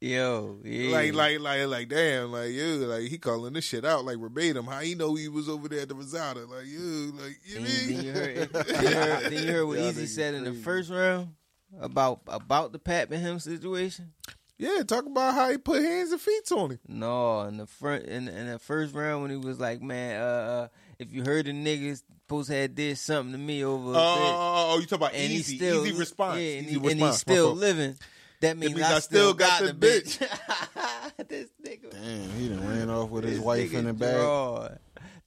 Yo, 0.02 0.58
yeah. 0.64 0.92
like 0.92 1.12
like 1.12 1.40
like 1.40 1.66
like 1.66 1.88
damn, 1.90 2.32
like 2.32 2.52
you 2.52 2.64
like 2.86 3.02
he 3.02 3.18
calling 3.18 3.52
this 3.52 3.66
shit 3.66 3.84
out 3.84 4.02
like 4.02 4.16
verbatim. 4.18 4.64
How 4.64 4.80
he 4.80 4.94
know 4.94 5.14
he 5.14 5.28
was 5.28 5.46
over 5.46 5.68
there 5.68 5.80
at 5.80 5.88
the 5.90 5.94
Rosada? 5.94 6.48
Like 6.48 6.64
you, 6.64 7.12
like 7.20 7.38
you 7.44 7.56
And 7.56 7.64
mean? 7.66 7.86
then 7.86 8.04
you 8.04 8.12
heard, 8.12 8.52
then 8.52 8.82
you 8.82 8.96
heard, 8.96 9.24
then 9.24 9.46
you 9.46 9.52
heard 9.52 9.66
what 9.66 9.78
Y'all 9.78 9.88
Easy 9.88 10.06
said 10.06 10.32
in 10.32 10.44
the 10.44 10.54
first 10.54 10.90
round 10.90 11.34
about 11.78 12.20
about 12.28 12.72
the 12.72 12.78
Pat 12.78 13.10
and 13.10 13.20
him 13.20 13.38
situation. 13.40 14.12
Yeah, 14.56 14.82
talk 14.84 15.04
about 15.04 15.34
how 15.34 15.50
he 15.50 15.58
put 15.58 15.82
hands 15.82 16.12
and 16.12 16.20
feet 16.20 16.50
on 16.50 16.70
him. 16.70 16.78
No, 16.88 17.42
in 17.42 17.58
the 17.58 17.66
front 17.66 18.04
in, 18.04 18.26
in 18.26 18.46
the 18.46 18.58
first 18.58 18.94
round 18.94 19.20
when 19.20 19.30
he 19.30 19.36
was 19.36 19.60
like, 19.60 19.82
"Man, 19.82 20.18
uh, 20.18 20.24
uh 20.24 20.68
if 20.98 21.12
you 21.12 21.24
heard 21.24 21.44
the 21.44 21.52
niggas 21.52 22.02
post 22.26 22.48
had 22.48 22.74
did 22.74 22.96
something 22.96 23.32
to 23.32 23.38
me 23.38 23.64
over 23.64 23.90
Oh, 23.90 23.92
a 23.92 23.94
oh, 23.96 24.76
bit, 24.76 24.80
you 24.80 24.86
talk 24.86 24.98
about 24.98 25.12
and 25.12 25.30
easy, 25.30 25.52
he's 25.52 25.60
still 25.60 25.86
easy 25.86 25.98
response, 25.98 26.40
yeah, 26.40 26.58
and, 26.58 26.66
easy 26.68 26.78
he, 26.78 26.90
and 26.90 27.00
he's 27.00 27.16
still 27.18 27.52
living." 27.52 27.96
That 28.40 28.56
means, 28.56 28.74
means 28.74 28.86
I, 28.86 28.98
still 29.00 29.34
got, 29.34 29.62
the 29.62 29.72
bitch. 29.72 30.18
bitch. 30.18 31.16
this 31.28 31.48
nigga, 31.64 31.90
Damn, 31.90 32.30
he 32.38 32.48
done 32.48 32.66
ran 32.66 32.88
off 32.90 33.10
with 33.10 33.24
his 33.24 33.34
this 33.36 33.44
wife 33.44 33.72
in 33.74 33.84
the 33.84 33.92
bag. 33.92 34.16
draw. 34.16 34.68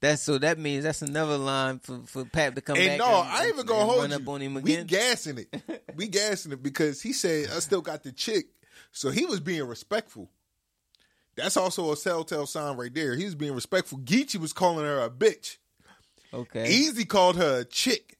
That's 0.02 0.22
so. 0.24 0.38
That 0.38 0.58
means 0.60 0.84
that's 0.84 1.02
another 1.02 1.38
line 1.38 1.80
for 1.80 2.02
for 2.06 2.26
Pat 2.26 2.56
to 2.56 2.62
come 2.62 2.76
And 2.78 2.88
back. 2.88 2.98
no, 3.00 3.22
and, 3.22 3.30
I 3.30 3.38
ain't 3.42 3.48
even 3.50 3.60
and 3.60 3.68
gonna 3.70 3.86
hold 3.86 4.02
run 4.02 4.10
you. 4.10 4.16
up 4.18 4.28
on 4.28 4.42
him 4.42 4.58
again. 4.58 4.64
we 4.66 4.74
again. 4.74 4.88
gassing 4.88 5.38
it. 5.38 5.84
we 5.96 6.08
gassing 6.08 6.52
it 6.52 6.62
because 6.64 7.02
he 7.02 7.14
said 7.14 7.50
I 7.56 7.60
still 7.60 7.82
got 7.82 8.04
the 8.04 8.12
chick, 8.12 8.48
so 8.92 9.12
he 9.12 9.26
was 9.26 9.40
being 9.40 9.64
respectful. 9.66 10.30
That's 11.36 11.56
also 11.56 11.92
a 11.92 11.96
telltale 11.96 12.46
sign 12.48 12.78
right 12.78 12.94
there. 12.94 13.16
He 13.16 13.26
was 13.26 13.36
being 13.36 13.54
respectful. 13.54 14.00
Geechee 14.00 14.40
was 14.40 14.54
calling 14.54 14.86
her 14.86 15.00
a 15.04 15.10
bitch. 15.10 15.58
okay, 16.34 16.68
Easy 16.70 17.06
called 17.06 17.38
her 17.38 17.60
a 17.60 17.66
chick. 17.66 18.18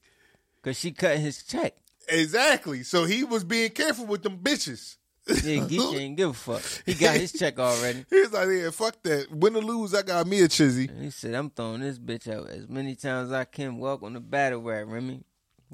because 0.62 0.78
she 0.80 0.92
cut 0.92 1.18
his 1.18 1.44
check. 1.44 1.76
Exactly. 2.08 2.84
So 2.84 3.06
he 3.06 3.24
was 3.24 3.44
being 3.44 3.72
careful 3.72 4.06
with 4.06 4.24
them 4.24 4.38
bitches. 4.38 4.98
Yeah, 5.28 5.64
Geechee 5.64 5.96
ain't 6.00 6.18
give 6.18 6.32
a 6.32 6.34
fuck. 6.34 6.62
He 6.86 6.96
got 6.96 7.16
his 7.16 7.32
check 7.32 7.58
already. 7.58 8.06
He 8.10 8.22
was 8.22 8.34
like, 8.34 8.48
yeah, 8.50 8.70
fuck 8.72 9.02
that. 9.04 9.32
Win 9.32 9.56
or 9.56 9.62
lose, 9.62 9.94
I 9.94 10.02
got 10.02 10.28
me 10.28 10.42
a 10.42 10.48
chizzy. 10.48 10.90
And 10.90 11.04
he 11.04 11.10
said, 11.12 11.34
I'm 11.34 11.50
throwing 11.50 11.82
this 11.82 11.98
bitch 11.98 12.28
out 12.28 12.50
as 12.50 12.68
many 12.68 12.96
times 12.96 13.30
as 13.30 13.34
I 13.34 13.46
can. 13.46 13.78
Welcome 13.78 14.14
to 14.16 14.20
Battle 14.20 14.62
Rap, 14.62 14.86
Remy. 14.88 15.24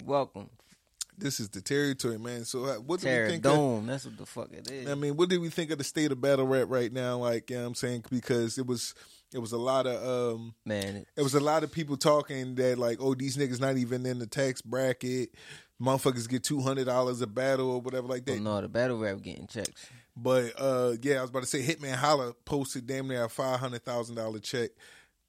Welcome. 0.05 0.49
This 1.17 1.39
is 1.41 1.49
the 1.49 1.61
territory, 1.61 2.17
man. 2.17 2.45
So 2.45 2.63
uh, 2.63 2.75
what 2.75 3.01
do 3.01 3.07
we 3.07 3.29
think? 3.29 3.45
Of, 3.45 3.53
Dome. 3.53 3.87
That's 3.87 4.05
what 4.05 4.17
the 4.17 4.25
fuck 4.25 4.53
it 4.53 4.71
is. 4.71 4.87
I 4.89 4.95
mean, 4.95 5.17
what 5.17 5.27
do 5.27 5.41
we 5.41 5.49
think 5.49 5.69
of 5.71 5.77
the 5.77 5.83
state 5.83 6.11
of 6.11 6.21
battle 6.21 6.47
rap 6.47 6.67
right 6.69 6.91
now? 6.93 7.17
Like, 7.17 7.49
you 7.49 7.57
know 7.57 7.63
what 7.63 7.67
I'm 7.69 7.75
saying? 7.75 8.05
Because 8.09 8.57
it 8.57 8.65
was 8.65 8.93
it 9.33 9.39
was 9.39 9.51
a 9.51 9.57
lot 9.57 9.85
of 9.85 10.35
um 10.35 10.53
Man, 10.65 11.05
it 11.15 11.21
was 11.21 11.35
a 11.35 11.39
lot 11.41 11.63
of 11.63 11.71
people 11.71 11.97
talking 11.97 12.55
that 12.55 12.79
like, 12.79 12.99
oh, 13.01 13.15
these 13.15 13.35
niggas 13.35 13.59
not 13.59 13.75
even 13.75 14.05
in 14.05 14.19
the 14.19 14.27
tax 14.27 14.61
bracket. 14.61 15.31
Motherfuckers 15.81 16.27
get 16.27 16.43
two 16.43 16.61
hundred 16.61 16.85
dollars 16.85 17.21
a 17.21 17.27
battle 17.27 17.71
or 17.71 17.81
whatever 17.81 18.07
like 18.07 18.23
oh, 18.27 18.33
that. 18.33 18.41
no, 18.41 18.61
the 18.61 18.67
Battle 18.67 18.97
Rap 18.97 19.21
getting 19.21 19.47
checks. 19.47 19.87
But 20.15 20.53
uh 20.57 20.95
yeah, 21.01 21.19
I 21.19 21.21
was 21.21 21.29
about 21.29 21.43
to 21.43 21.47
say 21.47 21.61
Hitman 21.61 21.95
Holla 21.95 22.33
posted 22.45 22.85
damn 22.85 23.07
near 23.07 23.23
a 23.23 23.29
five 23.29 23.59
hundred 23.59 23.85
thousand 23.85 24.15
dollar 24.15 24.39
check, 24.39 24.71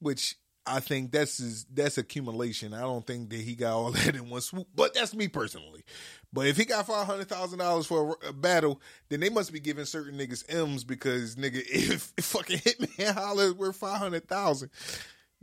which 0.00 0.36
I 0.66 0.80
think 0.80 1.10
that's 1.10 1.38
his, 1.38 1.64
that's 1.64 1.98
accumulation. 1.98 2.74
I 2.74 2.80
don't 2.80 3.06
think 3.06 3.30
that 3.30 3.40
he 3.40 3.54
got 3.54 3.74
all 3.74 3.90
that 3.92 4.14
in 4.14 4.28
one 4.28 4.40
swoop. 4.40 4.68
But 4.74 4.94
that's 4.94 5.14
me 5.14 5.28
personally. 5.28 5.84
But 6.32 6.46
if 6.46 6.56
he 6.56 6.64
got 6.64 6.86
five 6.86 7.06
hundred 7.06 7.28
thousand 7.28 7.58
dollars 7.58 7.86
for 7.86 8.16
a, 8.24 8.28
a 8.28 8.32
battle, 8.32 8.80
then 9.08 9.20
they 9.20 9.30
must 9.30 9.52
be 9.52 9.60
giving 9.60 9.84
certain 9.84 10.18
niggas 10.18 10.44
M's 10.52 10.84
because 10.84 11.36
nigga, 11.36 11.62
if, 11.66 12.12
if 12.18 12.24
fucking 12.24 12.58
Hitman 12.58 13.14
Holla 13.14 13.46
is 13.46 13.54
worth 13.54 13.76
five 13.76 13.98
hundred 13.98 14.28
thousand, 14.28 14.70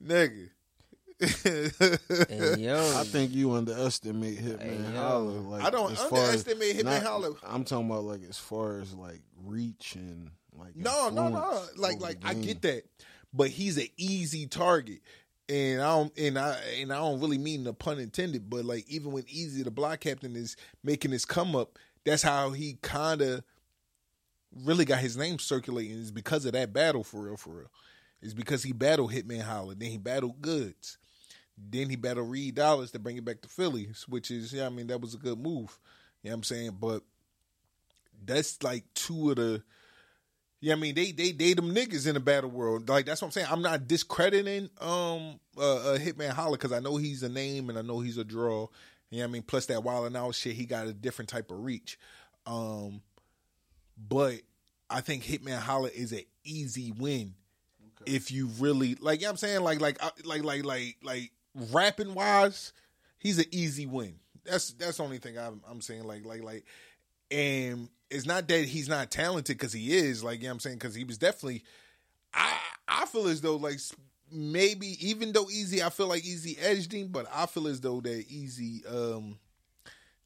nigga. 0.02 0.50
And 1.20 2.62
yo, 2.62 2.78
I 2.98 3.04
think 3.04 3.34
you 3.34 3.54
underestimate 3.54 4.38
Hitman 4.40 4.62
Hey, 4.62 4.94
yo. 4.94 5.00
Holler. 5.02 5.32
Like, 5.40 5.64
I 5.64 5.70
don't 5.70 5.92
as 5.92 6.00
as- 6.00 6.12
underestimate 6.12 6.78
Hitman 6.78 6.84
not- 6.86 7.04
Holler. 7.04 7.32
I'm 7.44 7.64
talking 7.64 7.90
about 7.90 8.04
like 8.04 8.22
as 8.30 8.38
far 8.38 8.80
as 8.80 8.94
like 8.94 9.22
reach 9.44 9.96
and 9.96 10.32
like 10.58 10.76
No, 10.76 11.10
no, 11.10 11.28
no. 11.30 11.64
Like, 11.76 12.00
like 12.00 12.18
I 12.24 12.34
get 12.34 12.62
that, 12.64 12.84
but 13.34 13.50
he's 13.50 13.78
an 13.78 13.88
easy 13.98 14.48
target, 14.48 15.02
and 15.50 15.82
I 15.82 15.86
don't, 15.96 16.18
and 16.18 16.38
I, 16.40 16.58
and 16.80 16.92
I 16.92 16.98
don't 16.98 17.20
really 17.20 17.38
mean 17.38 17.64
the 17.64 17.74
pun 17.74 18.00
intended. 18.00 18.50
But 18.50 18.66
like, 18.66 18.88
even 18.90 19.12
when 19.12 19.24
Easy, 19.28 19.64
the 19.64 19.72
block 19.72 20.00
captain, 20.02 20.36
is 20.36 20.56
making 20.84 21.12
his 21.12 21.26
come 21.26 21.56
up, 21.56 21.78
that's 22.06 22.24
how 22.24 22.52
he 22.52 22.78
kind 22.82 23.22
of 23.22 23.44
really 24.64 24.86
got 24.86 25.00
his 25.00 25.18
name 25.18 25.40
circulating. 25.40 25.98
Is 25.98 26.12
because 26.12 26.46
of 26.46 26.54
that 26.54 26.74
battle, 26.74 27.04
for 27.04 27.24
real, 27.24 27.38
for 27.38 27.52
real. 27.60 27.72
It's 28.22 28.34
because 28.34 28.64
he 28.64 28.72
battled 28.74 29.12
Hitman 29.14 29.42
Holla, 29.44 29.76
then 29.76 29.92
he 29.92 29.98
battled 30.00 30.42
Goodz, 30.42 30.98
then 31.58 31.90
he 31.90 31.96
battled 31.96 32.30
Reed 32.30 32.56
Dollaz 32.56 32.92
to 32.92 33.00
bring 33.00 33.18
it 33.18 33.26
back 33.26 33.42
to 33.42 33.50
Philly, 33.50 33.90
which 34.08 34.30
is, 34.30 34.54
yeah, 34.54 34.68
I 34.68 34.70
mean, 34.70 34.88
that 34.88 35.02
was 35.02 35.14
a 35.14 35.18
good 35.18 35.40
move. 35.40 35.80
You 36.22 36.30
know 36.30 36.34
what 36.34 36.38
I'm 36.38 36.44
saying? 36.44 36.78
But 36.80 37.04
that's 38.26 38.62
like 38.64 38.84
two 38.94 39.32
of 39.32 39.38
the 39.38 39.64
yeah, 40.60 40.74
I 40.74 40.76
mean 40.76 40.96
they 40.96 41.12
they 41.12 41.32
they 41.32 41.54
them 41.54 41.74
niggas 41.74 42.08
in 42.08 42.16
the 42.16 42.20
battle 42.20 42.50
world. 42.50 42.90
Like 42.90 43.06
that's 43.06 43.22
what 43.22 43.28
I'm 43.28 43.32
saying. 43.32 43.48
I'm 43.50 43.62
not 43.62 43.88
discrediting 43.88 44.70
um 44.82 45.40
uh, 45.58 45.94
uh 45.94 45.98
Hitman 45.98 46.32
Holla 46.32 46.58
because 46.58 46.72
I 46.72 46.80
know 46.80 46.98
he's 46.98 47.22
a 47.22 47.30
name 47.30 47.70
and 47.70 47.78
I 47.78 47.84
know 47.84 48.00
he's 48.00 48.18
a 48.18 48.24
draw. 48.24 48.68
You 49.10 49.20
know 49.20 49.24
what 49.24 49.30
I 49.30 49.32
mean? 49.34 49.44
Plus 49.44 49.68
that 49.68 49.84
wild 49.84 50.08
and 50.08 50.18
out 50.18 50.36
shit, 50.36 50.56
he 50.56 50.66
got 50.66 50.88
a 50.88 50.94
different 50.94 51.30
type 51.30 51.52
of 51.52 51.64
reach. 51.64 52.00
Um 52.46 53.02
but 53.98 54.42
I 54.90 55.02
think 55.02 55.24
Hitman 55.24 55.60
Holla 55.60 55.90
is 55.90 56.12
an 56.12 56.24
easy 56.44 56.92
win 56.92 57.36
if 58.06 58.32
you 58.32 58.48
really 58.60 58.96
like. 58.96 59.20
You 59.20 59.26
know 59.26 59.30
what 59.30 59.32
I'm 59.34 59.38
saying 59.38 59.62
like 59.62 59.80
like 59.80 60.04
uh, 60.04 60.10
like 60.26 60.44
like 60.44 60.66
like 60.66 60.98
like 61.04 61.32
rapping 61.72 62.14
wise, 62.14 62.74
he's 63.20 63.40
an 63.40 63.46
easy 63.52 63.86
win. 63.86 64.16
That's 64.46 64.72
that's 64.74 64.98
the 64.98 65.04
only 65.04 65.18
thing 65.18 65.38
I'm 65.38 65.62
I'm 65.70 65.82
saying 65.82 66.04
like 66.06 66.26
like 66.26 66.44
like 66.44 66.66
and 67.32 67.90
it's 68.10 68.26
not 68.26 68.48
that 68.48 68.66
he's 68.66 68.88
not 68.88 69.12
talented 69.12 69.58
because 69.58 69.74
he 69.74 69.96
is. 69.96 70.24
Like 70.24 70.40
you 70.40 70.44
know 70.44 70.50
what 70.50 70.54
I'm 70.56 70.60
saying, 70.62 70.78
because 70.78 70.96
he 70.96 71.04
was 71.04 71.18
definitely. 71.18 71.64
I 72.34 72.58
I 72.88 73.06
feel 73.06 73.28
as 73.28 73.42
though 73.42 73.58
like 73.58 73.80
maybe 74.32 74.96
even 75.06 75.32
though 75.34 75.50
Easy, 75.50 75.84
I 75.84 75.90
feel 75.90 76.08
like 76.08 76.24
Easy 76.26 76.58
edged 76.60 76.94
him, 76.94 77.08
but 77.10 77.26
I 77.34 77.46
feel 77.46 77.68
as 77.68 77.82
though 77.82 78.00
that 78.02 78.26
Easy 78.30 78.84
um 78.90 79.38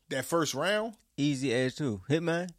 that 0.09 0.25
first 0.25 0.53
round 0.53 0.93
Easy 1.17 1.53
edge 1.53 1.75
too. 1.75 2.01
Hitman? 2.09 2.49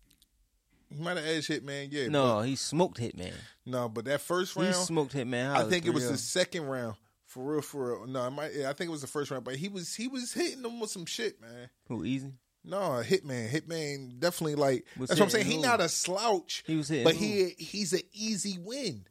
he 0.88 1.02
might 1.02 1.16
have 1.16 1.26
edged 1.26 1.50
Hitman. 1.50 1.88
Yeah, 1.90 2.08
No, 2.08 2.40
he 2.40 2.54
smoked 2.56 2.98
Hitman. 3.00 3.32
but, 3.64 3.70
no, 3.70 3.88
but 3.88 4.04
that 4.06 4.20
first 4.20 4.56
round, 4.56 4.68
He 4.68 4.74
smoked 4.74 5.14
Hitman. 5.14 5.50
I 5.54 5.64
think 5.68 5.86
it 5.86 5.90
was 5.94 6.04
3-0. 6.04 6.10
the 6.10 6.18
second 6.18 6.64
round. 6.66 6.96
For 7.32 7.52
real, 7.54 7.62
for 7.62 7.98
real. 7.98 8.06
No, 8.06 8.20
I 8.20 8.28
might, 8.28 8.52
yeah, 8.54 8.68
I 8.68 8.74
think 8.74 8.88
it 8.88 8.92
was 8.92 9.00
the 9.00 9.06
first 9.06 9.30
round, 9.30 9.42
but 9.44 9.56
he 9.56 9.68
was 9.68 9.94
he 9.94 10.06
was 10.06 10.34
hitting 10.34 10.60
them 10.60 10.78
with 10.80 10.90
some 10.90 11.06
shit, 11.06 11.40
man. 11.40 11.70
Who 11.88 12.04
easy? 12.04 12.32
No, 12.64 12.76
Hitman, 13.02 13.48
Hitman, 13.48 14.20
definitely 14.20 14.54
like 14.56 14.84
Was 14.98 15.08
that's 15.08 15.18
what 15.18 15.26
I'm 15.26 15.30
saying. 15.30 15.46
hitting 15.46 15.60
He 15.62 15.66
not 15.66 15.80
a 15.80 15.88
slouch, 15.88 16.62
He 16.66 16.76
was 16.76 16.88
hitting 16.88 17.04
but 17.04 17.14
who? 17.16 17.24
he 17.24 17.54
he's 17.58 17.92
an 17.94 18.02
easy 18.12 18.58
win, 18.58 19.06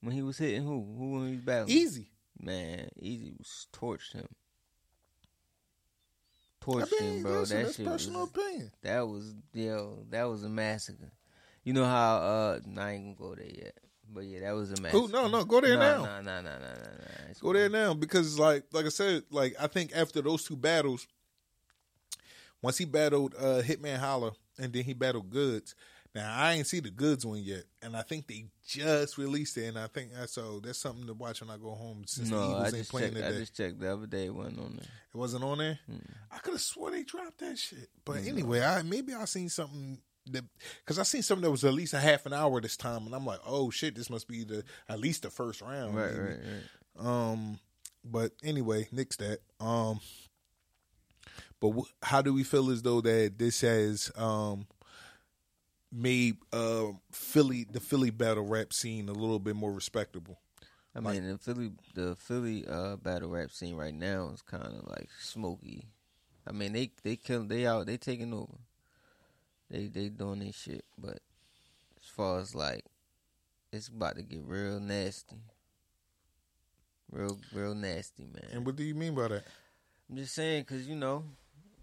When 0.00 0.14
he 0.14 0.22
was 0.22 0.38
hitting 0.38 0.62
who? 0.64 0.70
Who 0.98 1.10
when 1.12 1.26
he 1.28 1.34
was 1.34 1.44
battling? 1.44 1.70
easy. 1.76 2.08
Man, 2.40 2.88
Easy 2.98 3.32
was 3.38 3.66
torched 3.72 4.14
him. 4.14 4.26
I 6.60 6.64
Torched 6.64 6.92
mean, 7.00 7.16
him, 7.18 7.22
bro. 7.22 7.40
listen, 7.40 7.62
that 7.64 7.74
shit 7.74 7.86
personal 7.86 8.20
was, 8.22 8.30
opinion. 8.30 8.72
that 8.82 9.06
was 9.06 9.34
yo, 9.52 10.04
that 10.10 10.24
was 10.24 10.42
a 10.44 10.48
massacre. 10.48 11.12
You 11.62 11.72
know 11.74 11.84
how 11.84 12.16
uh 12.16 12.58
I 12.78 12.90
ain't 12.92 13.18
gonna 13.18 13.28
go 13.30 13.34
there 13.36 13.46
yet. 13.46 13.76
But 14.08 14.24
yeah, 14.24 14.40
that 14.40 14.52
was 14.52 14.70
a 14.72 14.80
massacre. 14.80 15.04
Ooh, 15.04 15.08
no, 15.08 15.28
no, 15.28 15.44
go 15.44 15.60
there 15.60 15.76
nah, 15.76 15.96
now. 15.96 16.02
Nah, 16.02 16.20
nah, 16.20 16.40
nah, 16.42 16.58
nah, 16.58 16.58
nah. 16.58 17.30
It's 17.30 17.40
Go 17.40 17.52
there 17.52 17.68
now 17.68 17.94
because 17.94 18.38
like 18.38 18.64
like 18.72 18.86
I 18.86 18.90
said, 18.90 19.24
like 19.30 19.54
I 19.60 19.66
think 19.66 19.92
after 19.94 20.20
those 20.20 20.44
two 20.44 20.56
battles, 20.56 21.06
once 22.60 22.78
he 22.78 22.84
battled 22.84 23.34
uh 23.38 23.62
Hitman 23.62 23.98
Holla 23.98 24.32
and 24.58 24.72
then 24.72 24.84
he 24.84 24.92
battled 24.92 25.30
Goodz. 25.30 25.74
Now 26.14 26.30
I 26.30 26.52
ain't 26.52 26.66
see 26.66 26.80
the 26.80 26.90
Goodz 26.90 27.24
one 27.24 27.38
yet, 27.38 27.64
and 27.80 27.96
I 27.96 28.02
think 28.02 28.26
they 28.26 28.44
just 28.66 29.16
released 29.16 29.56
it, 29.56 29.68
and 29.68 29.78
I 29.78 29.86
think 29.86 30.12
that's 30.12 30.34
so 30.34 30.60
that's 30.60 30.78
something 30.78 31.06
to 31.06 31.14
watch 31.14 31.40
when 31.40 31.48
I 31.48 31.56
go 31.56 31.70
home 31.70 32.02
since 32.06 32.28
the 32.28 32.36
No, 32.36 32.42
Eagles 32.42 32.62
I 32.62 32.66
ain't 32.66 32.76
just 32.76 32.90
playing 32.90 33.14
checked. 33.14 33.26
I 33.26 33.30
just 33.32 33.56
checked 33.56 33.80
the 33.80 33.92
other 33.92 34.06
day. 34.06 34.26
It 34.26 34.34
wasn't 34.34 34.58
on 34.58 34.76
there. 34.76 34.88
It 35.14 35.16
wasn't 35.16 35.44
on 35.44 35.58
there. 35.58 35.78
I 36.30 36.38
could 36.38 36.52
have 36.52 36.60
swore 36.60 36.90
they 36.90 37.02
dropped 37.02 37.38
that 37.38 37.58
shit. 37.58 37.88
But 38.04 38.26
anyway, 38.26 38.60
I 38.60 38.82
maybe 38.82 39.14
I 39.14 39.24
seen 39.24 39.48
something 39.48 39.98
because 40.30 40.98
I 40.98 41.02
seen 41.02 41.22
something 41.22 41.42
that 41.42 41.50
was 41.50 41.64
at 41.64 41.74
least 41.74 41.94
a 41.94 41.98
half 41.98 42.26
an 42.26 42.32
hour 42.32 42.60
this 42.60 42.76
time, 42.76 43.06
and 43.06 43.14
I'm 43.14 43.26
like, 43.26 43.40
oh 43.46 43.70
shit, 43.70 43.94
this 43.94 44.10
must 44.10 44.28
be 44.28 44.44
the 44.44 44.64
at 44.88 45.00
least 45.00 45.22
the 45.22 45.30
first 45.30 45.60
round. 45.60 45.96
Right, 45.96 46.16
right, 46.16 46.38
right. 46.38 47.06
Um, 47.06 47.58
but 48.04 48.32
anyway, 48.42 48.88
nix 48.92 49.16
that. 49.16 49.40
Um, 49.60 50.00
but 51.60 51.72
how 52.02 52.22
do 52.22 52.32
we 52.32 52.44
feel 52.44 52.70
as 52.70 52.82
though 52.82 53.00
that 53.00 53.38
this 53.38 53.60
has 53.60 54.10
um 54.16 54.66
made 55.90 56.36
uh 56.52 56.86
Philly 57.12 57.66
the 57.70 57.80
Philly 57.80 58.10
battle 58.10 58.46
rap 58.46 58.72
scene 58.72 59.08
a 59.08 59.12
little 59.12 59.38
bit 59.38 59.56
more 59.56 59.72
respectable? 59.72 60.38
I 60.94 61.00
mean, 61.00 61.26
the 61.26 61.38
Philly, 61.38 61.72
the 61.94 62.14
Philly 62.16 62.66
uh, 62.68 62.96
battle 62.96 63.30
rap 63.30 63.50
scene 63.50 63.76
right 63.76 63.94
now 63.94 64.30
is 64.34 64.42
kind 64.42 64.66
of 64.66 64.86
like 64.88 65.08
smoky. 65.20 65.86
I 66.46 66.52
mean, 66.52 66.72
they 66.74 66.90
they 67.02 67.16
kill, 67.16 67.44
they 67.44 67.66
out, 67.66 67.86
they 67.86 67.96
taking 67.96 68.34
over. 68.34 68.58
They 69.72 69.86
they 69.86 70.10
doing 70.10 70.40
this 70.40 70.54
shit, 70.54 70.84
but 70.98 71.18
as 71.96 72.08
far 72.14 72.40
as 72.40 72.54
like, 72.54 72.84
it's 73.72 73.88
about 73.88 74.16
to 74.16 74.22
get 74.22 74.42
real 74.44 74.78
nasty, 74.78 75.36
real 77.10 77.38
real 77.54 77.74
nasty, 77.74 78.24
man. 78.24 78.50
And 78.52 78.66
what 78.66 78.76
do 78.76 78.84
you 78.84 78.94
mean 78.94 79.14
by 79.14 79.28
that? 79.28 79.44
I'm 80.10 80.16
just 80.18 80.34
saying 80.34 80.64
because 80.64 80.86
you 80.86 80.94
know 80.94 81.24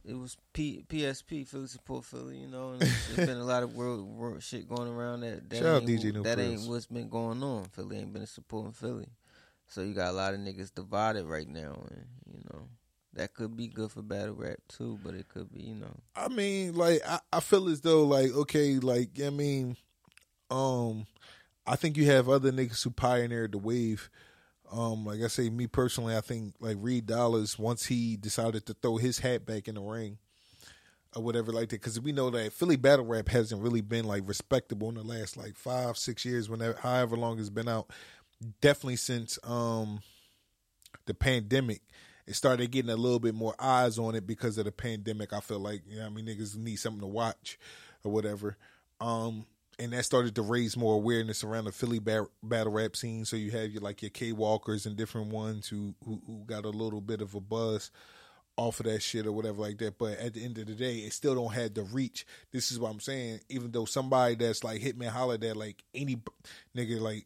it 0.05 0.13
was 0.13 0.37
P, 0.53 0.85
PSP 0.87 1.47
Philly 1.47 1.65
support 1.65 2.05
Philly, 2.05 2.37
you 2.37 2.47
know, 2.47 2.73
and 2.73 2.81
there's 2.81 3.27
been 3.27 3.37
a 3.37 3.43
lot 3.43 3.63
of 3.63 3.73
world, 3.73 4.07
world 4.07 4.43
shit 4.43 4.69
going 4.69 4.87
around 4.87 5.21
that. 5.21 5.49
that 5.49 5.55
Shout 5.55 5.65
out 5.65 5.81
ain't, 5.81 5.89
DJ 5.89 6.13
New 6.13 6.21
That 6.21 6.37
ain't 6.37 6.69
what's 6.69 6.85
been 6.85 7.09
going 7.09 7.41
on. 7.41 7.65
Philly 7.65 7.97
ain't 7.97 8.13
been 8.13 8.27
supporting 8.27 8.71
Philly, 8.71 9.07
so 9.67 9.81
you 9.81 9.95
got 9.95 10.09
a 10.09 10.13
lot 10.13 10.35
of 10.35 10.41
niggas 10.41 10.75
divided 10.75 11.25
right 11.25 11.49
now, 11.49 11.73
and 11.89 12.05
you 12.31 12.39
know 12.53 12.67
that 13.13 13.33
could 13.33 13.57
be 13.57 13.67
good 13.67 13.91
for 13.91 14.01
battle 14.01 14.35
rap 14.35 14.59
too, 14.67 14.99
but 15.03 15.13
it 15.15 15.27
could 15.29 15.51
be 15.51 15.61
you 15.61 15.75
know 15.75 15.95
I 16.15 16.27
mean, 16.27 16.75
like 16.75 17.01
I, 17.07 17.19
I 17.33 17.39
feel 17.39 17.69
as 17.69 17.81
though 17.81 18.05
like 18.05 18.31
okay, 18.31 18.75
like 18.75 19.19
I 19.23 19.29
mean, 19.29 19.77
um, 20.51 21.07
I 21.65 21.75
think 21.75 21.97
you 21.97 22.05
have 22.05 22.29
other 22.29 22.51
niggas 22.51 22.83
who 22.83 22.91
pioneered 22.91 23.53
the 23.53 23.57
wave. 23.57 24.09
Um, 24.71 25.05
like 25.05 25.21
I 25.21 25.27
say, 25.27 25.49
me 25.49 25.65
personally, 25.65 26.15
I 26.15 26.21
think 26.21 26.53
like 26.59 26.77
Reed 26.79 27.07
Dollaz 27.07 27.57
once 27.57 27.85
he 27.85 28.15
decided 28.17 28.65
to 28.67 28.75
throw 28.75 28.97
his 28.97 29.19
hat 29.19 29.45
back 29.45 29.67
in 29.67 29.75
the 29.75 29.81
ring 29.81 30.19
or 31.15 31.23
whatever 31.23 31.51
like 31.51 31.69
that, 31.69 31.81
because 31.81 31.99
we 31.99 32.11
know 32.11 32.29
that 32.29 32.53
Philly 32.53 32.75
battle 32.75 33.05
rap 33.05 33.29
hasn't 33.29 33.61
really 33.63 33.81
been 33.81 34.05
like 34.05 34.23
respectable 34.27 34.89
in 34.89 34.95
the 34.95 35.03
last 35.03 35.37
like 35.37 35.55
five, 35.55 35.97
six 35.97 36.23
years, 36.23 36.49
whenever 36.49 36.77
however 36.79 37.15
long 37.17 37.39
it's 37.39 37.49
been 37.49 37.67
out. 37.67 37.89
Definitely 38.61 38.97
since 38.97 39.39
um 39.43 40.01
the 41.05 41.13
pandemic, 41.13 41.81
it 42.29 42.35
started 42.35 42.69
getting 42.69 42.91
a 42.91 42.95
little 42.95 43.19
bit 43.19 43.33
more 43.33 43.55
eyes 43.57 43.97
on 43.97 44.13
it 44.13 44.27
because 44.27 44.59
of 44.59 44.65
the 44.65 44.71
pandemic. 44.71 45.33
I 45.33 45.39
feel 45.39 45.59
like 45.59 45.81
you 45.89 45.97
know, 45.97 46.05
I 46.05 46.09
mean, 46.09 46.27
niggas 46.27 46.55
need 46.55 46.75
something 46.75 47.01
to 47.01 47.07
watch 47.07 47.57
or 48.03 48.11
whatever. 48.11 48.55
Um, 49.01 49.47
and 49.79 49.91
that 49.93 50.05
started 50.05 50.35
to 50.35 50.43
raise 50.43 50.77
more 50.77 50.93
awareness 50.93 51.43
around 51.43 51.65
the 51.65 51.71
Philly 51.71 51.97
ba- 51.97 52.27
battle 52.43 52.71
rap 52.71 52.95
scene. 52.95 53.25
So 53.25 53.35
you 53.35 53.49
have 53.51 53.71
your 53.71 53.81
like 53.81 54.03
your 54.03 54.11
K 54.11 54.31
Walkers 54.31 54.85
and 54.85 54.95
different 54.95 55.29
ones 55.29 55.67
who, 55.69 55.95
who 56.05 56.21
who 56.27 56.43
got 56.45 56.65
a 56.65 56.69
little 56.69 57.01
bit 57.01 57.21
of 57.21 57.33
a 57.33 57.41
buzz 57.41 57.89
off 58.57 58.79
of 58.79 58.85
that 58.85 59.01
shit 59.01 59.25
or 59.25 59.31
whatever 59.31 59.57
like 59.61 59.79
that. 59.79 59.97
But 59.97 60.19
at 60.19 60.35
the 60.35 60.45
end 60.45 60.59
of 60.59 60.67
the 60.67 60.75
day, 60.75 60.97
it 60.97 61.13
still 61.13 61.33
don't 61.33 61.53
have 61.53 61.73
the 61.73 61.81
reach. 61.81 62.27
This 62.51 62.71
is 62.71 62.77
what 62.77 62.91
I'm 62.91 62.99
saying. 62.99 63.39
Even 63.49 63.71
though 63.71 63.85
somebody 63.85 64.35
that's 64.35 64.63
like 64.63 64.81
Hitman 64.81 65.07
Holla 65.07 65.39
that 65.39 65.57
like 65.57 65.83
any 65.95 66.21
nigga 66.77 66.99
like 67.01 67.25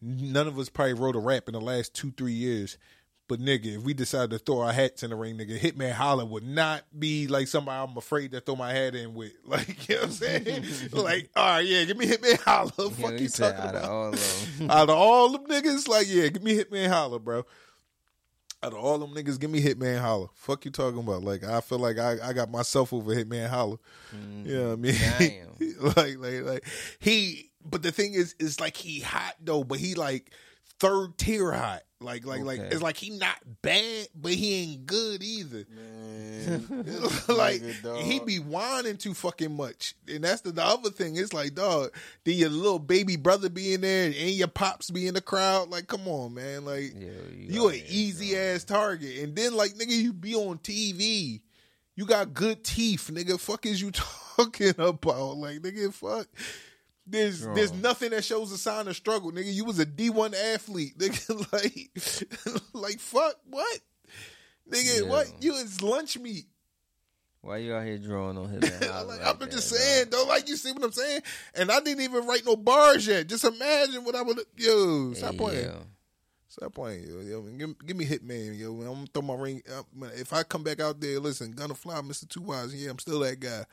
none 0.00 0.48
of 0.48 0.58
us 0.58 0.68
probably 0.68 0.94
wrote 0.94 1.14
a 1.14 1.20
rap 1.20 1.44
in 1.46 1.52
the 1.52 1.60
last 1.60 1.94
two 1.94 2.10
three 2.16 2.32
years. 2.32 2.78
But 3.28 3.40
nigga, 3.40 3.76
if 3.78 3.82
we 3.82 3.94
decide 3.94 4.30
to 4.30 4.38
throw 4.38 4.60
our 4.60 4.72
hats 4.72 5.02
in 5.02 5.10
the 5.10 5.16
ring, 5.16 5.38
nigga, 5.38 5.58
Hitman 5.58 5.92
Holla 5.92 6.24
would 6.26 6.42
not 6.42 6.82
be 6.98 7.28
like 7.28 7.48
somebody 7.48 7.90
I'm 7.90 7.96
afraid 7.96 8.32
to 8.32 8.40
throw 8.40 8.56
my 8.56 8.72
hat 8.72 8.94
in 8.94 9.14
with. 9.14 9.32
Like, 9.46 9.88
you 9.88 9.94
know 9.94 10.00
what 10.02 10.06
I'm 10.08 10.12
saying? 10.12 10.64
like, 10.92 11.30
all 11.36 11.46
right, 11.46 11.66
yeah, 11.66 11.84
give 11.84 11.96
me 11.96 12.06
Hitman 12.06 12.40
Holla. 12.40 12.70
know, 12.78 12.90
Fuck 12.90 13.20
you 13.20 13.28
talking 13.28 13.60
out 13.60 13.70
about? 13.70 13.84
of 13.84 13.90
all 13.90 14.08
of 14.08 14.58
them. 14.58 14.70
out 14.70 14.88
of 14.90 14.96
all 14.96 15.28
them 15.30 15.46
niggas, 15.46 15.88
like, 15.88 16.06
yeah, 16.08 16.28
give 16.28 16.42
me 16.42 16.58
Hitman 16.58 16.88
Holla, 16.88 17.18
bro. 17.20 17.44
Out 18.64 18.72
of 18.74 18.78
all 18.78 18.98
them 18.98 19.14
niggas, 19.14 19.40
give 19.40 19.50
me 19.50 19.62
Hitman 19.62 20.00
Holla. 20.00 20.28
Fuck 20.34 20.64
you 20.64 20.70
talking 20.70 21.00
about? 21.00 21.22
Like, 21.24 21.42
I 21.42 21.60
feel 21.60 21.78
like 21.78 21.98
I, 21.98 22.16
I 22.22 22.32
got 22.32 22.50
myself 22.50 22.92
over 22.92 23.14
Hitman 23.14 23.48
Holla. 23.48 23.78
You 24.44 24.54
know 24.54 24.66
what 24.68 24.72
I 24.72 24.76
mean? 24.76 24.94
Mm, 24.94 25.58
damn. 25.58 25.86
like, 25.96 26.18
like, 26.18 26.42
like 26.44 26.64
he. 26.98 27.50
But 27.64 27.82
the 27.82 27.92
thing 27.92 28.14
is, 28.14 28.34
is 28.38 28.60
like 28.60 28.76
he 28.76 29.00
hot 29.00 29.34
though, 29.40 29.64
but 29.64 29.78
he 29.78 29.94
like 29.94 30.32
third 30.80 31.16
tier 31.18 31.52
hot. 31.52 31.82
Like, 32.02 32.26
like, 32.26 32.42
like 32.42 32.60
it's 32.60 32.82
like 32.82 32.96
he 32.96 33.10
not 33.10 33.36
bad, 33.62 34.08
but 34.14 34.32
he 34.32 34.54
ain't 34.62 34.86
good 34.86 35.22
either. 35.22 35.64
Man, 35.74 36.66
like 37.28 37.60
nigga, 37.62 38.02
he 38.02 38.20
be 38.20 38.38
whining 38.38 38.96
too 38.96 39.14
fucking 39.14 39.56
much, 39.56 39.94
and 40.08 40.24
that's 40.24 40.40
the, 40.42 40.52
the 40.52 40.64
other 40.64 40.90
thing. 40.90 41.16
It's 41.16 41.32
like, 41.32 41.54
dog, 41.54 41.92
then 42.24 42.34
your 42.36 42.50
little 42.50 42.78
baby 42.78 43.16
brother 43.16 43.48
be 43.48 43.74
in 43.74 43.80
there, 43.82 44.06
and 44.06 44.30
your 44.30 44.48
pops 44.48 44.90
be 44.90 45.06
in 45.06 45.14
the 45.14 45.20
crowd. 45.20 45.70
Like, 45.70 45.86
come 45.86 46.06
on, 46.08 46.34
man, 46.34 46.64
like 46.64 46.94
Yo, 46.98 47.08
you 47.34 47.66
out 47.68 47.74
an 47.74 47.82
easy 47.88 48.34
bro. 48.34 48.42
ass 48.42 48.64
target, 48.64 49.18
and 49.18 49.34
then 49.36 49.54
like 49.54 49.72
nigga, 49.74 49.96
you 49.96 50.12
be 50.12 50.34
on 50.34 50.58
TV. 50.58 51.40
You 51.94 52.06
got 52.06 52.32
good 52.32 52.64
teeth, 52.64 53.10
nigga. 53.12 53.38
Fuck 53.38 53.66
is 53.66 53.80
you 53.80 53.90
talking 54.36 54.74
about? 54.78 55.36
Like, 55.36 55.58
nigga, 55.58 55.92
fuck. 55.92 56.26
There's 57.06 57.42
Bro. 57.42 57.54
there's 57.54 57.72
nothing 57.72 58.10
that 58.10 58.24
shows 58.24 58.52
a 58.52 58.58
sign 58.58 58.86
of 58.88 58.94
struggle, 58.96 59.32
nigga. 59.32 59.52
You 59.52 59.64
was 59.64 59.78
a 59.78 59.84
D 59.86 60.08
one 60.10 60.34
athlete, 60.34 60.96
nigga. 60.98 61.52
like, 61.52 62.62
like 62.72 63.00
fuck 63.00 63.34
what, 63.50 63.80
nigga? 64.70 65.02
Yeah. 65.02 65.08
What 65.08 65.26
you 65.40 65.54
is 65.54 65.82
lunch 65.82 66.18
meat? 66.18 66.46
Why 67.40 67.56
you 67.56 67.74
out 67.74 67.84
here 67.84 67.98
drawing 67.98 68.38
on 68.38 68.62
Holla 68.82 69.04
like, 69.04 69.20
I'm 69.42 69.50
just 69.50 69.68
saying, 69.68 70.06
though. 70.10 70.24
Like 70.26 70.48
you 70.48 70.54
see 70.56 70.70
what 70.70 70.84
I'm 70.84 70.92
saying? 70.92 71.22
And 71.56 71.72
I 71.72 71.80
didn't 71.80 72.04
even 72.04 72.24
write 72.24 72.46
no 72.46 72.54
bars 72.54 73.04
yet. 73.04 73.26
Just 73.26 73.42
imagine 73.44 74.04
what 74.04 74.14
I 74.14 74.22
would. 74.22 74.38
Yo, 74.56 75.12
stop 75.14 75.32
Hey, 75.32 75.38
playing. 75.38 75.64
yo. 75.64 75.82
Stop 76.46 76.74
playing, 76.74 77.08
yo. 77.08 77.20
yo 77.20 77.42
give, 77.42 77.86
give 77.86 77.96
me 77.96 78.04
Hitman, 78.04 78.56
yo. 78.56 78.70
I'm 78.82 78.84
gonna 78.84 79.06
throw 79.12 79.22
my 79.22 79.34
ring. 79.34 79.60
If 80.14 80.32
I 80.32 80.44
come 80.44 80.62
back 80.62 80.78
out 80.80 81.00
there, 81.00 81.18
listen, 81.18 81.50
gonna 81.50 81.74
fly, 81.74 82.00
Mister 82.02 82.26
Two 82.26 82.42
Wise. 82.42 82.72
Yeah, 82.74 82.90
I'm 82.90 82.98
still 83.00 83.18
that 83.20 83.40
guy. 83.40 83.64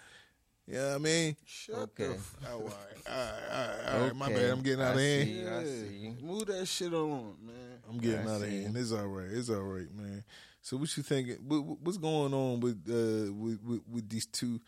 You 0.69 0.75
know 0.75 0.87
what 0.89 0.95
I 0.95 0.97
mean? 0.99 1.35
Shut 1.45 1.75
Okay. 1.75 2.07
the 2.07 2.13
f- 2.13 2.35
Oh, 2.47 2.51
all 2.53 2.59
right, 2.59 2.69
all 2.69 3.15
right, 3.15 3.33
all 3.51 3.67
right, 3.67 3.93
all 3.93 4.05
right. 4.05 4.15
My 4.15 4.29
bad. 4.29 4.51
I'm 4.51 4.61
getting 4.61 4.81
out 4.85 4.91
of 4.93 4.97
I 4.97 5.01
hand. 5.01 5.27
see 5.27 5.39
you, 5.39 5.49
I 5.49 5.63
see. 5.63 6.13
Move 6.21 6.45
that 6.45 6.65
shit 6.67 6.93
on, 6.93 7.35
man. 7.41 7.55
I'm 7.89 7.97
getting 7.97 8.19
I 8.19 8.21
out 8.35 8.41
of 8.41 8.47
see. 8.47 8.61
hand. 8.63 8.77
It's 8.77 8.91
all 8.91 9.07
right. 9.07 9.27
It's 9.31 9.49
all 9.49 9.61
right, 9.63 9.91
man. 9.95 10.23
So 10.61 10.77
what 10.77 10.95
you 10.95 11.01
thinking? 11.03 11.37
What, 11.47 11.63
what- 11.63 11.81
what's 11.81 11.97
going 11.97 12.33
on 12.33 12.59
with, 12.59 12.83
uh, 12.87 13.33
with 13.33 13.59
with 13.63 13.81
with 13.91 14.09
these 14.09 14.27
two? 14.27 14.59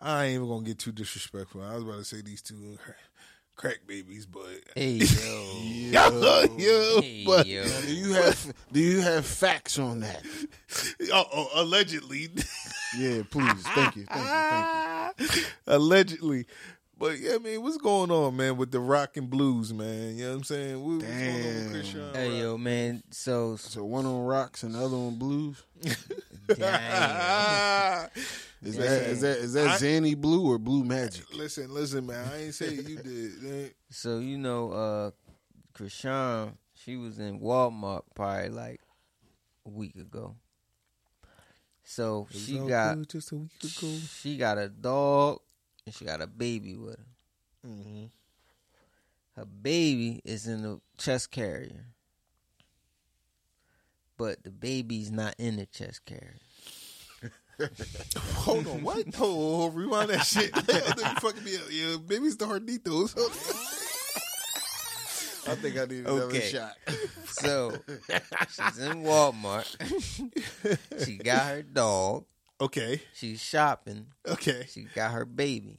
I 0.00 0.24
ain't 0.26 0.34
even 0.34 0.48
gonna 0.48 0.64
get 0.64 0.78
too 0.80 0.92
disrespectful. 0.92 1.62
I 1.62 1.74
was 1.74 1.84
about 1.84 1.98
to 1.98 2.04
say 2.04 2.22
these 2.22 2.42
two 2.42 2.76
crack 3.54 3.78
babies, 3.86 4.26
but 4.26 4.42
Hey 4.74 4.90
yo, 4.98 5.62
yo, 5.92 6.56
yo, 6.58 7.00
hey 7.00 7.22
but 7.24 7.46
yo. 7.46 7.64
Do 7.82 7.94
you 7.94 8.12
have 8.14 8.54
Do 8.72 8.80
you 8.80 9.00
have 9.00 9.24
facts 9.24 9.78
on 9.78 10.00
that? 10.00 10.22
oh, 11.12 11.24
oh, 11.32 11.48
allegedly, 11.54 12.28
Yeah, 12.98 13.22
please. 13.30 13.66
Thank 13.74 13.96
you. 13.96 14.04
Thank 14.06 14.24
you. 14.24 14.42
Thank 14.50 14.66
you. 14.74 14.95
Allegedly. 15.66 16.46
But 16.98 17.18
yeah, 17.18 17.34
I 17.34 17.38
mean, 17.38 17.62
what's 17.62 17.76
going 17.76 18.10
on, 18.10 18.36
man, 18.36 18.56
with 18.56 18.70
the 18.70 18.80
rock 18.80 19.18
and 19.18 19.28
blues, 19.28 19.72
man? 19.74 20.16
You 20.16 20.24
know 20.24 20.30
what 20.30 20.36
I'm 20.38 20.44
saying? 20.44 20.82
What- 20.82 21.02
What's 21.02 21.04
going 21.04 21.28
on 21.28 21.34
with 21.44 21.72
Damn. 21.72 21.82
Chrisean 21.82 22.16
Hey 22.16 22.30
Rock? 22.30 22.38
yo, 22.40 22.58
man. 22.58 23.02
So 23.10 23.56
So 23.56 23.84
one 23.84 24.06
on 24.06 24.20
rocks 24.24 24.62
and 24.62 24.74
the 24.74 24.78
other 24.84 24.96
on 24.96 25.18
blues. 25.18 25.62
damn. 26.46 28.08
Is 28.62 28.76
that 28.78 29.02
is 29.02 29.20
that 29.20 29.36
is 29.38 29.52
that 29.52 29.66
I- 29.68 29.76
Zanny 29.76 30.16
Blue 30.16 30.50
or 30.50 30.58
Blue 30.58 30.84
Magic? 30.84 31.24
Listen, 31.34 31.72
listen, 31.72 32.06
man. 32.06 32.26
I 32.32 32.44
ain't 32.44 32.54
say 32.54 32.72
you 32.72 32.96
did. 32.96 33.42
man. 33.42 33.70
So 33.90 34.18
you 34.18 34.38
know, 34.38 34.70
uh, 34.72 35.10
Chrisean, 35.76 36.54
she 36.74 36.96
was 36.96 37.18
in 37.18 37.40
Walmart 37.40 38.02
probably 38.14 38.48
like 38.48 38.80
a 39.66 39.68
week 39.70 39.96
ago. 39.96 40.34
So 41.88 42.26
It 42.32 42.36
she 42.38 42.58
got 42.58 42.96
good 42.96 43.08
just 43.08 43.30
a 43.32 43.36
week 43.36 43.52
ago. 43.62 43.96
she 44.20 44.36
got 44.36 44.58
a 44.58 44.68
dog 44.68 45.38
and 45.86 45.94
she 45.94 46.04
got 46.04 46.20
a 46.20 46.26
baby 46.26 46.74
with 46.74 46.96
her. 46.96 47.04
Mm-hmm. 47.66 48.04
Her 49.36 49.44
baby 49.44 50.20
is 50.24 50.48
in 50.48 50.62
the 50.62 50.80
chest 50.98 51.30
carrier, 51.30 51.84
but 54.18 54.42
the 54.42 54.50
baby's 54.50 55.12
not 55.12 55.34
in 55.38 55.56
the 55.56 55.66
chest 55.66 56.04
carrier. 56.04 56.34
Hold 58.34 58.66
on, 58.66 58.82
what? 58.82 59.06
Oh, 59.20 59.64
oh, 59.64 59.68
rewind 59.68 60.10
that 60.10 60.26
shit. 60.26 60.54
you 60.56 60.62
fucking 61.20 61.44
me 61.44 61.54
up. 61.56 61.62
Yeah, 61.70 61.96
baby's 62.04 62.36
the 62.36 62.46
Harditos. 62.46 63.14
I 65.48 65.54
think 65.54 65.78
I 65.78 65.84
need 65.84 66.00
another 66.00 66.22
Okay. 66.24 66.40
shot. 66.48 66.76
So 67.28 67.72
she's 68.50 68.78
in 68.78 69.02
Walmart. 69.02 69.66
she 71.04 71.16
got 71.18 71.46
her 71.48 71.62
dog. 71.62 72.24
okay, 72.60 73.02
She's 73.12 73.40
shopping. 73.42 74.06
okay. 74.26 74.64
She 74.70 74.84
got 74.94 75.12
her 75.12 75.24
baby. 75.26 75.78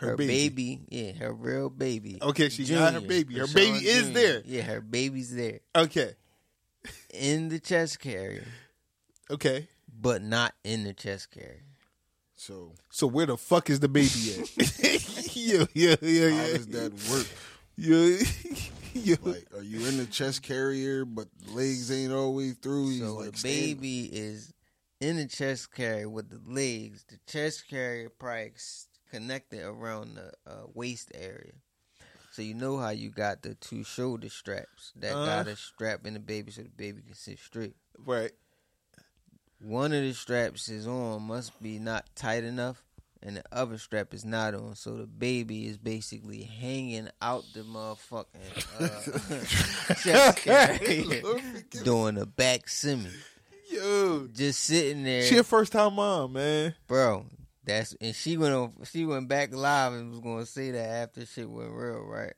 Her, 0.00 0.16
baby. 0.16 0.80
yeah, 0.88 1.12
her 1.12 1.32
real 1.32 1.68
baby. 1.70 2.18
Okay, 2.22 2.48
she 2.50 2.64
got 2.66 2.92
her 2.94 3.00
baby. 3.00 3.38
Her 3.38 3.44
Chrisean 3.44 3.54
baby 3.54 3.78
is 3.86 4.02
Junior. 4.08 4.12
there. 4.14 4.42
Yeah, 4.46 4.62
her 4.62 4.80
baby's 4.80 5.34
there 5.34 5.60
Okay, 5.74 6.14
in 7.12 7.48
the 7.48 7.58
chest 7.60 8.00
carrier, 8.00 8.44
okay. 9.30 9.68
but 10.00 10.22
not 10.22 10.54
in 10.64 10.84
the 10.84 10.92
chest 10.94 11.30
carrier. 11.30 11.64
So 12.36 12.72
So 12.90 13.06
where 13.06 13.26
the 13.26 13.36
fuck 13.36 13.68
is 13.70 13.80
the 13.80 13.88
baby 13.88 14.08
at? 14.38 14.56
yeah, 15.36 15.64
yeah, 15.74 15.96
yeah, 16.00 16.26
yeah. 16.28 16.30
how 16.36 16.46
does 16.46 16.66
that 16.68 16.92
work? 17.10 17.26
Yeah, 17.82 18.18
yeah. 18.94 19.16
Like, 19.22 19.46
are 19.56 19.62
you 19.62 19.86
in 19.86 19.96
the 19.96 20.06
chest 20.06 20.42
carrier, 20.42 21.04
but 21.06 21.28
the 21.44 21.52
legs 21.52 21.90
ain't 21.90 22.12
always 22.12 22.54
through? 22.54 22.90
He's 22.90 23.00
So 23.00 23.14
like 23.14 23.32
the 23.32 23.38
standing- 23.38 23.76
baby 23.76 24.04
is 24.12 24.52
in 25.00 25.16
the 25.16 25.26
chest 25.26 25.72
carrier 25.72 26.08
with 26.08 26.28
the 26.28 26.40
legs. 26.44 27.04
The 27.08 27.18
chest 27.26 27.68
carrier 27.68 28.10
probably 28.10 28.52
connected 29.10 29.62
around 29.64 30.16
the 30.16 30.32
uh, 30.46 30.66
waist 30.74 31.10
area. 31.14 31.52
So 32.32 32.42
you 32.42 32.54
know 32.54 32.76
how 32.78 32.90
you 32.90 33.08
got 33.10 33.42
the 33.42 33.54
two 33.54 33.82
shoulder 33.82 34.28
straps 34.28 34.92
that 34.96 35.14
Uh-huh. 35.14 35.24
got 35.24 35.48
a 35.48 35.56
strap 35.56 36.06
in 36.06 36.14
the 36.14 36.20
baby 36.20 36.52
so 36.52 36.62
the 36.62 36.68
baby 36.68 37.00
can 37.02 37.14
sit 37.14 37.38
straight. 37.38 37.74
right. 37.98 38.32
One 39.62 39.92
of 39.92 40.02
the 40.02 40.14
straps 40.14 40.68
is 40.70 40.86
on 40.86 41.22
must 41.22 41.60
be 41.62 41.78
not 41.78 42.06
tight 42.16 42.44
enough, 42.44 42.82
and 43.22 43.36
the 43.36 43.42
other 43.52 43.76
strap 43.78 44.14
is 44.14 44.24
not 44.24 44.54
on. 44.54 44.74
So 44.74 44.96
the 44.96 45.06
baby 45.06 45.66
is 45.66 45.78
basically 45.78 46.42
hanging 46.42 47.08
out 47.20 47.44
the 47.54 47.60
motherfucking 47.60 48.26
uh, 48.80 49.94
chest 49.94 51.84
doing 51.84 52.18
a 52.18 52.26
back 52.26 52.68
semi, 52.68 53.10
Yo, 53.70 54.26
just 54.32 54.60
sitting 54.60 55.04
there. 55.04 55.22
she 55.24 55.36
a 55.36 55.44
first 55.44 55.72
time 55.72 55.94
mom, 55.94 56.32
man. 56.34 56.74
bro. 56.86 57.26
That's 57.64 57.94
and 58.00 58.14
she 58.14 58.36
went 58.38 58.54
on. 58.54 58.72
She 58.90 59.04
went 59.04 59.28
back 59.28 59.54
live 59.54 59.92
and 59.92 60.10
was 60.10 60.20
gonna 60.20 60.46
say 60.46 60.70
that 60.72 60.88
after 60.88 61.26
shit 61.26 61.48
went 61.48 61.70
real, 61.70 62.00
right? 62.00 62.32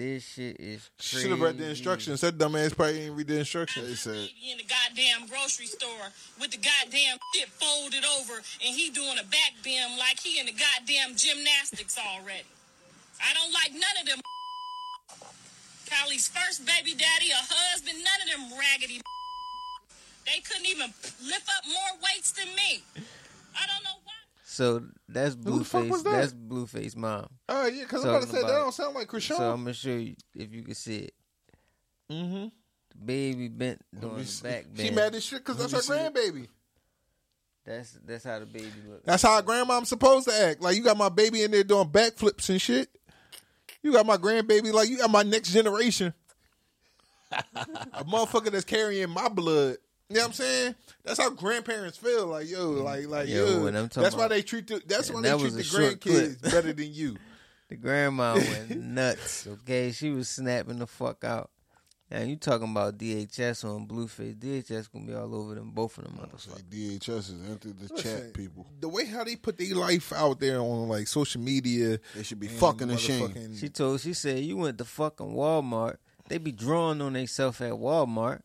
This 0.00 0.24
shit 0.24 0.56
is 0.56 0.88
She 0.96 1.12
crazy. 1.12 1.28
should 1.28 1.30
have 1.36 1.44
read 1.44 1.58
the 1.60 1.68
instructions. 1.68 2.24
That 2.24 2.38
dumbass 2.40 2.72
probably 2.74 3.04
didn't 3.04 3.16
read 3.20 3.26
the 3.28 3.34
They 3.36 3.44
instructions. 3.44 4.00
said, 4.00 4.16
in 4.16 4.56
the 4.56 4.64
goddamn 4.64 5.28
grocery 5.28 5.66
store 5.68 6.08
with 6.40 6.50
the 6.52 6.56
goddamn 6.56 7.20
shit 7.36 7.52
folded 7.60 8.00
over 8.16 8.40
and 8.64 8.72
he 8.72 8.88
doing 8.88 9.20
a 9.20 9.28
back 9.28 9.52
bend 9.60 9.98
like 10.00 10.16
he 10.24 10.40
in 10.40 10.46
the 10.46 10.56
goddamn 10.56 11.16
gymnastics 11.20 11.98
already. 12.00 12.48
I 13.20 13.34
don't 13.36 13.52
like 13.52 13.72
none 13.76 13.96
of 14.00 14.06
them. 14.08 14.20
Kylie's 15.92 16.28
first 16.32 16.64
baby 16.64 16.96
daddy, 16.96 17.28
a 17.28 17.36
husband, 17.36 17.98
none 18.00 18.20
of 18.24 18.28
them 18.32 18.58
raggedy. 18.58 19.02
They 20.24 20.40
couldn't 20.40 20.66
even 20.66 20.94
lift 21.28 21.48
up 21.58 21.64
more 21.68 22.00
weights 22.00 22.32
than 22.32 22.48
me. 22.56 22.80
I 23.52 23.66
don't 23.68 23.82
know 23.84 23.90
why. 23.99 23.99
So 24.50 24.82
that's 25.08 25.36
Who 25.44 25.60
the 25.60 25.64
fuck 25.64 25.84
Blueface. 25.84 26.02
that? 26.02 26.10
That's 26.10 26.32
Blueface 26.34 26.96
mom. 26.96 27.28
Oh 27.48 27.68
yeah, 27.68 27.82
because 27.82 28.02
I'm 28.02 28.10
about 28.10 28.22
to 28.22 28.28
say 28.28 28.40
that 28.42 28.48
don't 28.48 28.74
sound 28.74 28.96
like 28.96 29.06
Chrisean. 29.06 29.36
So 29.36 29.52
I'm 29.52 29.58
gonna 29.62 29.72
show 29.72 29.90
you 29.90 30.16
if 30.34 30.52
you 30.52 30.64
can 30.64 30.74
see 30.74 30.96
it. 30.98 31.14
mm-hmm. 32.10 32.48
The 32.90 32.98
baby 33.04 33.46
bent 33.46 33.80
doing 33.96 34.16
the 34.16 34.24
see. 34.24 34.42
back 34.42 34.64
She 34.74 34.82
bend. 34.86 34.96
mad 34.96 35.14
as 35.14 35.24
shit 35.24 35.44
because 35.44 35.56
that's 35.56 35.86
her 35.86 35.94
it. 35.94 36.12
grandbaby. 36.14 36.48
That's 37.64 37.92
that's 38.04 38.24
how 38.24 38.40
the 38.40 38.46
baby 38.46 38.72
looks. 38.88 39.04
That's 39.04 39.22
how 39.22 39.38
a 39.38 39.42
grandmom's 39.44 39.88
supposed 39.88 40.26
to 40.28 40.34
act. 40.34 40.60
Like 40.60 40.76
you 40.76 40.82
got 40.82 40.96
my 40.96 41.10
baby 41.10 41.44
in 41.44 41.52
there 41.52 41.62
doing 41.62 41.88
backflips 41.88 42.50
and 42.50 42.60
shit. 42.60 42.88
You 43.84 43.92
got 43.92 44.04
my 44.04 44.16
grandbaby 44.16 44.72
like 44.72 44.88
you 44.88 44.98
got 44.98 45.12
my 45.12 45.22
next 45.22 45.52
generation. 45.52 46.12
a 47.30 48.04
motherfucker 48.04 48.50
that's 48.50 48.64
carrying 48.64 49.10
my 49.10 49.28
blood. 49.28 49.76
You 50.10 50.16
know 50.16 50.22
what 50.22 50.26
I'm 50.26 50.32
saying? 50.32 50.74
That's 51.04 51.18
how 51.20 51.30
grandparents 51.30 51.96
feel. 51.96 52.26
Like 52.26 52.50
yo, 52.50 52.72
mm. 52.72 52.82
like 52.84 53.06
like 53.06 53.28
Yo, 53.28 53.46
yo. 53.46 53.66
and 53.66 53.78
I'm 53.78 53.88
talking 53.88 54.02
that's 54.02 54.14
why 54.16 54.26
about- 54.26 54.34
they 54.34 54.42
treat 54.42 54.66
the, 54.66 54.82
that's 54.84 55.10
why 55.10 55.22
that 55.22 55.38
they 55.38 55.44
treat 55.44 55.54
the 55.54 55.62
grandkids 55.62 56.42
better 56.42 56.72
than 56.72 56.92
you. 56.92 57.16
The 57.68 57.76
grandma 57.76 58.34
went 58.34 58.82
nuts. 58.82 59.46
Okay, 59.46 59.92
she 59.92 60.10
was 60.10 60.28
snapping 60.28 60.80
the 60.80 60.88
fuck 60.88 61.22
out. 61.22 61.50
And 62.10 62.28
you 62.28 62.34
talking 62.34 62.68
about 62.68 62.98
DHS 62.98 63.64
on 63.64 63.86
Blueface? 63.86 64.34
DHS 64.36 64.90
gonna 64.92 65.06
be 65.06 65.14
all 65.14 65.32
over 65.32 65.54
them, 65.54 65.70
both 65.70 65.96
of 65.96 66.02
them 66.02 66.18
motherfuckers. 66.18 66.52
like 66.52 66.68
DHS 66.68 67.14
has 67.14 67.30
entered 67.48 67.78
the 67.78 67.94
Listen, 67.94 68.22
chat, 68.22 68.34
people. 68.34 68.66
The 68.80 68.88
way 68.88 69.04
how 69.04 69.22
they 69.22 69.36
put 69.36 69.56
their 69.56 69.76
life 69.76 70.12
out 70.12 70.40
there 70.40 70.58
on 70.58 70.88
like 70.88 71.06
social 71.06 71.40
media, 71.40 72.00
They 72.16 72.24
should 72.24 72.40
be 72.40 72.48
fucking 72.48 72.90
ashamed. 72.90 73.56
She 73.56 73.68
told, 73.68 74.00
she 74.00 74.14
said, 74.14 74.40
you 74.42 74.56
went 74.56 74.78
to 74.78 74.84
fucking 74.84 75.28
Walmart. 75.32 75.98
They 76.26 76.38
be 76.38 76.50
drawing 76.50 77.00
on 77.00 77.12
themselves 77.12 77.60
at 77.60 77.74
Walmart. 77.74 78.40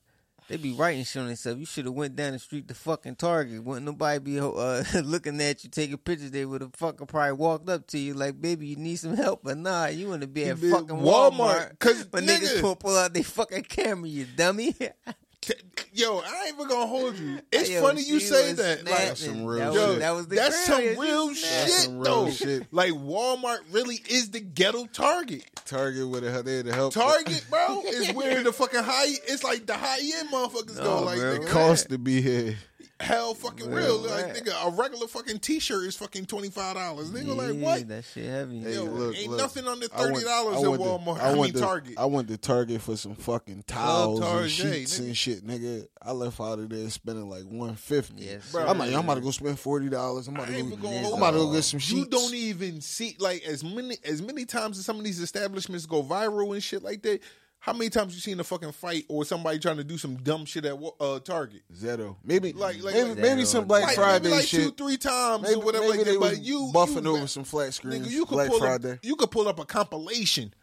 They 0.47 0.57
be 0.57 0.73
writing 0.73 1.03
shit 1.03 1.21
on 1.21 1.27
themselves. 1.27 1.59
You 1.59 1.65
should 1.65 1.85
have 1.85 1.95
went 1.95 2.15
down 2.15 2.33
the 2.33 2.39
street 2.39 2.67
to 2.67 2.75
fucking 2.75 3.15
Target. 3.15 3.63
Wouldn't 3.63 3.85
nobody 3.85 4.19
be 4.19 4.39
uh, 4.39 4.83
looking 5.03 5.41
at 5.41 5.63
you 5.63 5.69
taking 5.71 5.97
pictures. 5.97 6.29
They 6.29 6.45
would 6.45 6.61
have 6.61 6.75
fucking 6.75 7.07
probably 7.07 7.31
walked 7.33 7.67
up 7.67 7.87
to 7.87 7.97
you 7.97 8.13
like, 8.13 8.39
baby, 8.39 8.67
you 8.67 8.75
need 8.75 8.97
some 8.97 9.15
help. 9.15 9.41
But 9.43 9.57
nah, 9.57 9.87
you 9.87 10.07
want 10.07 10.21
to 10.21 10.27
be 10.27 10.45
at 10.45 10.61
be 10.61 10.69
fucking 10.69 10.97
Walmart, 10.97 11.71
because 11.71 12.05
nigga- 12.05 12.27
niggas 12.27 12.61
pull, 12.61 12.75
pull 12.75 12.95
out 12.95 13.13
their 13.13 13.23
fucking 13.23 13.63
camera, 13.63 14.07
you 14.07 14.25
dummy. 14.35 14.75
Yo, 15.93 16.19
I 16.19 16.45
ain't 16.47 16.55
even 16.55 16.67
gonna 16.67 16.87
hold 16.87 17.17
you. 17.17 17.39
It's 17.51 17.69
Yo, 17.69 17.81
funny 17.81 18.01
you 18.03 18.19
say 18.19 18.49
was 18.49 18.57
that. 18.57 18.85
Like, 18.85 18.95
snapping. 18.95 19.15
some 19.15 19.45
real 19.45 19.71
that 19.71 19.73
Yo, 19.73 19.87
was, 19.87 19.99
that 19.99 20.11
was 20.11 20.27
the 20.27 20.35
that's 20.35 20.65
some 20.65 20.81
real 20.97 21.33
shit. 21.33 21.49
That's 21.49 21.83
some 21.85 21.99
real 21.99 22.25
though. 22.25 22.31
shit. 22.31 22.67
Like 22.71 22.91
Walmart 22.91 23.59
really 23.71 24.01
is 24.09 24.31
the 24.31 24.41
ghetto 24.41 24.85
Target. 24.87 25.43
Target 25.65 26.07
with 26.09 26.23
it 26.23 26.45
there 26.45 26.63
to 26.63 26.73
help. 26.73 26.93
Target, 26.93 27.45
bro, 27.49 27.81
is 27.85 28.11
where 28.13 28.43
the 28.43 28.51
fucking 28.51 28.83
high. 28.83 29.07
It's 29.27 29.43
like 29.43 29.65
the 29.65 29.75
high 29.75 29.99
end 30.19 30.29
motherfuckers 30.29 30.77
go. 30.77 31.03
Like 31.03 31.17
bro. 31.19 31.39
nigga, 31.39 31.47
cost 31.47 31.89
to 31.89 31.97
be 31.97 32.21
here. 32.21 32.55
Hell 32.99 33.33
fucking 33.33 33.69
Real 33.69 34.01
real. 34.01 34.09
Like 34.11 34.35
nigga, 34.35 34.53
a 34.67 34.71
regular 34.71 35.07
fucking 35.07 35.39
t 35.39 35.59
shirt 35.59 35.83
is 35.85 35.95
fucking 35.97 36.25
twenty 36.25 36.49
five 36.49 36.75
dollars. 36.75 37.11
Nigga, 37.11 37.35
like 37.35 37.55
what? 37.61 37.87
That 37.89 38.03
shit 38.05 38.25
heavy. 38.25 38.59
Hey, 38.61 38.75
Yo, 38.75 38.83
look, 38.85 39.17
ain't 39.17 39.29
look. 39.31 39.39
nothing 39.39 39.67
under 39.67 39.87
$30 39.87 40.21
at 40.21 40.27
I 40.27 40.67
went 40.67 40.81
to- 40.81 40.87
Walmart. 40.89 41.19
I 41.19 41.25
I 41.27 41.29
mean, 41.31 41.37
went 41.39 41.53
to 41.55 41.59
Target. 41.59 41.93
I 41.97 42.05
went 42.05 42.27
to 42.29 42.37
Target 42.37 42.81
for 42.81 42.95
some 42.95 43.15
fucking 43.15 43.63
towels 43.67 44.19
and 44.21 44.29
Target, 44.29 44.51
sheets 44.51 44.99
nigga. 44.99 45.05
and 45.05 45.17
shit, 45.17 45.45
nigga. 45.45 45.87
I 46.01 46.11
left 46.11 46.39
out 46.39 46.59
of 46.59 46.69
there 46.69 46.89
spending 46.89 47.29
like 47.29 47.43
one 47.43 47.75
fifty. 47.75 48.23
Yes, 48.23 48.51
Bro, 48.51 48.65
I'm 48.67 48.77
like, 48.77 48.93
I'm 48.93 48.99
about 49.03 49.15
to 49.15 49.21
go 49.21 49.31
spend 49.31 49.59
forty 49.59 49.89
dollars. 49.89 50.27
I'm 50.27 50.35
about 50.35 50.47
to 50.47 50.55
ain't 50.55 50.81
go. 50.81 50.89
even. 50.89 51.05
I'm 51.05 51.13
about 51.13 51.31
to 51.31 51.37
go 51.37 51.51
get 51.53 51.63
some 51.63 51.79
sheets. 51.79 51.97
You 51.99 52.05
don't 52.05 52.33
even 52.33 52.79
see 52.81 53.15
like 53.19 53.43
as 53.43 53.63
many 53.63 53.97
as 54.05 54.21
many 54.21 54.45
times 54.45 54.79
as 54.79 54.85
some 54.85 54.97
of 54.97 55.03
these 55.03 55.19
establishments 55.19 55.85
go 55.85 56.01
viral 56.03 56.53
and 56.53 56.63
shit 56.63 56.81
like 56.83 57.01
that. 57.03 57.19
How 57.65 57.73
many 57.73 57.89
times 57.89 58.13
you 58.13 58.21
seen 58.21 58.39
a 58.39 58.43
fucking 58.43 58.73
fight 58.73 59.05
or 59.09 59.25
somebody 59.25 59.57
trying 59.57 59.77
to 59.77 59.83
do 59.83 59.97
some 59.97 60.17
dumb 60.17 60.45
shit 60.45 60.65
at 60.65 60.77
uh, 60.99 61.17
Target? 61.19 61.63
Zero. 61.75 62.15
Maybe 62.23 62.53
Like- 62.53 62.83
like- 62.83 62.93
maybe, 62.93 63.19
maybe 63.19 63.43
some 63.45 63.65
Black 63.65 63.81
like, 63.85 63.95
Friday 63.95 64.25
maybe 64.25 64.35
like 64.35 64.45
shit. 64.47 64.61
two, 64.61 64.71
three 64.83 64.97
times 64.97 65.41
maybe 65.41 65.55
or 65.55 65.65
whatever 65.65 65.85
maybe 65.85 65.97
like 65.97 66.05
they 66.05 66.11
that. 66.13 66.19
But 66.19 66.41
you 66.43 66.69
buffing 66.71 67.05
you, 67.05 67.15
over 67.17 67.25
some 67.25 67.43
flat 67.43 67.73
screens. 67.73 68.05
Nigga, 68.07 68.11
you 68.11 68.25
could 68.27 68.35
Black 68.35 68.49
pull 68.49 68.59
Friday. 68.59 68.91
up. 68.91 68.99
You 69.01 69.15
could 69.15 69.31
pull 69.31 69.47
up 69.47 69.57
a 69.57 69.65
compilation 69.65 70.53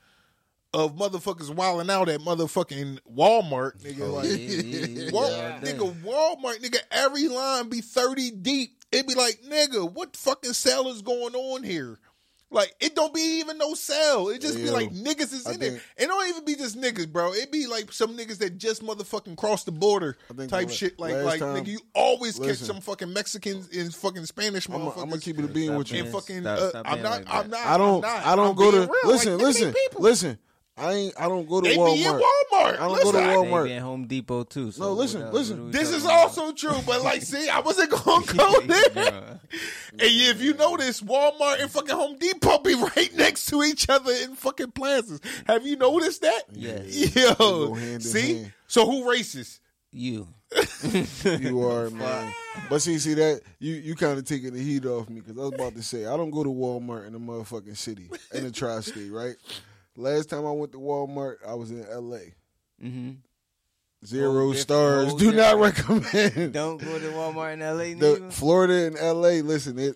of 0.72 0.94
motherfuckers 0.94 1.52
wilding 1.52 1.90
out 1.90 2.08
at 2.08 2.20
motherfucking 2.20 3.00
Walmart. 3.12 3.82
Nigga, 3.82 4.02
Oh, 4.08 4.12
like 4.14 4.26
yeah, 4.28 4.36
yeah, 4.36 4.86
yeah, 4.86 5.60
nigga, 5.60 5.92
Walmart, 6.02 6.60
nigga, 6.62 6.78
every 6.92 7.26
line 7.26 7.68
be 7.68 7.80
thirty 7.80 8.30
deep. 8.30 8.76
It'd 8.92 9.08
be 9.08 9.14
like, 9.16 9.40
nigga, 9.48 9.90
what 9.92 10.16
fucking 10.16 10.52
sale 10.52 10.86
is 10.88 11.02
going 11.02 11.34
on 11.34 11.64
here? 11.64 11.98
Like 12.52 12.74
it 12.80 12.94
don't 12.94 13.12
be 13.14 13.40
even 13.40 13.58
no 13.58 13.74
cell. 13.74 14.28
It 14.28 14.40
just 14.40 14.56
be 14.56 14.64
Yo, 14.64 14.72
like 14.72 14.90
niggas 14.90 15.32
is 15.32 15.46
I 15.46 15.52
in 15.54 15.60
there. 15.60 15.70
think- 15.70 15.82
It 15.96 16.06
don't 16.06 16.28
even 16.28 16.44
be 16.44 16.54
just 16.54 16.78
niggas, 16.80 17.10
bro. 17.10 17.32
It 17.32 17.50
be 17.50 17.66
like 17.66 17.90
some 17.92 18.16
niggas 18.16 18.38
that 18.38 18.58
just 18.58 18.82
motherfucking 18.84 19.36
cross 19.36 19.64
the 19.64 19.72
border 19.72 20.16
type 20.48 20.68
the 20.68 20.74
shit. 20.74 20.98
Like 21.00 21.14
like 21.16 21.40
time- 21.40 21.56
nigga, 21.56 21.68
you 21.68 21.80
always 21.94 22.38
catch 22.38 22.58
some 22.58 22.80
fucking 22.80 23.12
Mexicans 23.12 23.68
and 23.76 23.94
fucking 23.94 24.26
Spanish 24.26 24.68
I'm 24.68 24.74
motherfuckers. 24.74 24.96
gonna 24.96 25.18
keep 25.18 25.38
it 25.38 25.44
a 25.44 25.48
bean 25.48 25.74
with 25.76 25.90
you. 25.92 26.02
and 26.04 26.12
fucking. 26.12 26.42
Stop- 26.42 26.58
uh, 26.58 26.68
stop 26.68 26.86
I'm 26.88 27.02
not. 27.02 27.10
like 27.12 27.34
I'm 27.34 27.50
that. 27.50 27.64
not. 27.64 27.66
I 27.66 27.78
don't. 27.78 27.94
I'm 27.96 28.00
not. 28.16 28.26
I 28.26 28.36
don't 28.36 28.56
go 28.56 28.70
to 28.70 28.80
real. 28.80 28.90
listen. 29.04 29.32
Like, 29.38 29.42
listen. 29.46 29.74
Listen. 29.98 30.38
I 30.76 30.92
ain't. 30.94 31.14
I 31.20 31.28
don't 31.28 31.46
go 31.46 31.60
to 31.60 31.68
They 31.68 31.76
Walmart. 31.76 31.94
be 31.94 32.04
in 32.04 32.12
Walmart. 32.12 32.22
I 32.52 32.76
don't 32.76 32.92
Listen, 32.92 33.12
go 33.12 33.12
to 33.12 33.18
Walmart. 33.18 33.62
They 33.64 33.68
be 33.68 33.74
at 33.74 33.82
Home 33.82 34.06
Depot 34.06 34.42
too. 34.44 34.70
So 34.72 34.82
No, 34.84 34.92
listen, 34.94 35.20
else- 35.22 35.34
listen. 35.34 35.56
what 35.58 35.62
are 35.62 35.66
we 35.66 35.72
This 35.72 35.90
is 35.90 36.04
about? 36.04 36.14
also 36.20 36.52
true, 36.52 36.78
but 36.86 37.02
like, 37.02 37.20
see, 37.22 37.48
I 37.48 37.60
wasn't 37.60 37.90
gonna 37.90 38.26
go 38.26 38.60
there. 38.66 39.40
And 39.92 40.00
if 40.00 40.40
you 40.40 40.54
notice, 40.54 41.02
Walmart 41.02 41.60
and 41.60 41.70
fucking 41.70 41.94
Home 41.94 42.16
Depot 42.18 42.58
be 42.60 42.74
right 42.96 43.10
next 43.16 43.46
to 43.50 43.62
each 43.62 43.88
other 43.90 44.12
in 44.12 44.34
fucking 44.34 44.70
plazas. 44.72 45.20
Have 45.46 45.66
you 45.66 45.76
noticed 45.76 46.22
that? 46.22 46.44
Yes. 46.52 47.14
Yo, 47.16 47.74
hand 47.74 48.02
see? 48.02 48.36
hand. 48.38 48.52
So 48.66 48.86
who 48.86 49.04
racist? 49.04 49.60
You. 49.92 50.26
You 51.24 51.66
are 51.68 51.90
man. 51.90 52.32
But 52.68 52.80
see, 52.80 52.98
see 52.98 53.14
that 53.14 53.40
you 53.58 53.74
you 53.74 53.94
kind 53.94 54.18
of 54.18 54.24
taking 54.24 54.52
the 54.54 54.60
heat 54.62 54.84
off 54.86 55.08
me 55.08 55.20
because 55.20 55.36
I 55.38 55.42
was 55.42 55.52
about 55.54 55.74
to 55.76 55.82
say 55.82 56.06
I 56.06 56.16
don't 56.16 56.30
go 56.30 56.42
to 56.42 56.48
Walmart 56.50 57.06
in 57.06 57.12
the 57.12 57.18
motherfucking 57.18 57.76
city 57.76 58.10
in 58.34 58.44
the 58.44 58.50
tri-state, 58.50 59.10
right? 59.10 59.36
Last 59.96 60.30
time 60.30 60.46
I 60.46 60.52
went 60.52 60.72
to 60.72 60.78
Walmart, 60.78 61.36
I 61.46 61.54
was 61.54 61.70
in 61.70 61.84
L.A. 61.86 62.34
hmm 62.80 63.10
Zero 64.04 64.52
stars. 64.52 65.08
whole 65.10 65.18
Do 65.18 65.32
not 65.32 65.58
recommend. 65.60 66.52
Don't 66.52 66.78
go 66.78 66.98
to 66.98 67.06
Walmart 67.12 67.52
in 67.52 67.60
LA. 67.60 67.94
the. 67.98 68.30
Florida 68.32 68.86
and 68.86 68.96
L.A. 68.96 69.42
Listen, 69.42 69.78
it 69.78 69.94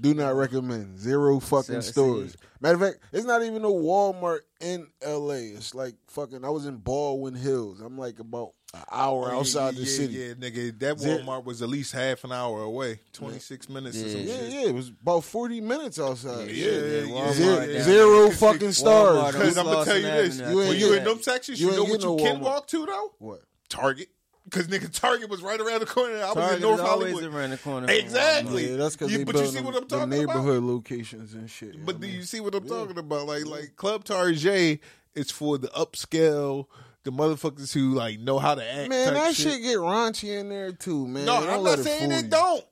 do 0.00 0.14
not 0.14 0.34
recommend. 0.34 0.98
Zero 0.98 1.38
fucking 1.38 1.82
So- 1.82 1.90
stores. 1.92 2.36
Matter 2.60 2.74
of 2.74 2.80
fact, 2.80 2.98
it's 3.12 3.24
not 3.26 3.42
even 3.44 3.64
a 3.64 3.68
Walmart 3.68 4.40
in 4.60 4.88
L.A. 5.00 5.50
It's 5.50 5.74
like 5.76 5.94
fucking. 6.08 6.44
I 6.44 6.48
was 6.48 6.66
in 6.66 6.78
Baldwin 6.78 7.34
Hills. 7.34 7.80
I'm 7.80 7.96
like 7.98 8.18
about 8.18 8.50
an 8.74 8.82
hour 8.90 9.30
Oh, 9.32 9.38
outside 9.40 9.74
yeah, 9.74 9.80
the 9.80 9.86
city. 9.86 10.12
Yeah, 10.14 10.34
nigga, 10.34 10.78
that 10.80 10.96
Walmart 10.98 11.44
was 11.44 11.62
at 11.62 11.68
least 11.68 11.92
half 11.92 12.24
an 12.24 12.32
hour 12.32 12.62
away, 12.62 13.00
twenty 13.12 13.38
six 13.38 13.68
minutes 13.68 13.96
or 14.02 14.08
some 14.08 14.20
Yeah. 14.20 14.26
Yeah, 14.26 14.38
shit. 14.40 14.52
yeah, 14.52 14.66
it 14.68 14.74
was 14.74 14.88
about 14.88 15.24
forty 15.24 15.60
minutes 15.60 15.98
outside. 15.98 16.50
Yeah, 16.50 16.70
Yeah, 16.70 16.70
yeah, 16.72 17.06
Walmart 17.06 17.82
Zero, 17.84 18.28
down- 18.28 18.36
fucking 18.36 18.72
stars. 18.72 19.34
Because 19.34 19.56
I'm 19.56 19.66
gonna 19.66 19.84
tell 19.84 19.96
you 19.96 20.02
this: 20.02 20.38
You 20.40 20.56
when 20.56 20.72
you 20.76 20.88
get 20.90 20.98
in 20.98 21.04
them 21.04 21.22
sections, 21.22 21.60
You 21.60 21.70
you, 21.70 21.76
know 21.76 21.84
what 21.84 22.02
you 22.02 22.16
can 22.16 22.40
walk 22.40 22.66
to 22.68 22.84
though. 22.86 23.12
What? 23.18 23.42
Target, 23.68 24.08
because 24.44 24.66
nigga, 24.68 24.92
Target 24.92 25.28
was 25.30 25.42
right 25.42 25.60
around 25.60 25.80
the 25.80 25.86
corner. 25.86 26.16
I 26.16 26.26
was 26.26 26.34
Target 26.34 26.56
in 26.56 26.62
North 26.62 26.74
is 26.74 26.80
always 26.86 27.12
Hollywood. 27.14 27.34
around 27.34 27.50
the 27.50 27.58
corner. 27.58 27.90
Exactly. 27.90 28.70
Yeah, 28.70 28.76
that's 28.76 28.96
because 28.96 29.12
You- 29.12 29.18
they 29.18 29.24
but 29.24 29.36
you 29.36 29.46
see 29.46 29.60
what 29.60 29.74
I'm 29.74 29.80
them 29.80 29.88
talking 29.88 30.24
about? 30.24 30.36
neighborhood 30.36 30.62
locations 30.64 31.34
and 31.34 31.48
shit. 31.50 31.84
But 31.86 32.00
do 32.00 32.06
you 32.06 32.22
see 32.22 32.40
what 32.40 32.54
I'm 32.54 32.66
talking 32.68 32.98
about? 32.98 33.26
Like 33.26 33.46
like 33.46 33.76
Club 33.76 34.04
Target 34.04 34.80
is 35.14 35.30
for 35.30 35.56
the 35.58 35.68
upscale, 35.68 36.66
the 37.06 37.12
motherfuckers 37.12 37.72
who 37.72 37.92
like 37.94 38.18
know 38.20 38.38
how 38.38 38.54
to 38.54 38.62
act. 38.62 38.90
man, 38.90 39.14
that 39.14 39.34
shit. 39.34 39.62
get 39.62 39.78
raunchy 39.78 40.38
in 40.38 40.48
there 40.50 40.72
too, 40.72 41.06
man. 41.06 41.24
No, 41.24 41.36
I'm 41.36 41.62
not 41.64 41.78
saying 41.78 42.10
it 42.12 42.28
don't. 42.28 42.64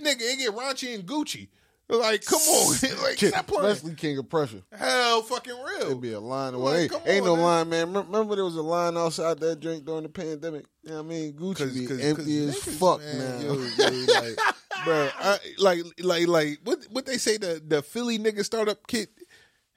Nigga, 0.00 0.20
it 0.20 0.38
get 0.38 0.52
raunchy 0.54 0.94
and 0.94 1.04
Gucci. 1.04 1.48
Like, 1.88 2.24
come 2.24 2.38
on, 2.40 2.70
like 3.02 3.16
King- 3.18 3.28
stop 3.30 3.46
playing. 3.48 3.66
Especially 3.66 3.94
King 3.96 4.16
of 4.18 4.28
Prussia. 4.30 4.62
Hell, 4.74 5.20
fucking 5.22 5.52
real. 5.52 5.86
It'd 5.88 6.00
be 6.00 6.12
a 6.12 6.20
line. 6.20 6.58
Well, 6.58 6.72
Like, 6.72 6.90
ain't, 6.92 7.02
ain't 7.06 7.20
on, 7.22 7.26
no 7.26 7.36
man. 7.36 7.44
line, 7.44 7.68
man. 7.68 7.92
Remember 7.92 8.34
there 8.36 8.44
was 8.46 8.56
a 8.56 8.62
line 8.62 8.96
outside 8.96 9.38
that 9.40 9.60
drink 9.60 9.84
during 9.84 10.04
the 10.04 10.08
pandemic. 10.08 10.64
You 10.84 10.90
know 10.92 10.96
what 11.02 11.06
I 11.06 11.08
mean? 11.08 11.32
Gucci 11.34 11.74
be 11.74 12.02
empty 12.02 12.44
as 12.48 12.56
niggas, 12.56 12.78
fuck 12.78 13.00
man, 13.00 13.42
yo, 13.42 13.52
yo, 13.54 14.14
like, 14.22 14.36
bro, 14.84 15.08
I, 15.18 15.38
like, 15.58 15.78
like, 15.98 16.28
like, 16.28 16.60
what, 16.64 16.78
what 16.90 17.04
they 17.04 17.18
say 17.18 17.36
the 17.36 17.60
the 17.66 17.82
Philly 17.82 18.18
nigga 18.18 18.42
startup 18.44 18.86
kit. 18.86 19.10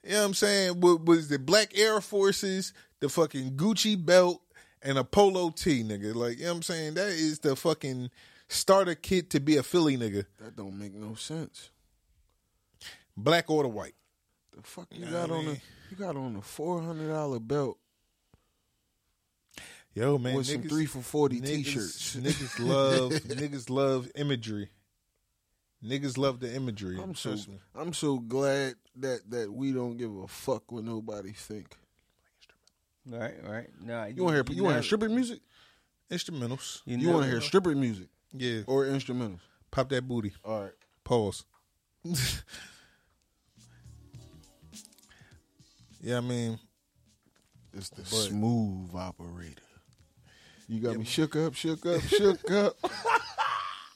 You 0.04 0.12
know 0.12 0.20
what 0.20 0.26
I'm 0.28 0.34
saying? 0.36 0.80
Was, 0.82 1.00
was 1.00 1.28
the 1.28 1.40
Black 1.40 1.78
Air 1.78 2.00
Forces, 2.00 2.72
the 3.06 3.10
fucking 3.10 3.52
Gucci 3.52 4.04
belt, 4.04 4.42
and 4.82 4.98
a 4.98 5.04
polo 5.04 5.52
tee, 5.52 5.84
nigga. 5.84 6.16
Like, 6.16 6.38
you 6.40 6.46
know 6.46 6.52
what 6.52 6.56
I'm 6.58 6.62
saying? 6.64 6.94
That 6.96 7.10
is 7.10 7.38
the 7.40 7.56
fucking 7.56 8.10
starter 8.48 8.96
kit 8.96 9.30
to 9.32 9.40
be 9.40 9.58
a 9.58 9.64
Philly 9.64 9.96
nigga, 9.96 10.26
that 10.40 10.56
don't 10.56 10.78
make 10.80 10.94
no 10.96 11.14
sense. 11.14 11.70
black 13.16 13.50
or 13.50 13.62
the 13.64 13.70
white. 13.70 13.94
The 14.56 14.64
fuck 14.64 14.88
you 14.92 15.06
Yeah, 15.06 15.12
got 15.12 15.32
on 15.32 15.46
a 15.48 15.52
you 15.52 15.98
got 15.98 16.16
on 16.16 16.36
a 16.38 16.42
four 16.42 16.82
hundred 16.82 17.10
dollar 17.10 17.40
belt 17.40 17.78
Yo, 19.94 20.18
man, 20.18 20.36
with 20.36 20.48
some 20.48 20.64
three 20.64 20.86
for 20.88 21.02
forty 21.02 21.40
niggas, 21.42 21.46
t-shirts. 21.64 22.16
Niggas 22.20 22.60
love 22.68 23.12
niggas 23.28 23.70
love 23.70 24.10
imagery. 24.16 24.70
Niggas 25.84 26.18
love 26.18 26.40
the 26.40 26.54
imagery. 26.56 26.98
I'm 27.02 27.14
so. 27.16 27.36
I'm 27.76 27.94
so 27.94 28.18
glad 28.20 28.76
that 28.96 29.30
that 29.30 29.52
we 29.54 29.72
don't 29.74 29.98
give 29.98 30.16
a 30.16 30.28
fuck 30.28 30.72
what 30.72 30.84
nobody 30.84 31.32
think. 31.32 31.76
Right, 33.08 33.36
right. 33.48 33.68
Nah, 33.82 34.06
You 34.06 34.24
want 34.24 34.36
to 34.36 34.44
hear 34.52 34.58
you 34.58 34.64
want 34.64 34.74
to 34.74 34.78
hear 34.78 34.84
stripper 34.84 35.10
music? 35.10 35.40
Instrumentals. 36.12 36.82
You, 36.86 36.98
You 36.98 37.10
want 37.10 37.24
to 37.26 37.30
hear 37.30 37.42
stripper 37.42 37.76
music 37.76 38.08
Yeah. 38.34 38.62
or 38.68 38.86
instrumentals? 38.86 39.40
Pop 39.72 39.90
that 39.90 40.08
booty. 40.08 40.34
All 40.44 40.64
right. 40.64 40.72
Pause. 41.04 41.44
yeah, 46.02 46.18
I 46.18 46.22
mean, 46.22 46.60
It's 47.74 47.90
the 47.90 48.06
smooth 48.06 48.94
operator. 48.96 49.62
You 50.68 50.80
got 50.82 50.98
me 50.98 51.06
shook 51.06 51.36
up, 51.36 51.54
shook 51.54 51.86
up, 51.86 52.02
shook 52.02 52.50
up. 52.52 52.76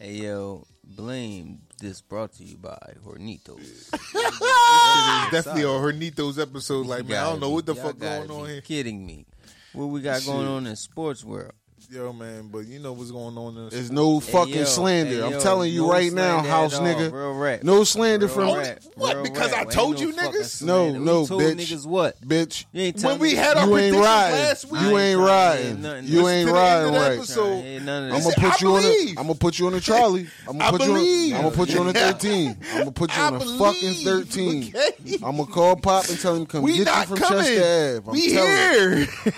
Hey 0.02 0.14
yo, 0.14 0.66
blame. 0.96 1.62
This 1.80 2.02
brought 2.02 2.34
to 2.34 2.44
you 2.44 2.58
by 2.58 2.78
Hornitos. 3.06 3.90
it's 3.94 5.32
definitely 5.32 5.64
a 5.64 5.68
Hornitos 5.68 6.42
episode. 6.42 6.88
Like, 6.88 7.08
man, 7.08 7.24
I 7.24 7.30
don't 7.30 7.40
know 7.40 7.52
what 7.52 7.66
the 7.66 7.76
fuck 7.76 7.98
going 7.98 8.30
on 8.30 8.50
here. 8.50 8.62
Kidding 8.62 9.06
me? 9.06 9.26
What 9.74 9.86
we 9.86 10.02
got 10.02 10.26
going 10.26 10.48
on 10.48 10.68
in 10.68 10.76
sports 10.76 11.24
world? 11.24 11.54
Yo, 11.90 12.12
man, 12.14 12.50
but 12.50 12.68
you 12.68 12.78
know 12.80 12.94
what's 12.94 13.10
going 13.10 13.36
on 13.38 13.56
in 13.58 13.70
There's 13.70 13.90
no 13.92 14.20
fucking 14.20 14.54
yo, 14.54 14.64
slander. 14.66 15.12
hey, 15.16 15.24
I'm 15.24 15.32
yo, 15.34 15.40
telling 15.40 15.72
you 15.74 15.84
no 15.84 15.92
right 15.92 16.12
now, 16.12 16.42
slander 16.42 16.50
house 16.50 16.74
at 16.76 16.80
all. 16.82 16.86
nigga. 16.88 17.12
Real 17.12 17.34
rap. 17.34 17.64
No 17.64 17.84
slander 17.84 18.26
Real 18.28 18.36
from 18.36 18.58
rap. 18.58 18.80
What, 18.96 19.16
Real 19.16 19.24
because 19.24 19.52
rap. 19.52 19.58
I 19.60 19.62
Ain't 19.62 19.72
told 19.72 19.96
no 19.96 20.02
you 20.02 20.12
fucking 20.14 20.32
niggas? 20.42 20.62
No, 20.62 20.84
slander. 20.90 21.00
no, 21.00 21.22
we 21.22 21.28
told 21.28 21.42
bitch. 21.42 21.56
niggas 21.56 21.86
what? 21.88 22.22
bitch. 22.22 22.66
You 22.74 22.82
ain't 22.84 23.02
When 23.04 23.18
we 23.20 23.30
me- 23.30 23.36
had 23.36 23.58
our 23.58 23.66
You 23.68 23.78
ain't 23.78 23.96
predictions 23.96 24.06
riding. 24.06 24.36
last 24.40 24.66
week. 24.66 24.82
I 24.82 24.90
You 24.90 24.98
ain't 24.98 25.18
trying 25.20 25.58
to 25.58 25.64
hear 25.64 25.66
riding. 25.70 25.82
nothing. 25.82 26.06
You 26.08 26.22
Listen 26.22 26.38
ain't 26.38 26.48
to 26.48 26.54
the 26.54 26.60
end 26.60 26.70
riding 26.70 26.94
the 26.94 27.00
right. 27.00 27.18
episode. 27.18 27.44
Trying 27.44 27.62
to 27.64 27.68
hear 27.70 27.80
none 27.80 28.04
of 28.04 28.10
I'm 28.10 28.10
this. 28.10 28.24
gonna 28.24 28.28
Listen, 28.28 28.44
put 28.52 28.52
I 28.52 28.66
you 28.66 28.70
on. 28.70 28.80
A, 28.80 28.82
believe. 28.82 29.10
I'm 29.10 29.16
gonna 29.28 29.36
put 29.40 29.60
you 29.60 29.68
on 29.68 29.74
a 29.74 29.82
trolley. 29.82 30.28
I'm 30.48 30.56
I 30.56 30.60
gonna 30.60 30.72
put 30.78 30.82
you. 30.86 30.92
On, 30.92 30.98
believe. 31.00 31.36
I'm 31.36 31.42
gonna 31.44 31.56
put 31.56 31.70
you 31.70 31.80
on 31.80 31.88
a 31.90 31.94
13. 31.94 32.58
I'm 32.74 32.78
gonna 32.80 32.92
put 32.92 33.16
you 33.16 33.22
I 33.24 33.28
on 33.28 33.34
a 33.36 33.40
fucking 33.40 34.04
believe, 34.04 34.28
13. 34.30 34.76
okay? 34.76 34.92
I'm 35.16 35.38
gonna 35.38 35.46
call 35.46 35.76
Pop 35.78 36.08
and 36.10 36.20
tell 36.20 36.36
him 36.36 36.46
come 36.46 36.62
We 36.62 36.72
get 36.74 36.78
you 36.80 36.86
not 36.86 37.08
from 37.08 37.18
coming. 37.18 37.44
Chester 37.46 37.98
Ave. 37.98 38.06
I'm 38.06 38.12
we 38.12 38.34
telling 38.34 39.00
you. 39.00 39.06
here. 39.06 39.34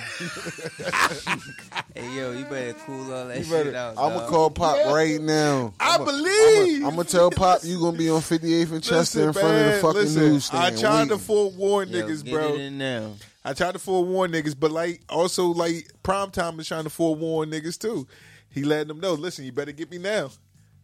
Hey 1.95 2.15
yo, 2.17 2.30
you 2.31 2.45
better 2.45 2.73
cool 2.85 3.13
all 3.13 3.27
that 3.27 3.37
You 3.37 3.43
shit 3.43 3.51
better, 3.65 3.75
out. 3.77 3.91
I'm 3.91 4.09
gonna 4.09 4.19
dog. 4.19 4.29
call 4.29 4.49
Pop 4.51 4.77
right 4.93 5.19
now. 5.21 5.73
I 5.79 5.95
I'ma- 5.95 6.05
believe. 6.05 6.83
I'm 6.85 6.91
gonna 6.91 7.03
tell 7.05 7.31
Pop 7.31 7.61
you 7.63 7.79
gonna 7.79 7.97
be 7.97 8.09
on 8.09 8.21
58th 8.21 8.71
and 8.71 8.83
Chester 8.83 9.27
in 9.27 9.33
front 9.33 9.47
of 9.57 9.65
the 9.73 9.79
fucking 9.81 10.01
listen, 10.01 10.21
newsstand. 10.23 10.63
I 10.63 10.69
tried 10.71 11.07
to 11.09 11.15
waiting. 11.15 11.17
forewarn 11.19 11.89
Yo, 11.89 12.01
niggas, 12.01 12.23
get 12.23 12.33
bro. 12.33 12.53
It 12.55 12.61
in 12.61 12.77
now. 12.77 13.13
I 13.43 13.53
tried 13.53 13.71
to 13.73 13.79
forewarn 13.79 14.31
niggas, 14.31 14.55
but 14.59 14.71
like 14.71 15.01
also 15.09 15.47
like 15.47 15.87
prime 16.03 16.31
time 16.31 16.59
is 16.59 16.67
trying 16.67 16.83
to 16.83 16.89
forewarn 16.89 17.49
niggas 17.51 17.77
too. 17.79 18.07
He 18.49 18.63
letting 18.63 18.89
them 18.89 18.99
know, 18.99 19.13
listen, 19.13 19.45
you 19.45 19.51
better 19.51 19.71
get 19.71 19.89
me 19.89 19.97
now. 19.97 20.29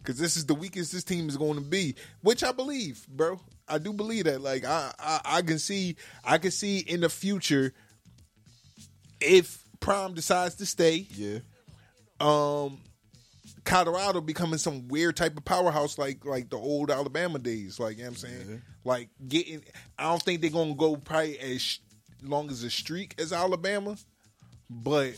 Cause 0.04 0.18
this 0.18 0.38
is 0.38 0.46
the 0.46 0.56
weakest 0.56 0.94
this 0.94 1.04
team 1.04 1.28
is 1.28 1.36
going 1.36 1.56
to 1.56 1.62
be, 1.62 1.96
which 2.22 2.42
I 2.42 2.54
believe, 2.54 3.06
bro. 3.10 3.42
I 3.68 3.78
do 3.78 3.92
believe 3.92 4.24
that. 4.24 4.40
Like 4.40 4.64
I, 4.64 4.94
I, 4.98 5.20
I 5.26 5.42
can 5.42 5.60
see, 5.60 5.98
I 6.24 6.38
can 6.38 6.52
see 6.52 6.78
in 6.80 7.02
the 7.02 7.10
future 7.10 7.74
if 9.20 9.64
Prime 9.80 10.14
decides 10.14 10.56
to 10.56 10.66
stay, 10.66 11.08
Yeah. 11.12 11.40
um, 12.20 12.80
Colorado 13.64 14.22
becoming 14.22 14.58
some 14.58 14.88
weird 14.88 15.16
type 15.18 15.36
of 15.38 15.44
powerhouse 15.44 15.98
like 15.98 16.24
like 16.26 16.50
the 16.50 16.58
old 16.58 16.90
Alabama 16.90 17.38
days. 17.40 17.80
Like 17.80 17.98
you 17.98 18.04
know 18.04 18.10
what 18.10 18.24
I'm 18.24 18.30
saying, 18.30 18.62
like 18.86 19.10
getting. 19.28 19.64
I 19.98 20.04
don't 20.04 20.22
think 20.24 20.42
they're 20.42 20.50
gonna 20.50 20.74
go 20.76 20.96
probably 20.96 21.38
as 21.40 21.62
sh- 21.62 21.80
long 22.24 22.50
as 22.50 22.64
a 22.64 22.70
streak 22.70 23.16
as 23.20 23.34
Alabama, 23.34 23.98
but 24.70 25.14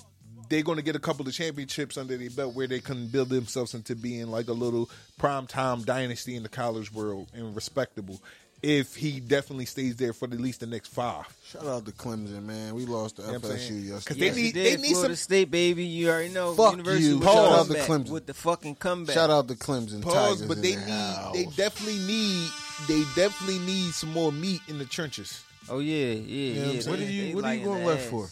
they're 0.50 0.64
gonna 0.64 0.82
get 0.82 0.96
a 0.96 1.00
couple 1.00 1.28
of 1.28 1.34
championships 1.34 1.96
under 1.98 2.18
their 2.18 2.30
belt 2.32 2.56
where 2.56 2.66
they 2.68 2.80
can 2.80 3.08
build 3.08 3.30
themselves 3.30 3.76
into 3.76 3.96
being 3.96 4.28
like 4.28 4.48
a 4.48 4.54
little 4.54 4.90
prime 5.20 5.46
time 5.46 5.84
dynasty 5.84 6.36
in 6.36 6.42
the 6.44 6.50
college 6.50 6.92
world 6.92 7.30
and 7.34 7.56
respectable. 7.56 8.20
If 8.62 8.96
he 8.96 9.22
definitely 9.22 9.66
stays 9.66 9.96
there 9.96 10.12
for 10.12 10.26
at 10.26 10.32
least 10.32 10.60
the 10.60 10.66
next 10.68 10.90
five. 10.90 11.26
Shout 11.50 11.66
out 11.66 11.86
to 11.86 11.92
Clemson, 11.94 12.44
man. 12.44 12.76
We 12.76 12.86
lost 12.86 13.16
to 13.16 13.22
know 13.22 13.40
FSU 13.40 13.58
saying? 13.58 14.02
'Cause 14.02 14.18
yesterday. 14.18 14.20
they 14.20 14.26
Yes, 14.26 14.36
need- 14.36 14.54
they 14.56 14.78
need 14.78 14.92
Florida 14.92 15.16
some- 15.16 15.24
State, 15.24 15.52
baby. 15.52 15.86
You 15.86 16.10
already 16.10 16.30
know. 16.34 16.54
Fuck 16.56 16.72
University 16.72 17.06
you. 17.08 17.18
with 17.20 17.24
Shout 17.28 17.38
out 17.52 17.68
to 17.68 17.74
Clemson. 17.76 18.10
with 18.10 18.26
the 18.26 18.34
fucking 18.34 18.76
comeback. 18.76 19.14
Shout 19.16 19.30
out 19.30 19.48
to 19.48 19.56
Clemson 19.56 20.02
Pause, 20.02 20.14
Tigers. 20.40 20.42
but 20.48 20.62
they 20.62 20.74
the 20.76 20.82
need, 20.82 20.90
house. 20.92 21.34
they 21.36 21.46
definitely 21.56 22.00
need, 22.00 22.50
they 22.90 23.04
definitely 23.16 23.60
need 23.60 23.94
some 23.94 24.12
more 24.12 24.32
meat 24.32 24.62
in 24.68 24.78
the 24.78 24.86
trenches. 24.86 25.40
Oh 25.70 25.80
yeah, 25.80 26.14
yeah, 26.14 26.14
what 26.14 26.26
yeah. 26.26 26.64
I'm 26.64 26.80
they- 26.80 26.90
What 26.90 27.00
are 27.00 27.04
you- 27.04 27.36
what 27.36 27.46
are 27.46 27.54
you 27.56 27.64
going 27.64 27.86
left 27.86 28.04
ass. 28.04 28.10
for? 28.10 28.30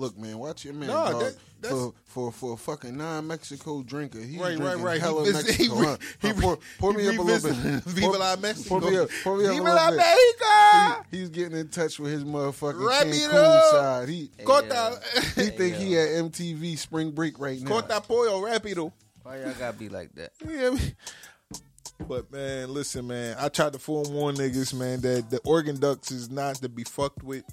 Look, 0.00 0.16
man, 0.18 0.38
watch 0.38 0.64
your 0.64 0.72
man. 0.74 0.88
Nah, 0.88 1.10
dog. 1.10 1.20
that- 1.20 1.36
that's- 1.60 1.78
for, 1.78 1.92
for 2.06 2.32
for 2.32 2.54
a 2.54 2.56
fucking 2.56 2.96
non-Mexico 2.96 3.82
drinker. 3.82 4.18
He's 4.18 4.38
Right, 4.40 4.56
right, 4.56 4.56
drinking 4.58 4.82
right. 4.82 4.94
He 4.94 5.00
Hella 5.00 5.24
visit- 5.24 5.46
Mexico. 5.46 5.74
he 5.78 5.84
huh? 5.84 5.96
he 6.22 6.28
Huh, 6.28 6.34
pour, 6.40 6.58
pour 6.78 6.92
he 6.92 6.96
me 6.98 7.08
up 7.08 7.18
a 7.18 7.22
little 7.22 7.50
bit. 7.50 7.84
Viva 7.84 8.08
la 8.12 8.36
Mexico. 8.36 8.80
Pour 8.80 8.90
me 8.90 8.96
up. 8.96 9.10
Pour 9.22 9.36
me 9.36 9.44
up 9.44 9.50
a 9.50 9.52
little 9.52 9.64
la 9.74 9.90
bit. 9.90 9.96
Mexico. 9.98 11.04
He- 11.10 11.18
he's 11.18 11.28
getting 11.28 11.58
in 11.58 11.68
touch 11.68 11.98
with 12.00 12.12
his 12.12 12.24
motherfucking 12.24 12.80
Rapido. 12.80 13.28
Cancun 13.28 13.70
side. 13.72 14.08
He 14.08 14.30
Corta, 14.42 15.34
he 15.36 15.50
think 15.50 15.76
he 15.76 15.98
at 15.98 16.08
MTV 16.08 16.78
Spring 16.78 17.10
Break 17.10 17.38
right 17.38 17.60
now. 17.60 17.70
corta 17.70 18.00
pollo 18.06 18.40
rápido. 18.40 18.90
Why 19.22 19.40
y'all 19.40 19.52
gotta 19.58 19.76
be 19.76 19.90
like 19.90 20.14
that? 20.14 20.32
Yeah, 20.48 20.74
but 22.08 22.32
man, 22.32 22.72
listen, 22.72 23.06
man. 23.06 23.36
I 23.38 23.50
tried 23.50 23.74
to 23.74 23.78
forewarn 23.78 24.36
niggas, 24.36 24.72
man, 24.72 25.02
that 25.02 25.28
the 25.28 25.38
Oregon 25.44 25.78
Ducks 25.78 26.10
is 26.10 26.30
not 26.30 26.56
to 26.56 26.68
be 26.70 26.84
fucked 26.84 27.22
with. 27.22 27.44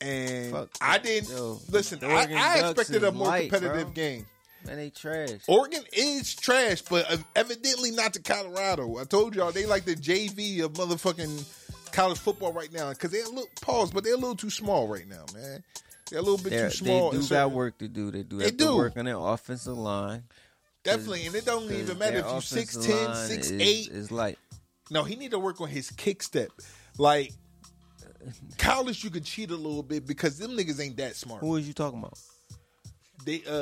And 0.00 0.50
Fuck 0.52 0.68
I 0.80 0.98
didn't 0.98 1.30
Yo, 1.30 1.58
listen. 1.70 1.98
I, 2.02 2.26
I 2.32 2.70
expected 2.70 3.04
a 3.04 3.12
more 3.12 3.26
light, 3.26 3.50
competitive 3.50 3.86
bro. 3.88 3.92
game. 3.94 4.26
Man, 4.66 4.76
they 4.76 4.90
trash. 4.90 5.40
Oregon 5.46 5.82
is 5.92 6.34
trash, 6.34 6.82
but 6.82 7.10
uh, 7.10 7.16
evidently 7.34 7.90
not 7.92 8.12
to 8.14 8.20
Colorado. 8.22 8.98
I 8.98 9.04
told 9.04 9.34
y'all 9.34 9.52
they 9.52 9.64
like 9.66 9.84
the 9.84 9.94
JV 9.94 10.62
of 10.62 10.74
motherfucking 10.74 11.92
college 11.92 12.18
football 12.18 12.52
right 12.52 12.72
now 12.72 12.90
because 12.90 13.10
they're 13.10 13.24
a 13.24 13.28
little 13.28 13.48
pause, 13.62 13.90
but 13.90 14.04
they're 14.04 14.14
a 14.14 14.18
little 14.18 14.36
too 14.36 14.50
small 14.50 14.86
right 14.86 15.08
now, 15.08 15.24
man. 15.34 15.62
They're 16.10 16.18
a 16.18 16.22
little 16.22 16.38
bit 16.38 16.50
They're, 16.50 16.68
too 16.70 16.76
small. 16.76 17.10
they 17.10 17.18
do 17.20 17.28
got 17.28 17.52
work 17.52 17.78
to 17.78 17.88
do. 17.88 18.10
They 18.10 18.22
do 18.22 18.38
They 18.38 18.46
have 18.46 18.56
do. 18.56 18.66
to 18.66 18.76
work 18.76 18.96
on 18.96 19.04
their 19.06 19.16
offensive 19.18 19.78
line. 19.78 20.24
Definitely, 20.82 21.26
and 21.26 21.34
it 21.34 21.44
don't 21.44 21.70
even 21.70 21.98
matter 21.98 22.18
if 22.18 22.24
you 22.24 22.30
offensive 22.32 22.82
6'10", 22.82 23.06
line 23.06 23.38
6'8". 23.38 23.60
is, 23.60 23.88
is 23.88 24.10
like 24.10 24.38
No, 24.90 25.04
he 25.04 25.14
need 25.16 25.30
to 25.32 25.38
work 25.38 25.60
on 25.60 25.68
his 25.68 25.90
kick 25.90 26.22
step. 26.22 26.50
Like 26.98 27.32
college, 28.58 29.02
you 29.04 29.10
could 29.10 29.24
cheat 29.24 29.50
a 29.50 29.56
little 29.56 29.82
bit 29.82 30.06
because 30.06 30.38
them 30.38 30.52
niggas 30.52 30.80
ain't 30.80 30.96
that 30.98 31.16
smart. 31.16 31.40
who 31.40 31.56
is 31.56 31.66
you 31.66 31.74
talking 31.74 31.98
about? 31.98 32.18
They 33.24 33.42
uh, 33.46 33.52
uh, 33.52 33.54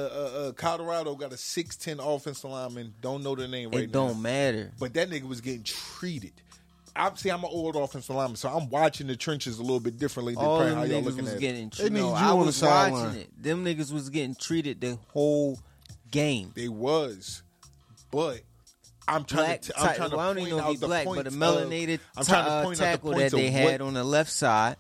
uh 0.49 0.53
Colorado 0.53 1.15
got 1.17 1.33
a 1.33 1.37
six 1.37 1.77
ten 1.77 1.99
offensive 1.99 2.51
lineman. 2.51 2.95
Don't 3.01 3.25
know 3.25 3.35
the 3.35 3.49
name 3.49 3.71
right 3.71 3.85
it 3.85 3.87
now. 3.93 4.07
don't 4.07 4.23
matter. 4.23 4.73
But 4.79 4.95
that 4.95 5.11
nigga 5.11 5.25
was 5.29 5.41
getting 5.41 5.65
treated. 5.65 6.33
Obviously, 6.95 7.31
I'm 7.31 7.45
an 7.45 7.51
old 7.53 7.77
offensive 7.77 8.15
lineman, 8.15 8.37
so 8.37 8.49
I'm 8.49 8.69
watching 8.71 9.07
the 9.07 9.17
trenches 9.17 9.59
a 9.59 9.63
little 9.63 9.81
bit 9.81 9.99
differently 9.99 10.35
than 10.35 10.45
All 10.45 10.59
probably 10.59 10.71
them 10.71 10.79
how 10.79 10.85
y'all 10.85 11.01
niggas 11.01 11.05
looking 11.07 11.25
was 11.25 11.35
at 11.35 11.41
getting 11.41 11.65
They 11.71 11.77
treated. 11.77 11.93
need 11.93 12.01
No, 12.01 12.09
you 12.09 12.15
I 12.15 12.33
was 12.33 12.57
sideline. 12.57 13.05
watching 13.05 13.21
it. 13.21 13.43
Them 13.43 13.65
niggas 13.65 13.93
was 13.93 14.11
getting 14.11 14.35
treated 14.35 14.81
the 14.81 14.99
whole 15.09 15.59
game. 16.11 16.53
They 16.55 16.69
was, 16.69 17.43
but 18.11 18.41
I'm 19.09 19.25
trying 19.25 19.45
Black, 19.47 19.63
to. 19.63 19.69
T- 19.69 19.75
I'm 19.79 19.87
ta- 19.89 19.95
trying 19.95 20.11
to 20.11 20.17
well, 20.17 20.25
I 20.25 20.29
don't 20.29 20.37
point 20.37 20.47
even 20.49 20.59
know 20.59 20.65
if 20.65 20.71
he 20.71 20.77
the 20.77 20.87
black, 20.87 21.05
but 21.07 21.11
a 21.13 21.15
points 21.31 21.35
of- 21.35 21.41
melanated 21.41 22.01
I'm 22.17 22.25
trying 22.25 22.45
to 22.45 22.51
uh, 22.51 22.65
point 22.65 22.81
out 22.81 22.81
the 22.81 22.85
tackle 22.85 23.15
that 23.15 23.31
they 23.33 23.51
had 23.51 23.81
what- 23.81 23.87
on 23.89 23.95
the 23.95 24.05
left 24.05 24.31
side. 24.31 24.77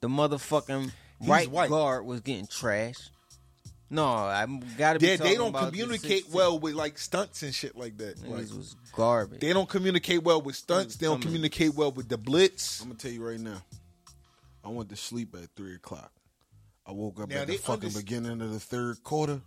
The 0.00 0.08
motherfucking 0.08 0.90
He's 1.20 1.28
right 1.28 1.50
white. 1.50 1.68
guard 1.70 2.06
was 2.06 2.20
getting 2.20 2.46
trashed. 2.46 3.10
No, 3.92 4.06
I 4.06 4.46
gotta 4.78 4.98
be. 5.00 5.06
They, 5.08 5.16
they 5.16 5.34
don't 5.34 5.48
about 5.48 5.72
the 5.72 5.78
communicate 5.78 6.22
16. 6.22 6.32
well 6.32 6.58
with 6.58 6.74
like 6.74 6.96
stunts 6.96 7.42
and 7.42 7.52
shit 7.54 7.76
like 7.76 7.98
that. 7.98 8.18
Niggas 8.18 8.30
Like, 8.30 8.56
was 8.56 8.76
garbage. 8.94 9.40
they 9.40 9.52
don't 9.52 9.68
communicate 9.68 10.22
well 10.22 10.40
with 10.40 10.54
stunts. 10.56 10.96
They 10.96 11.06
don't 11.06 11.20
communicate 11.20 11.74
well 11.74 11.90
with 11.90 12.08
the 12.08 12.16
blitz. 12.16 12.80
I'm 12.80 12.88
gonna 12.88 12.98
tell 12.98 13.10
you 13.10 13.26
right 13.26 13.40
now. 13.40 13.60
I 14.64 14.68
went 14.68 14.88
to 14.90 14.96
sleep 14.96 15.34
at 15.34 15.48
three 15.56 15.74
o'clock. 15.74 16.12
I 16.86 16.92
woke 16.92 17.20
up 17.20 17.28
Now, 17.30 17.40
at 17.42 17.48
the 17.48 17.56
fucking 17.56 17.90
underst- 17.90 17.96
beginning 17.96 18.40
of 18.40 18.52
the 18.52 18.60
third 18.60 19.02
quarter. 19.02 19.40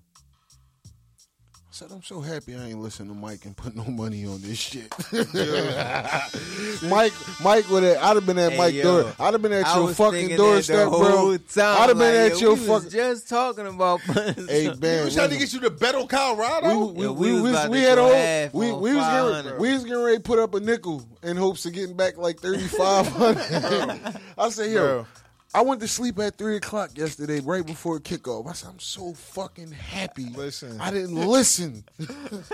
I 1.74 1.76
said, 1.76 1.92
I'm 1.92 2.04
so 2.04 2.22
happy 2.22 2.56
I 2.56 2.66
ain't 2.68 2.80
listen 2.82 3.08
to 3.08 3.16
Mike 3.16 3.46
and 3.46 3.58
put 3.58 3.76
no 3.76 3.84
money 3.86 4.28
on 4.28 4.40
this 4.42 4.60
shit. 4.60 4.94
Mike, 6.88 7.14
Mike 7.42 7.68
would 7.72 7.82
have. 7.82 7.98
I'd 7.98 8.16
have 8.16 8.28
been 8.28 8.38
at 8.38 8.52
Hey, 8.52 8.58
Mike 8.60 8.74
yo. 8.76 8.84
door. 9.02 9.14
I'd 9.20 9.34
have 9.34 9.42
been 9.42 9.54
at 9.54 9.66
I 9.66 9.80
your 9.80 9.90
fucking 9.90 10.38
doorstep, 10.38 10.88
bro. 10.90 11.36
time. 11.38 11.82
I'd 11.82 11.90
have 11.90 11.98
been 11.98 12.24
like, 12.26 12.32
at 12.34 12.40
yo, 12.40 12.50
your 12.50 12.54
we 12.58 12.68
fucking. 12.68 12.90
just 12.92 13.28
talking 13.28 13.66
about. 13.66 14.02
Hey, 14.02 14.70
We 14.80 14.88
was 15.06 15.16
trying 15.16 15.32
to 15.32 15.38
get 15.38 15.52
you 15.52 15.62
to 15.62 15.72
bet 15.72 15.96
on 15.96 16.08
Colorado. 16.08 16.86
we, 16.92 17.06
Yeah, 17.06 17.10
we, 17.10 17.32
we 17.32 17.34
we, 17.34 17.42
was 17.42 17.54
was, 17.54 17.70
we 17.70 17.82
had 17.82 17.98
a 17.98 18.16
half 18.18 18.52
whole, 18.52 18.62
we, 18.62 18.92
we 18.92 18.96
was 18.96 19.42
getting 19.42 19.58
we 19.60 19.74
was 19.74 19.84
getting 19.84 20.04
ready 20.04 20.18
to 20.18 20.22
put 20.24 20.38
up 20.38 20.54
a 20.54 20.60
nickel 20.60 21.04
in 21.24 21.38
hopes 21.38 21.66
of 21.66 21.74
getting 21.74 21.98
back 21.98 22.18
like 22.18 22.38
thirty 22.40 22.68
five 22.68 23.08
hundred. 23.08 23.42
I 24.38 24.50
said, 24.50 24.70
yo, 24.70 24.80
Bro. 24.86 25.08
I 25.56 25.62
went 25.62 25.82
to 25.82 25.88
sleep 25.88 26.18
at 26.20 26.36
three 26.38 26.56
o'clock 26.58 26.98
yesterday, 26.98 27.40
right 27.40 27.64
before 27.66 28.00
kickoff. 28.00 28.50
I 28.50 28.54
said, 28.54 28.70
I'm 28.72 28.80
so 28.80 29.14
fucking 29.14 29.72
happy. 29.72 30.26
Listen. 30.36 30.80
I 30.82 30.90
didn't 30.90 31.16
listen. 31.16 31.84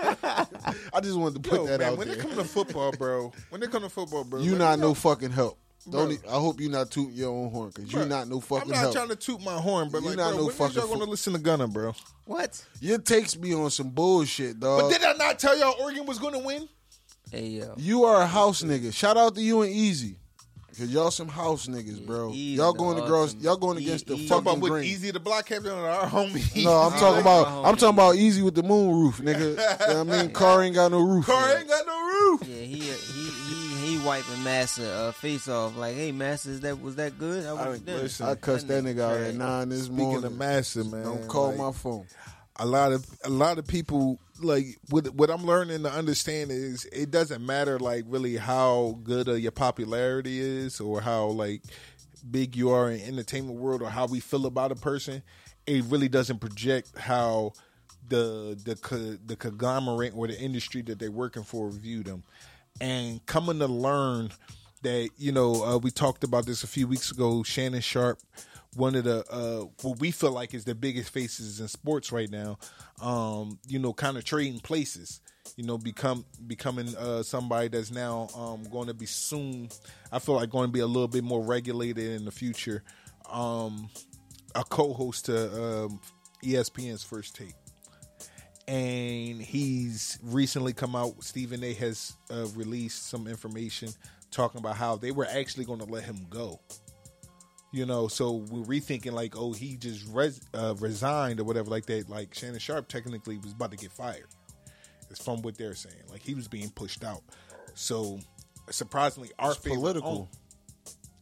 I 0.04 1.00
just 1.02 1.18
wanted 1.18 1.42
to 1.44 1.50
put 1.50 1.60
Yo, 1.60 1.68
that 1.68 1.80
man, 1.80 1.92
out 1.94 1.98
when 1.98 2.08
there. 2.10 2.18
it 2.18 2.22
come 2.22 2.36
to 2.36 2.44
football, 2.44 2.92
bro. 2.92 3.32
When 3.50 3.64
it 3.64 3.72
come 3.72 3.84
to 3.84 3.90
football, 3.90 4.24
bro. 4.24 4.42
You 4.42 4.52
let 4.52 4.58
not 4.60 4.80
no 4.80 4.88
know. 4.90 4.94
fucking 4.94 5.32
help. 5.32 5.58
Don't. 5.90 6.08
Bro. 6.08 6.12
e- 6.12 6.18
I 6.30 6.40
hope 6.40 6.60
you 6.60 6.70
not 6.70 6.92
tooting 6.92 7.14
your 7.16 7.30
own 7.32 7.50
horn 7.52 7.70
because 7.74 7.86
you 7.92 8.00
Bro, 8.00 8.08
not 8.10 8.28
no 8.28 8.42
fucking 8.42 8.58
help. 8.58 8.66
I'm 8.68 8.70
not 8.72 8.80
help. 8.82 8.94
trying 8.96 9.08
to 9.10 9.16
toot 9.16 9.42
my 9.42 9.54
horn, 9.60 9.90
but 9.90 10.02
You 10.02 10.10
like, 10.10 10.18
not 10.18 10.30
bro, 10.32 10.38
no 10.38 10.44
when 10.44 10.52
is 10.52 10.58
fucking 10.58 10.76
y'all 10.76 10.88
gonna 10.88 11.06
fo- 11.06 11.12
listen 11.12 11.34
to 11.34 11.40
Gunner, 11.40 11.68
bro? 11.68 11.96
what? 12.26 12.64
Your 12.82 12.98
takes 12.98 13.38
me 13.38 13.54
on 13.56 13.72
some 13.72 13.90
bullshit, 13.90 14.60
dog. 14.60 14.82
But 14.82 14.90
did 14.92 15.04
I 15.04 15.14
not 15.14 15.40
tell 15.40 15.58
y'all 15.58 15.76
Oregon 15.82 16.06
was 16.06 16.20
gonna 16.20 16.40
win? 16.40 16.68
Hey 17.32 17.46
yo, 17.48 17.76
You 17.78 18.04
are 18.04 18.22
a 18.22 18.28
house 18.28 18.62
nigga. 18.62 18.94
Shout 18.94 19.16
out 19.16 19.36
to 19.36 19.42
you 19.42 19.62
and 19.62 19.72
Easy. 19.72 20.18
Cause 20.80 20.90
y'all 20.90 21.12
some 21.12 21.28
house 21.28 21.68
niggas, 21.68 22.06
bro. 22.06 22.32
Easy 22.32 22.56
y'all 22.58 22.72
going 22.74 22.96
to 22.98 23.06
girls. 23.06 23.32
awesome. 23.36 23.42
Y'all 23.42 23.58
going 23.58 23.78
against 23.78 24.08
the 24.08 24.14
Easy. 24.16 24.30
Talking 24.30 24.46
fucking 24.46 24.58
about 24.60 24.64
with 24.64 24.72
green. 24.72 24.84
Easy 24.86 25.12
the 25.12 25.20
block 25.20 25.46
captain 25.46 25.72
or 25.72 25.90
our 25.90 26.08
homie. 26.08 26.64
No, 26.64 26.72
I'm 26.72 26.92
talking 27.00 27.12
like 27.16 27.22
about. 27.22 27.66
I'm 27.66 27.76
talking 27.76 27.96
about 27.96 28.16
Easy 28.16 28.42
with 28.42 28.56
the 28.56 28.64
moon 28.64 28.96
roof, 29.00 29.18
nigga. 29.18 29.40
You 29.50 29.56
know 29.94 30.04
what 30.04 30.16
I 30.16 30.22
mean, 30.24 30.32
car 30.34 30.64
ain't 30.64 30.76
got 30.76 30.92
no 30.92 31.00
roof. 31.02 31.26
Car 31.26 31.58
ain't 31.58 31.68
got 31.68 31.86
no 31.86 32.00
roof. 32.08 32.44
yeah, 32.48 32.62
he 32.62 32.80
he 32.80 33.30
he 33.30 33.98
he 33.98 34.06
wiping 34.06 34.42
Massa 34.44 34.90
uh, 34.90 35.12
face 35.12 35.50
off 35.50 35.76
like, 35.76 35.96
hey 35.96 36.14
Massa, 36.14 36.50
is 36.52 36.62
that 36.62 36.82
was 36.82 36.96
that 36.96 37.20
good? 37.20 37.44
How 37.46 37.58
I- 37.58 37.70
was 37.70 37.80
you 37.82 37.86
doing? 37.86 37.98
listen, 38.04 38.28
I 38.28 38.36
cussed 38.36 38.68
that 38.70 38.84
nigga 38.84 39.02
out 39.02 39.18
at 39.18 39.36
nine 39.36 39.68
this 39.70 39.84
Speaking 39.86 39.98
morning. 40.04 40.24
of 40.24 40.38
massa, 40.38 40.84
man, 40.86 41.04
Don't 41.04 41.28
call 41.28 41.48
like, 41.50 41.58
my 41.58 41.72
phone. 41.74 42.06
a 42.56 42.66
lot 42.66 42.94
of 42.94 43.06
a 43.26 43.30
lot 43.30 43.58
of 43.58 43.68
people 43.68 44.18
like 44.42 44.78
what 44.90 45.08
what 45.16 45.30
I'm 45.30 45.46
learning 45.46 45.84
to 45.84 45.92
understand 45.92 46.52
is 46.52 46.86
it 46.86 47.12
doesn't 47.12 47.46
matter 47.46 47.80
like 47.80 48.06
really 48.08 48.38
how 48.38 49.00
good 49.04 49.28
your 49.28 49.52
popularity 49.52 50.40
is 50.40 50.80
or 50.80 51.02
how 51.02 51.28
like 51.28 51.62
big 52.30 52.56
you 52.56 52.70
are 52.70 52.92
in 52.92 53.02
entertainment 53.02 53.60
world 53.60 53.82
or 53.82 53.90
how 53.90 54.06
we 54.06 54.20
feel 54.20 54.46
about 54.46 54.72
a 54.72 54.76
person. 54.76 55.24
It 55.66 55.84
really 55.86 56.10
doesn't 56.10 56.40
project 56.40 56.98
how 56.98 57.54
the 58.08 58.58
the 58.64 59.20
the 59.26 59.36
conglomerate 59.36 60.14
or 60.16 60.28
the 60.28 60.40
industry 60.40 60.82
that 60.84 61.00
they're 61.00 61.12
working 61.12 61.44
for 61.44 61.70
view 61.70 62.04
them. 62.04 62.24
And 62.82 63.26
coming 63.26 63.60
to 63.60 63.68
learn 63.68 64.32
that 64.82 65.10
you 65.18 65.32
know 65.32 65.64
uh, 65.64 65.78
we 65.78 65.92
talked 65.92 66.24
about 66.24 66.46
this 66.46 66.64
a 66.64 66.68
few 66.68 66.88
weeks 66.88 67.12
ago. 67.12 67.44
Shannon 67.44 67.82
Sharpe, 67.82 68.20
one 68.76 68.96
of 68.96 69.04
the 69.04 69.26
uh, 69.32 69.66
what 69.82 70.00
we 70.00 70.12
feel 70.12 70.32
like 70.32 70.54
is 70.54 70.66
the 70.66 70.76
biggest 70.76 71.12
faces 71.12 71.60
in 71.60 71.68
sports 71.68 72.12
right 72.12 72.30
now. 72.30 72.58
Um, 73.02 73.60
you 73.68 73.80
know, 73.80 73.94
kind 73.94 74.18
of 74.18 74.24
trading 74.24 74.60
places. 74.60 75.22
You 75.56 75.66
know, 75.66 75.78
become 75.78 76.26
becoming 76.48 76.96
uh, 76.96 77.24
somebody 77.24 77.70
that's 77.70 77.92
now 77.92 78.28
um, 78.36 78.64
going 78.66 78.88
to 78.88 78.94
be 78.94 79.08
soon. 79.08 79.70
I 80.12 80.20
feel 80.20 80.36
like 80.36 80.50
going 80.50 80.68
to 80.68 80.72
be 80.72 80.82
a 80.82 80.88
little 80.88 81.08
bit 81.08 81.24
more 81.24 81.44
regulated 81.44 82.12
in 82.12 82.26
the 82.26 82.32
future. 82.32 82.84
Um, 83.30 83.90
a 84.56 84.64
co-host 84.64 85.26
to 85.26 85.86
um, 85.86 86.00
ESPN's 86.44 87.04
First 87.04 87.36
Take 87.36 87.56
and 88.70 89.42
he's 89.42 90.20
recently 90.22 90.74
come 90.74 90.96
out. 90.96 91.24
Stephen 91.24 91.64
A. 91.64 91.74
has 91.74 92.16
uh, 92.30 92.46
released 92.56 93.10
some 93.10 93.26
information 93.26 93.90
talking 94.30 94.60
about 94.60 94.76
how 94.76 94.96
they 94.96 95.10
were 95.10 95.26
actually 95.26 95.66
going 95.66 95.80
to 95.80 95.86
let 95.86 96.04
him 96.04 96.28
go. 96.30 96.60
You 97.72 97.86
know, 97.86 98.08
so 98.08 98.32
we're 98.50 98.64
rethinking 98.66 99.12
like, 99.12 99.38
oh, 99.38 99.54
he 99.54 99.76
just 99.76 100.08
res- 100.12 100.42
uh, 100.56 100.74
resigned 100.80 101.40
or 101.40 101.44
whatever 101.44 101.70
like 101.70 101.86
that. 101.86 102.10
Like 102.10 102.34
Shannon 102.34 102.58
Sharpe 102.60 102.88
technically 102.88 103.38
was 103.38 103.52
about 103.52 103.72
to 103.72 103.78
get 103.78 103.92
fired. 103.92 104.26
It's 105.12 105.24
from 105.24 105.42
what 105.44 105.58
they're 105.58 105.76
saying. 105.76 106.04
Like 106.10 106.22
he 106.24 106.34
was 106.34 106.48
being 106.48 106.70
pushed 106.72 107.04
out. 107.04 107.22
So 107.76 108.20
surprisingly, 108.72 109.30
our 109.38 109.52
It's 109.52 109.60
favorite 109.60 109.78
political. 109.80 110.10
own- 110.12 110.28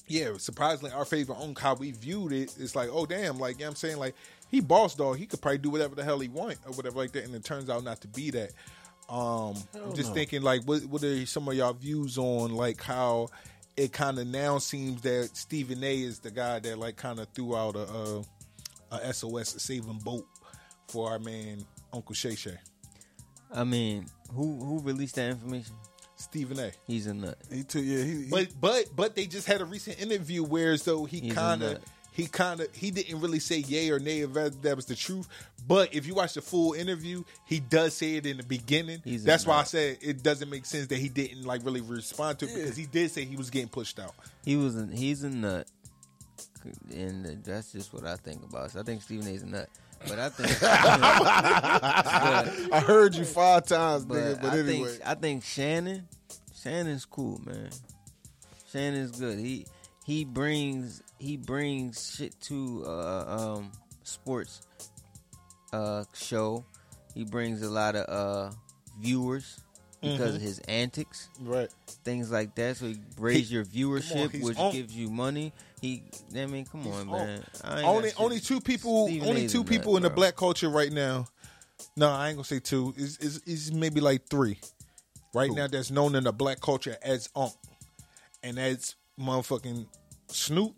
yeah, 0.10 0.32
surprisingly, 0.38 0.92
our 0.92 1.04
favorite 1.04 1.36
on 1.36 1.54
how 1.56 1.76
we 1.76 1.92
viewed 1.92 2.32
it, 2.32 2.56
it's 2.58 2.78
like, 2.78 2.88
oh 2.92 3.06
damn, 3.06 3.38
like 3.40 3.58
you 3.60 3.66
know 3.66 3.72
I'm 3.72 3.76
saying, 3.76 3.98
like 3.98 4.16
he 4.50 4.62
boss 4.62 4.96
dog, 4.96 5.18
he 5.18 5.26
could 5.26 5.42
probably 5.42 5.58
do 5.58 5.70
whatever 5.70 5.96
the 5.96 6.04
hell 6.06 6.20
he 6.20 6.30
want 6.30 6.58
or 6.66 6.72
whatever 6.72 6.96
like 6.98 7.12
that, 7.12 7.26
and 7.26 7.36
it 7.36 7.44
turns 7.44 7.70
out 7.70 7.84
not 7.84 8.00
to 8.02 8.08
be 8.08 8.32
that. 8.32 8.52
Um, 9.10 9.56
I'm 9.76 9.94
just 9.96 10.14
thinking, 10.14 10.44
like, 10.44 10.64
what 10.64 10.86
what 10.86 11.04
are 11.04 11.26
some 11.26 11.46
of 11.50 11.56
y'all 11.56 11.74
views 11.74 12.18
on 12.18 12.54
like 12.56 12.82
how 12.82 13.28
it 13.78 13.94
kind 13.94 14.18
of 14.20 14.28
now 14.28 14.58
seems 14.58 15.02
that 15.04 15.30
Stephen 15.34 15.84
A. 15.84 16.02
is 16.02 16.20
the 16.20 16.32
guy 16.32 16.60
that 16.60 16.78
like 16.78 16.98
kind 16.98 17.20
of 17.20 17.28
threw 17.30 17.56
out 17.56 17.76
a, 17.76 17.84
a, 17.84 18.24
a 18.92 19.14
SOS, 19.14 19.56
a 19.56 19.60
saving 19.60 20.00
boat 20.00 20.26
for 20.88 21.12
our 21.12 21.20
man 21.20 21.64
Uncle 21.94 22.16
Shay 22.16 22.36
Shay, 22.36 22.58
I 23.54 23.64
mean, 23.64 24.08
who 24.34 24.58
who 24.60 24.82
released 24.82 25.16
that 25.16 25.30
information? 25.30 25.74
Stephen 26.16 26.60
A. 26.60 26.72
He's 26.88 27.06
a 27.06 27.14
nut. 27.14 27.38
He 27.52 27.64
took 27.64 27.84
yeah. 27.84 28.04
He, 28.04 28.24
he 28.24 28.30
But 28.30 28.48
but 28.60 28.86
but 28.96 29.16
they 29.16 29.28
just 29.28 29.48
had 29.48 29.62
a 29.62 29.66
recent 29.66 30.02
interview 30.02 30.44
where 30.44 30.76
so 30.78 31.06
he 31.06 31.30
kind 31.30 31.62
of 31.62 31.74
nut. 31.74 31.82
He 32.18 32.26
kind 32.26 32.60
of 32.62 32.76
he 32.76 32.90
didn't 32.90 33.22
really 33.22 33.38
say 33.38 33.60
yay 33.60 33.92
or 33.92 34.00
nay 34.00 34.22
if 34.22 34.34
that, 34.34 34.76
was 34.76 34.88
the 34.88 34.96
truth. 34.96 35.28
But 35.68 35.94
if 35.94 36.08
you 36.08 36.16
watch 36.16 36.34
the 36.34 36.42
full 36.42 36.74
interview, 36.74 37.24
he 37.46 37.60
does 37.60 37.94
say 37.94 38.16
it 38.16 38.26
in 38.26 38.38
the 38.38 38.44
beginning. 38.44 39.02
He's 39.04 39.24
That's 39.24 39.46
why 39.46 39.60
I 39.60 39.64
said 39.64 40.00
it 40.02 40.24
doesn't 40.24 40.50
make 40.50 40.66
sense 40.66 40.88
that 40.88 40.98
he 40.98 41.10
didn't 41.10 41.44
like 41.44 41.64
really 41.64 41.82
respond 41.82 42.40
to 42.40 42.46
it 42.46 42.56
because 42.56 42.76
he 42.76 42.88
did 42.88 43.12
say 43.12 43.24
he 43.24 43.36
was 43.36 43.52
getting 43.52 43.68
pushed 43.68 44.00
out. 44.00 44.16
He 44.44 44.56
was 44.56 44.76
a, 44.76 44.88
he's 44.92 45.24
a 45.24 45.30
nut. 45.30 45.68
and 46.92 47.44
that's 47.44 47.72
just 47.72 47.94
what 47.94 48.04
I 48.04 48.16
think 48.16 48.44
about. 48.44 48.72
So 48.72 48.80
I 48.80 48.84
think 48.84 49.04
Stephen 49.04 49.28
A's 49.28 49.44
a 49.44 49.46
nut, 49.46 49.70
but 50.08 50.18
I 50.18 50.30
think, 50.30 50.60
but, 50.60 50.70
I 52.74 52.84
heard 52.84 53.14
you 53.14 53.26
five 53.26 53.68
times, 53.68 54.06
but 54.06 54.18
nigga. 54.18 54.42
But 54.42 54.54
I 54.54 54.58
anyway, 54.58 54.90
think 54.90 55.08
I 55.08 55.14
think 55.14 55.44
Shannon, 55.44 56.08
Shannon's 56.60 57.06
cool, 57.06 57.40
man. 57.46 57.70
Shannon's 58.72 59.20
good. 59.20 59.38
He 59.38 59.68
he 60.04 60.26
brings 60.26 61.04
he 61.20 61.38
brings 61.38 62.16
shit 62.16 62.40
to 62.42 62.84
uh 62.88 63.26
um 63.58 63.72
sports 64.04 64.62
uh 65.74 66.04
show. 66.14 66.66
He 67.14 67.24
brings 67.24 67.62
a 67.62 67.70
lot 67.70 67.96
of 67.96 68.06
uh 68.10 68.52
viewers 69.00 69.60
because 70.02 70.36
of 70.36 70.42
his 70.42 70.60
antics, 70.68 71.28
Right. 71.42 71.70
things 72.06 72.32
like 72.32 72.56
that. 72.56 72.78
So 72.78 72.86
he 72.88 73.00
raise 73.18 73.52
your 73.52 73.66
viewership, 73.66 74.32
he's 74.32 74.44
which 74.44 74.58
on- 74.58 74.72
gives 74.72 74.96
you 74.96 75.10
money. 75.10 75.52
He, 75.82 76.04
I 76.36 76.46
mean, 76.46 76.66
come 76.66 76.88
on, 76.88 77.10
on. 77.10 77.26
man. 77.28 77.44
Only 77.84 78.12
only 78.18 78.40
two 78.40 78.62
people 78.62 79.10
only 79.24 79.48
two 79.48 79.64
people 79.64 79.98
in 79.98 80.04
the 80.04 80.10
black 80.10 80.36
culture 80.36 80.70
right 80.70 80.92
now. 80.92 81.28
No, 81.96 82.10
I 82.10 82.30
ain't 82.30 82.38
gonna 82.38 82.46
say 82.46 82.60
two. 82.60 82.94
Is 82.98 83.18
is 83.18 83.40
is 83.46 83.72
maybe 83.72 84.00
like 84.02 84.28
three. 84.30 84.60
Right 85.34 85.52
now 85.52 85.68
that's 85.68 85.92
known 85.92 86.16
in 86.16 86.24
the 86.24 86.32
black 86.32 86.62
culture 86.62 86.98
as 87.04 87.30
Unc. 87.36 87.54
And 88.44 88.58
that's 88.58 88.96
motherfucking 89.20 89.86
Snoop, 90.30 90.76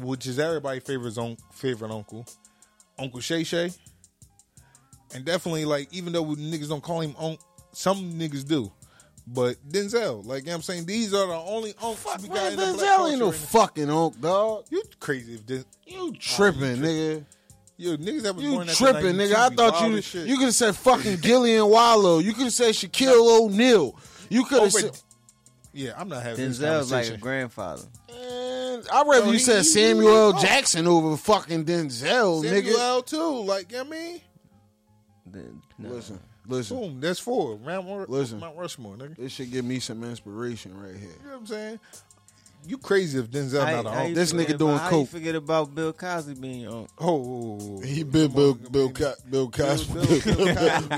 which 0.00 0.26
is 0.26 0.38
everybody's 0.38 0.82
favorite 0.82 1.16
un- 1.18 1.36
favorite 1.52 1.90
uncle. 1.90 2.26
Uncle 2.98 3.20
Shay 3.20 3.44
Shay. 3.44 3.70
And 5.14 5.24
definitely 5.24 5.64
like 5.64 5.92
even 5.92 6.12
though 6.12 6.24
niggas 6.24 6.68
don't 6.68 6.82
call 6.82 7.00
him 7.00 7.14
Unc, 7.18 7.40
some 7.72 8.14
niggas 8.14 8.46
do. 8.46 8.70
But 9.26 9.56
Denzel, 9.68 10.24
like 10.24 10.40
you 10.42 10.46
know 10.46 10.52
what 10.52 10.56
I'm 10.56 10.62
saying, 10.62 10.86
these 10.86 11.14
are 11.14 11.26
the 11.26 11.34
only 11.34 11.72
unks 11.74 12.22
we 12.22 12.28
got 12.28 12.34
man, 12.34 12.52
in 12.52 12.58
the 12.58 12.64
black 12.64 12.74
Denzel 12.74 12.96
culture. 12.96 13.10
ain't 13.10 13.20
no 13.20 13.26
right 13.26 13.34
fucking 13.34 13.86
onk, 13.86 14.20
dog. 14.20 14.64
You 14.70 14.82
crazy 14.98 15.34
if 15.34 15.46
this 15.46 15.64
You 15.86 15.96
oh, 15.98 16.12
tripping, 16.18 16.76
nigga. 16.76 17.24
Yo, 17.76 17.96
niggas 17.96 18.22
that 18.22 18.34
was 18.34 18.44
You 18.44 18.50
born 18.52 18.68
after 18.68 18.92
tripping, 18.92 19.16
nigga. 19.16 19.34
I 19.34 19.48
thought 19.50 19.88
you 19.88 20.02
shit. 20.02 20.26
you 20.26 20.36
could 20.36 20.46
have 20.46 20.54
said 20.54 20.74
fucking 20.76 21.18
Gillie 21.18 21.56
and 21.56 21.70
Wallo. 21.70 22.18
You 22.18 22.32
could 22.32 22.44
have 22.44 22.52
said 22.52 22.74
Shaquille 22.74 23.40
O'Neal. 23.40 23.96
You 24.28 24.44
could 24.44 24.62
have 24.62 24.74
Over- 24.74 24.88
oh, 24.88 24.92
said. 24.92 25.02
Yeah, 25.72 25.92
I'm 25.96 26.08
not 26.08 26.22
having 26.22 26.48
this 26.48 26.58
Denzel's 26.58 26.90
like 26.90 27.08
a 27.08 27.16
grandfather. 27.16 27.84
Man, 28.90 29.00
I'd 29.00 29.06
rather 29.08 29.18
Yo, 29.26 29.26
you 29.26 29.32
he- 29.32 29.38
said 29.38 29.58
he 29.58 29.64
Samuel 29.64 30.06
really 30.08 30.18
L. 30.32 30.36
is. 30.36 30.42
Jackson 30.42 30.86
over 30.86 31.16
fucking 31.16 31.64
Denzel, 31.64 32.42
Samuel 32.42 32.42
nigga. 32.42 32.78
L. 32.78 33.02
too. 33.02 33.42
Like, 33.44 33.70
you 33.72 33.78
know 33.78 33.84
what 33.84 33.96
I 33.96 33.98
mean? 34.00 34.20
The- 35.30 35.44
no. 35.78 35.88
Listen, 35.90 36.18
listen. 36.46 36.76
Boom, 36.78 37.00
that's 37.00 37.20
four. 37.20 37.58
Mount, 37.58 37.86
Ru- 37.86 38.06
Listen. 38.08 38.40
Mount 38.40 38.56
Rushmore, 38.56 38.96
nigga. 38.96 39.16
This 39.16 39.32
should 39.32 39.50
give 39.50 39.64
me 39.64 39.78
some 39.80 40.02
inspiration 40.04 40.76
right 40.76 40.96
here. 40.96 41.08
You 41.22 41.26
know 41.26 41.32
what 41.32 41.40
I'm 41.40 41.46
saying? 41.46 41.80
You 42.66 42.78
crazy 42.78 43.18
if 43.18 43.30
Denzel 43.30 43.64
How- 43.64 43.82
not 43.82 43.86
a 43.86 43.90
how 43.90 43.94
you 44.02 44.04
home. 44.06 44.14
This 44.14 44.32
nigga 44.32 44.56
doing 44.58 44.74
about- 44.74 44.80
how 44.82 44.90
coke. 44.90 45.00
You 45.00 45.06
forget 45.18 45.34
about 45.34 45.74
Bill 45.74 45.92
Cosby 45.92 46.34
being 46.34 46.60
your 46.60 46.72
uncle. 46.72 46.88
Oh, 46.98 47.06
oh, 47.08 47.14
oh, 47.14 47.58
oh, 47.60 47.78
oh. 47.78 47.86
He 47.86 48.02
been 48.04 48.30
Bill 48.32 48.54
Bill 48.54 48.90
Co- 48.90 49.14
Bill 49.30 49.48
Cosby. 49.50 50.20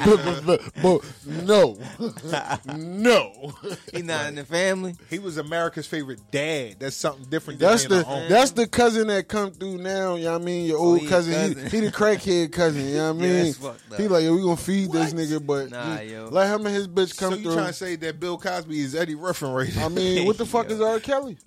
Bill- 0.05 0.61
But 0.83 1.01
no, 1.27 1.79
no. 2.77 3.53
He 3.95 4.03
not 4.03 4.27
in 4.27 4.35
the 4.37 4.45
family. 4.45 4.95
He 5.09 5.19
was 5.19 5.37
America's 5.39 5.87
favorite 5.87 6.21
dad. 6.31 6.77
That's 6.81 6.97
something 6.97 7.25
different 7.31 7.61
That's 7.61 7.87
being 7.87 8.03
the 8.03 8.27
that's 8.29 8.51
the 8.53 8.67
cousin 8.67 9.07
that 9.09 9.29
come 9.29 9.51
through 9.53 9.79
now. 9.79 10.17
You 10.17 10.25
know 10.25 10.33
what 10.33 10.43
I 10.43 10.45
mean? 10.45 10.67
Your 10.67 10.79
oh, 10.79 10.83
old 10.83 11.01
he 11.01 11.07
a 11.07 11.09
cousin. 11.09 11.57
He, 11.59 11.69
he 11.69 11.81
the 11.81 11.93
crackhead 11.93 12.53
cousin. 12.53 12.87
You 12.87 12.95
know 12.95 13.13
what 13.15 13.23
I 13.25 13.27
mean? 13.29 13.45
that's 13.45 13.57
fucked 13.57 13.93
up. 13.93 13.99
he 14.01 14.09
like, 14.09 14.25
yo, 14.25 14.35
we 14.35 14.43
gonna 14.43 14.57
feed 14.57 14.93
this 14.93 15.13
nigga, 15.15 15.45
but 15.45 15.71
Nah, 15.71 15.97
just 15.97 16.11
yo. 16.11 16.29
let 16.31 16.49
him 16.55 16.67
and 16.67 16.75
his 16.75 16.89
bitch 16.89 17.17
come 17.17 17.33
So 17.33 17.37
you 17.39 17.45
through. 17.45 17.55
trying 17.55 17.67
to 17.69 17.73
say 17.73 17.97
that 17.97 18.21
Bill 18.21 18.37
Cosby 18.39 18.79
is 18.81 18.95
Eddie 18.95 19.15
Ruffin 19.15 19.53
right 19.53 19.75
now? 19.75 19.87
I 19.87 19.89
mean, 19.89 20.27
what 20.27 20.39
the 20.39 20.47
fuck 20.47 20.71
is 20.71 20.81
R. 20.81 20.99
Kelly? 21.01 21.39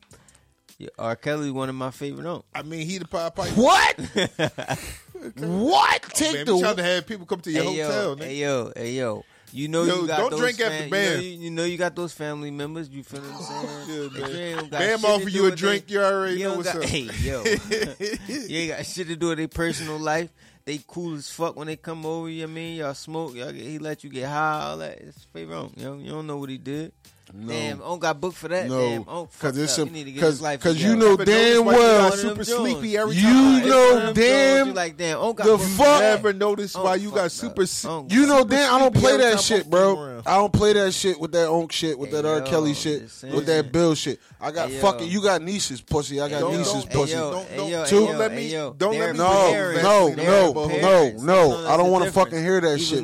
Yeah, 0.77 0.89
R. 0.99 1.15
Kelly, 1.15 1.51
one 1.51 1.69
of 1.69 1.75
my 1.75 1.91
favorite 1.91 2.25
uncles. 2.27 2.45
I 2.53 2.61
mean, 2.63 2.85
he 2.85 2.97
the 2.97 3.07
Pied 3.07 3.33
Piper. 3.33 3.51
What? 3.55 3.97
what? 5.37 6.05
Oh, 6.05 6.09
Take 6.13 6.33
Man, 6.33 6.45
the 6.45 6.55
we 6.55 6.61
trying 6.61 6.75
to 6.75 6.83
have 6.83 7.07
people 7.07 7.25
come 7.25 7.41
to 7.41 7.51
your 7.51 7.63
hey, 7.63 7.79
hotel. 7.81 8.03
yo, 8.09 8.15
nigga. 8.15 8.23
hey 8.23 8.35
yo, 8.35 8.71
hey 8.75 8.91
yo. 8.93 9.23
You 9.53 9.69
know 9.69 9.83
Yo, 9.83 10.01
you 10.01 10.07
got 10.07 10.17
don't 10.17 10.31
those 10.31 10.39
drink 10.41 10.59
after 10.59 10.77
fam- 10.79 10.89
Bam. 10.89 11.11
You 11.11 11.15
know 11.17 11.21
you, 11.21 11.29
you 11.45 11.51
know 11.51 11.63
you 11.63 11.77
got 11.77 11.95
those 11.95 12.11
family 12.11 12.51
members. 12.51 12.89
You 12.89 13.03
feel 13.03 13.21
what 13.21 13.31
I'm 13.35 13.41
saying? 13.41 13.87
Yeah, 13.87 14.05
If 14.05 14.13
man. 14.13 14.29
you 14.31 14.37
ain't 14.37 14.71
got 14.71 14.79
Bam 14.79 14.99
shit 14.99 15.09
offer 15.09 15.29
you 15.29 15.45
a 15.45 15.55
drink, 15.55 15.87
they- 15.87 15.93
you 15.93 16.01
already 16.01 16.39
know 16.43 16.49
don't 16.49 16.57
what's 16.57 16.73
got, 16.73 16.83
up. 16.83 16.89
Hey 16.89 17.09
yo, 17.21 17.43
you 18.27 18.57
ain't 18.57 18.71
got 18.77 18.85
shit 18.85 19.07
to 19.07 19.15
do 19.15 19.29
with 19.29 19.37
their 19.37 19.47
personal 19.47 19.97
life. 19.97 20.29
They 20.65 20.81
cool 20.85 21.15
as 21.15 21.29
fuck 21.29 21.55
when 21.55 21.67
they 21.67 21.77
come 21.77 22.05
over. 22.05 22.27
You 22.27 22.41
know 22.41 22.47
what 22.47 22.51
I 22.51 22.53
mean 22.55 22.77
y'all 22.77 22.93
smoke. 22.95 23.35
Y'all 23.35 23.51
get, 23.53 23.61
he 23.63 23.79
let 23.79 24.03
you 24.03 24.09
get 24.09 24.27
high. 24.27 24.63
All 24.63 24.77
that. 24.79 24.97
It's 24.99 25.23
favorite 25.31 25.57
uncle. 25.57 25.81
You, 25.81 25.89
know, 25.89 25.95
you 26.03 26.09
don't 26.11 26.27
know 26.27 26.37
what 26.37 26.49
he 26.49 26.57
did. 26.57 26.91
No. 27.33 27.47
Damn, 27.51 27.81
Unc 27.81 28.01
got 28.01 28.21
booked 28.21 28.37
for 28.37 28.47
that. 28.47 28.67
No, 28.69 28.79
Damn, 28.79 29.09
Unc 29.09 29.31
fucked 29.31 29.57
it's 29.57 29.77
up. 29.79 29.85
a- 29.85 29.89
You 29.89 29.93
need 29.93 30.03
to 30.05 30.11
get 30.11 30.21
cause- 30.21 30.39
cause 30.59 30.81
you 30.81 30.95
know 30.95 31.17
But 31.17 31.25
damn 31.25 31.65
well- 31.65 31.77
got 31.77 32.03
One 32.03 32.11
of 32.13 32.19
them 32.19 32.29
super 32.29 32.43
sleepy 32.45 32.97
every 32.97 33.15
You 33.15 33.23
time. 33.23 33.57
It's 33.57 33.67
know 33.67 33.93
one 33.93 33.97
of 34.09 34.15
them 34.15 34.23
damn 34.23 34.67
You 34.67 34.73
like 34.73 34.97
damn? 34.97 35.19
Unc 35.19 35.37
got 35.37 35.47
the 35.47 35.57
fuck- 35.57 35.99
that. 35.99 36.15
Never 36.15 36.33
noticed 36.33 36.75
why 36.79 36.95
you 36.95 37.11
got 37.11 37.31
super. 37.31 37.63
up. 37.63 38.11
You 38.11 38.25
know, 38.27 38.43
damn, 38.45 38.73
I 38.75 38.79
don't 38.79 38.93
play 38.95 39.17
that 39.17 39.41
shit, 39.41 39.69
bro. 39.69 40.21
I 40.25 40.35
don't 40.37 40.53
play 40.53 40.73
that 40.73 40.93
shit 40.93 41.19
with 41.19 41.31
that 41.33 41.49
onk 41.49 41.71
shit, 41.71 41.97
with 41.99 42.11
Hey, 42.11 42.21
that 42.21 42.25
R. 42.27 42.41
Kelly 42.41 42.73
shit, 42.73 43.01
with 43.33 43.45
that 43.47 43.71
Bill 43.71 43.95
shit. 43.95 44.19
I 44.39 44.51
got 44.51 44.69
Hey, 44.69 44.79
fucking. 44.79 45.07
You 45.07 45.21
got 45.21 45.41
nieces, 45.41 45.81
pussy. 45.81 46.21
I 46.21 46.29
got 46.29 46.41
Don't- 46.41 46.57
nieces, 46.57 46.73
don't- 46.85 46.89
pussy. 46.91 47.13
Hey, 47.13 47.17
yo, 47.19 47.31
Don't- 47.31 47.57
don't- 47.57 47.69
yo, 47.69 47.85
Two, 47.85 48.05
hey, 48.05 48.15
let 48.17 48.33
me- 48.33 48.51
don't 48.51 48.79
let 48.99 49.11
me 49.13 49.17
No, 49.17 49.73
no, 49.81 50.09
no, 50.09 50.53
no, 50.67 51.11
no. 51.19 51.67
I 51.67 51.77
don't 51.77 51.91
wanna 51.91 52.11
fucking 52.11 52.41
hear 52.43 52.61
that 52.61 52.77
He 52.77 52.83
shit, 52.85 53.03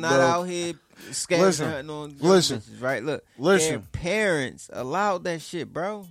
not 1.12 1.28
dog. 1.28 1.40
out 1.40 1.46
here 1.46 1.46
scavenging 1.46 1.46
Listen, 1.46 1.70
hunting 1.70 1.90
on 1.90 2.16
listen, 2.18 2.58
bitches, 2.60 2.82
right? 2.82 3.02
Look, 3.02 3.24
listen. 3.38 3.70
their 3.70 3.78
parents 3.92 4.70
allowed 4.72 5.24
that 5.24 5.40
shit, 5.40 5.72
bro. 5.72 6.06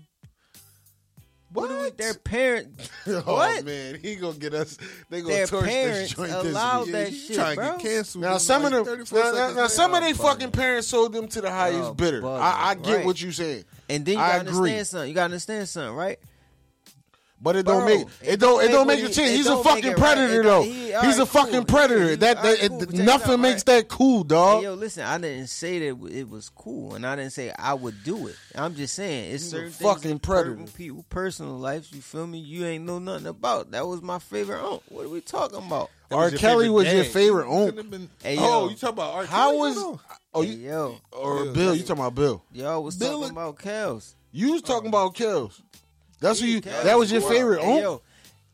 What? 1.53 1.69
What? 1.69 1.97
their 1.97 2.13
parents? 2.13 2.89
Oh 3.07 3.33
What? 3.33 3.65
man, 3.65 3.99
he 4.01 4.15
gonna 4.15 4.37
get 4.37 4.53
us. 4.53 4.77
They 5.09 5.21
gonna 5.21 5.33
Their 5.33 5.47
torch 5.47 5.65
this 5.65 5.73
parents 5.73 6.13
joint 6.13 6.31
allowed 6.31 6.85
this 6.85 6.91
that 6.93 7.09
week. 7.11 7.21
Shit, 7.27 7.35
trying 7.35 7.55
bro. 7.55 7.65
to 7.65 7.71
get 7.83 7.91
canceled? 7.91 8.21
Now 8.23 8.37
some 8.37 8.63
like 8.63 8.73
of 8.73 8.85
them, 8.85 8.97
now, 8.99 9.03
now, 9.03 9.31
seconds 9.33 9.55
now 9.57 9.67
some 9.67 9.93
of 9.95 10.01
they 10.01 10.11
Oh, 10.11 10.15
fucking 10.15 10.51
parents 10.51 10.87
sold 10.87 11.11
them 11.13 11.27
to 11.27 11.41
the 11.41 11.49
highest 11.51 11.89
Oh, 11.89 11.93
bidder. 11.93 12.21
bugging, 12.21 12.39
I, 12.39 12.69
I 12.69 12.75
get 12.75 12.95
right. 12.97 13.05
what 13.05 13.21
you 13.21 13.31
saying, 13.33 13.65
And 13.89 14.05
then 14.05 14.15
you 14.15 14.21
I 14.21 14.27
gotta 14.37 14.41
agree. 14.49 14.55
understand 14.59 14.87
something. 14.87 15.09
You 15.09 15.15
gotta 15.15 15.25
understand 15.25 15.67
something, 15.69 15.95
right? 15.95 16.19
But 17.41 17.55
it 17.55 17.65
don't 17.65 17.85
Bro, 17.85 17.97
make 17.97 18.07
it 18.21 18.39
don't 18.39 18.63
it 18.63 18.67
don't 18.69 18.87
make 18.87 19.01
what 19.01 19.11
it 19.11 19.13
change. 19.13 19.31
He's 19.31 19.47
a 19.47 19.61
fucking 19.63 19.83
it 19.85 19.87
right. 19.89 19.97
predator 19.97 20.43
though. 20.43 20.61
he- 20.63 20.81
He's 20.91 20.93
alright, 20.93 21.19
a 21.19 21.25
fucking 21.25 21.53
cool. 21.53 21.65
predator. 21.65 22.09
Yeah, 22.09 22.15
that 22.17 22.37
alright, 22.37 22.59
that 22.59 22.69
cool. 22.69 22.81
it, 22.83 22.93
nothing 22.93 23.33
out, 23.33 23.39
makes 23.39 23.55
right. 23.59 23.65
that 23.77 23.87
cool, 23.87 24.23
dog. 24.23 24.59
Hey, 24.59 24.63
yo, 24.65 24.73
listen, 24.73 25.03
I 25.03 25.17
didn't 25.17 25.47
say 25.47 25.79
that 25.79 26.07
it 26.11 26.29
was 26.29 26.49
cool, 26.49 26.95
and 26.95 27.05
I 27.07 27.15
didn't 27.15 27.31
say 27.31 27.51
I 27.57 27.73
would 27.73 28.03
do 28.03 28.27
it. 28.27 28.35
I'm 28.55 28.75
just 28.75 28.93
saying 28.93 29.33
it's 29.33 29.43
He's 29.45 29.53
a 29.53 29.55
certain 29.57 29.71
fucking 29.71 30.01
things 30.01 30.19
predator. 30.19 30.65
people 30.75 31.05
personal 31.09 31.57
lives. 31.57 31.91
You 31.93 32.01
feel 32.01 32.27
me? 32.27 32.39
You 32.39 32.65
ain't 32.65 32.85
know 32.85 32.99
nothing 32.99 33.27
about. 33.27 33.71
That 33.71 33.87
was 33.87 34.01
my 34.01 34.19
favorite. 34.19 34.61
Aunt. 34.61 34.83
What 34.89 35.05
are 35.05 35.09
we 35.09 35.21
talking 35.21 35.59
about? 35.65 35.89
R. 36.11 36.29
Kelly 36.31 36.69
was 36.69 36.91
your 36.91 37.05
favorite 37.05 37.45
You 37.47 37.71
couldn't 37.71 37.93
uncle. 37.93 38.09
Hey, 38.21 38.37
oh, 38.37 38.65
yo. 38.65 38.69
you 38.69 38.75
talking 38.75 38.89
about 38.89 39.13
R. 39.13 39.25
How 39.25 39.47
Kelly, 39.47 39.57
was 39.59 39.75
though? 39.75 39.99
oh 40.33 40.41
Hey, 40.41 40.49
you 40.49 40.69
yo, 40.69 40.97
or 41.11 41.45
Bill? 41.45 41.73
You 41.75 41.83
talking 41.83 42.01
about 42.01 42.15
Bill? 42.15 42.43
y'all 42.51 42.83
was 42.83 42.97
Bill- 42.97 43.21
talking 43.21 43.31
about 43.31 43.57
Kels. 43.57 44.15
You 44.33 44.53
was 44.53 44.61
talking 44.61 44.87
oh. 44.87 44.89
about 44.89 45.15
Kells. 45.15 45.61
That's 46.21 46.39
who 46.39 46.45
you. 46.45 46.61
That 46.61 46.97
was 46.97 47.11
your 47.11 47.19
favorite 47.21 47.59
Hey, 47.61 47.67
uncle. 47.77 47.81
yo, 47.81 48.01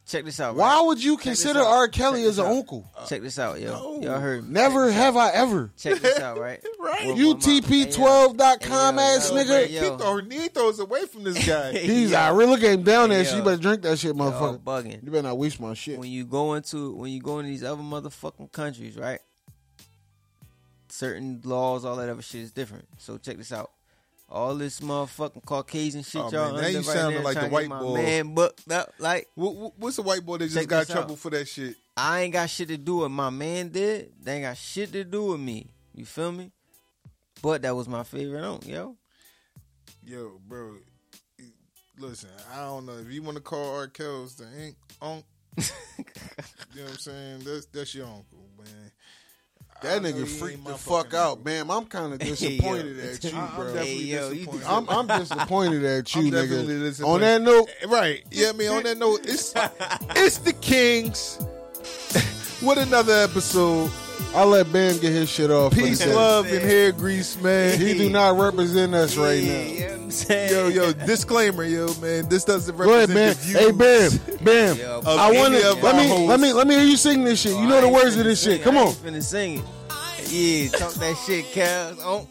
check 0.07 0.25
this 0.25 0.39
out. 0.39 0.55
Why 0.55 0.75
right? 0.77 0.85
would 0.85 1.03
you 1.03 1.17
this 1.17 1.23
consider 1.23 1.59
out. 1.59 1.67
R. 1.67 1.87
Kelly 1.89 2.21
Check 2.21 2.29
as 2.29 2.35
this 2.37 2.45
an 2.45 2.49
out. 2.51 2.57
uncle? 2.57 2.89
Uh, 2.97 3.05
check 3.05 3.21
this 3.21 3.37
out, 3.37 3.59
yo. 3.59 3.71
No. 3.71 4.01
Y'all 4.01 4.19
heard 4.19 4.43
me. 4.47 4.53
Never 4.53 4.89
have 4.91 5.15
I 5.17 5.31
ever. 5.31 5.69
Check 5.77 5.99
this 5.99 6.17
out, 6.19 6.39
right? 6.39 6.59
Right. 6.79 7.07
What- 7.07 7.17
what 7.17 7.17
my- 7.17 7.43
UTP12.com 7.43 8.95
Hey, 8.97 9.01
yo, 9.11 9.15
ass 9.17 9.29
yo, 9.29 9.35
nigga. 9.35 9.47
man, 9.49 9.67
He, 9.67 9.75
yo. 9.75 9.97
throw, 9.97 10.17
he 10.17 10.47
throws 10.47 10.79
away 10.79 11.05
from 11.07 11.23
this 11.25 11.45
guy. 11.45 11.73
He's 11.77 12.11
Yo. 12.11 12.17
I 12.17 12.29
really 12.29 12.51
look 12.51 12.63
at 12.63 12.71
him 12.71 12.83
down 12.83 13.09
there. 13.09 13.19
Hey, 13.19 13.25
so 13.25 13.31
yo. 13.31 13.37
you 13.39 13.43
better 13.43 13.61
drink 13.61 13.81
that 13.81 13.99
shit, 13.99 14.15
Y'all 14.15 14.31
motherfucker. 14.31 14.59
bugging. 14.63 15.03
You 15.03 15.11
better 15.11 15.23
not 15.27 15.37
waste 15.37 15.59
my 15.59 15.73
shit. 15.73 15.99
when 15.99 16.09
you 16.09 16.25
go 16.25 16.53
into 16.53 16.93
when 16.93 17.11
you 17.11 17.19
go 17.19 17.39
into 17.39 17.49
these 17.51 17.63
other 17.65 17.81
motherfucking 17.83 18.53
countries, 18.53 18.95
right? 18.95 19.19
Certain 20.89 21.41
laws, 21.43 21.83
all 21.83 21.97
that 21.97 22.07
other 22.09 22.21
shit 22.21 22.41
is 22.41 22.51
different. 22.51 22.85
So 22.97 23.17
check 23.17 23.37
this 23.37 23.51
out. 23.51 23.71
All 24.29 24.55
this 24.55 24.81
motherfucking 24.81 25.45
Caucasian 25.45 26.03
shit 26.03 26.21
Oh, 26.21 26.29
y'all 26.31 26.53
man, 26.53 26.61
now 26.61 26.67
you 26.67 26.77
right 26.79 26.85
sounding 26.85 27.23
like 27.23 27.39
the 27.39 27.47
white 27.47 27.69
boy. 27.69 27.93
Man 27.95 28.33
booked 28.33 28.69
up. 28.71 28.93
Like 28.99 29.29
What, 29.35 29.55
what- 29.55 29.79
what's 29.79 29.95
the 29.95 30.01
white 30.01 30.25
boy 30.25 30.37
that 30.37 30.49
just 30.49 30.67
got 30.67 30.85
trouble 30.87 31.13
out. 31.13 31.19
for 31.19 31.29
that 31.29 31.47
shit? 31.47 31.75
I 31.95 32.21
ain't 32.21 32.33
got 32.33 32.49
shit 32.49 32.67
to 32.67 32.77
do 32.77 32.97
with 32.97 33.11
my 33.11 33.29
man 33.29 33.69
did. 33.69 34.11
They 34.21 34.35
ain't 34.35 34.43
got 34.43 34.57
shit 34.57 34.91
to 34.91 35.03
do 35.03 35.27
with 35.31 35.39
me. 35.39 35.67
You 35.95 36.05
feel 36.05 36.31
me? 36.31 36.51
But 37.41 37.61
that 37.61 37.75
was 37.75 37.87
my 37.87 38.03
favorite 38.03 38.43
on, 38.43 38.59
yo. 38.65 38.97
Yo, 40.05 40.39
bro. 40.45 40.75
Listen, 41.99 42.29
I 42.53 42.57
don't 42.65 42.85
know 42.85 42.97
if 42.97 43.09
you 43.11 43.23
want 43.23 43.37
to 43.37 43.41
call 43.41 43.77
R. 43.77 43.87
Kells 43.87 44.35
the 44.35 44.45
ink 44.61 44.75
unc. 45.01 45.23
you 45.57 45.63
know 46.75 46.83
what 46.83 46.91
I'm 46.91 46.97
saying? 46.97 47.39
That's 47.43 47.65
that's 47.67 47.95
your 47.95 48.05
uncle, 48.05 48.47
man. 48.57 48.91
That 49.83 50.01
nigga 50.01 50.27
freaked 50.27 50.65
the 50.65 50.73
fuck 50.75 51.13
out, 51.13 51.45
man. 51.45 51.69
I'm 51.69 51.85
kind 51.85 52.13
of 52.13 52.21
Hey, 52.21 52.29
yo. 52.29 52.35
disappointed 52.35 52.99
at 52.99 53.23
you, 53.23 53.29
I- 53.37 53.41
I'm 53.41 53.55
bro. 53.55 53.65
definitely 53.65 53.89
Hey, 53.95 53.95
yo, 54.05 54.29
you- 54.29 54.35
disappointed. 54.45 54.65
I'm 54.67 54.89
I'm 54.89 55.07
disappointed 55.19 55.85
at 55.85 56.15
you, 56.15 56.21
I'm 56.21 56.29
definitely 56.31 56.73
nigga. 56.73 56.79
disappointed. 56.81 57.13
On 57.13 57.21
that 57.21 57.41
note, 57.43 57.69
eh, 57.81 57.85
Right. 57.87 58.23
Yeah, 58.31 58.49
I 58.49 58.51
mean, 58.53 58.69
on 58.69 58.83
that 58.83 58.97
note, 58.97 59.19
it's 59.23 59.53
it's 60.15 60.37
the 60.39 60.53
Kings. 60.53 61.39
What 62.61 62.79
another 62.79 63.13
episode. 63.13 63.91
I'll 64.35 64.47
let 64.47 64.71
Bam 64.71 64.97
get 64.99 65.11
his 65.11 65.29
shit 65.29 65.49
off. 65.49 65.73
for 65.73 65.79
Peace, 65.79 66.05
love, 66.05 66.45
and 66.47 66.61
hair 66.61 66.91
grease, 66.91 67.39
man. 67.41 67.79
He 67.79 67.97
do 67.97 68.09
not 68.09 68.37
represent 68.37 68.93
us 68.93 69.15
right 69.17 69.43
now. 69.43 69.49
Yeah, 69.49 69.93
I'm 69.93 70.11
saying. 70.11 70.51
Yo, 70.51 70.67
yo, 70.67 70.93
disclaimer, 70.93 71.63
yo, 71.63 71.87
man. 71.95 72.27
This 72.29 72.43
doesn't 72.43 72.75
Go 72.77 72.93
ahead, 72.93 73.09
represent 73.09 73.15
man. 73.15 73.29
the 73.29 74.13
views. 74.13 74.37
Hey, 74.37 74.37
Bam, 74.37 74.45
Bam. 74.45 74.77
Yo, 74.77 75.01
I 75.05 75.29
any 75.29 75.37
want 75.39 75.53
to 75.55 75.71
of 75.71 75.83
let 75.83 75.95
our 75.95 76.01
me 76.01 76.07
hosts. 76.07 76.27
let 76.27 76.39
me 76.39 76.53
let 76.53 76.67
me 76.67 76.75
hear 76.75 76.83
you 76.85 76.97
sing 76.97 77.23
this 77.23 77.41
shit. 77.41 77.53
You 77.53 77.57
oh, 77.59 77.67
know 77.67 77.81
the 77.81 77.89
words 77.89 78.15
of 78.17 78.25
this 78.25 78.43
shit. 78.43 78.61
Come 78.61 78.77
on, 78.77 78.93
Finna 78.93 79.23
sing 79.23 79.59
it. 79.59 79.63
Yeah, 80.29 80.69
talk 80.69 80.93
that 80.95 81.15
shit, 81.25 81.45
Kels. 81.45 81.99
Oh. 82.01 82.27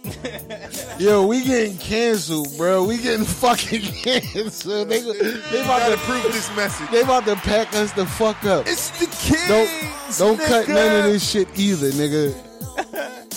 yo, 0.99 1.27
we 1.27 1.43
getting 1.45 1.79
canceled, 1.79 2.49
bro. 2.57 2.85
We 2.85 2.99
getting 2.99 3.25
fucking 3.43 3.83
canceled. 3.83 4.89
They 4.89 5.01
they 5.01 5.61
about 5.63 5.81
Gotta 5.81 5.97
prove 5.99 6.23
this 6.25 6.55
message. 6.57 6.91
they 6.91 7.01
about 7.03 7.25
to 7.25 7.37
pack 7.37 7.75
us 7.75 7.93
the 7.93 8.05
fuck 8.07 8.45
up. 8.45 8.67
It's 8.67 8.91
the 9.01 9.07
kids. 9.07 9.49
Don't 9.49 10.39
don't 10.39 10.47
cut 10.47 10.69
none 10.69 10.97
of 10.97 11.05
this 11.05 11.29
shit 11.29 11.49
either, 11.59 11.91
nigga. 11.91 12.35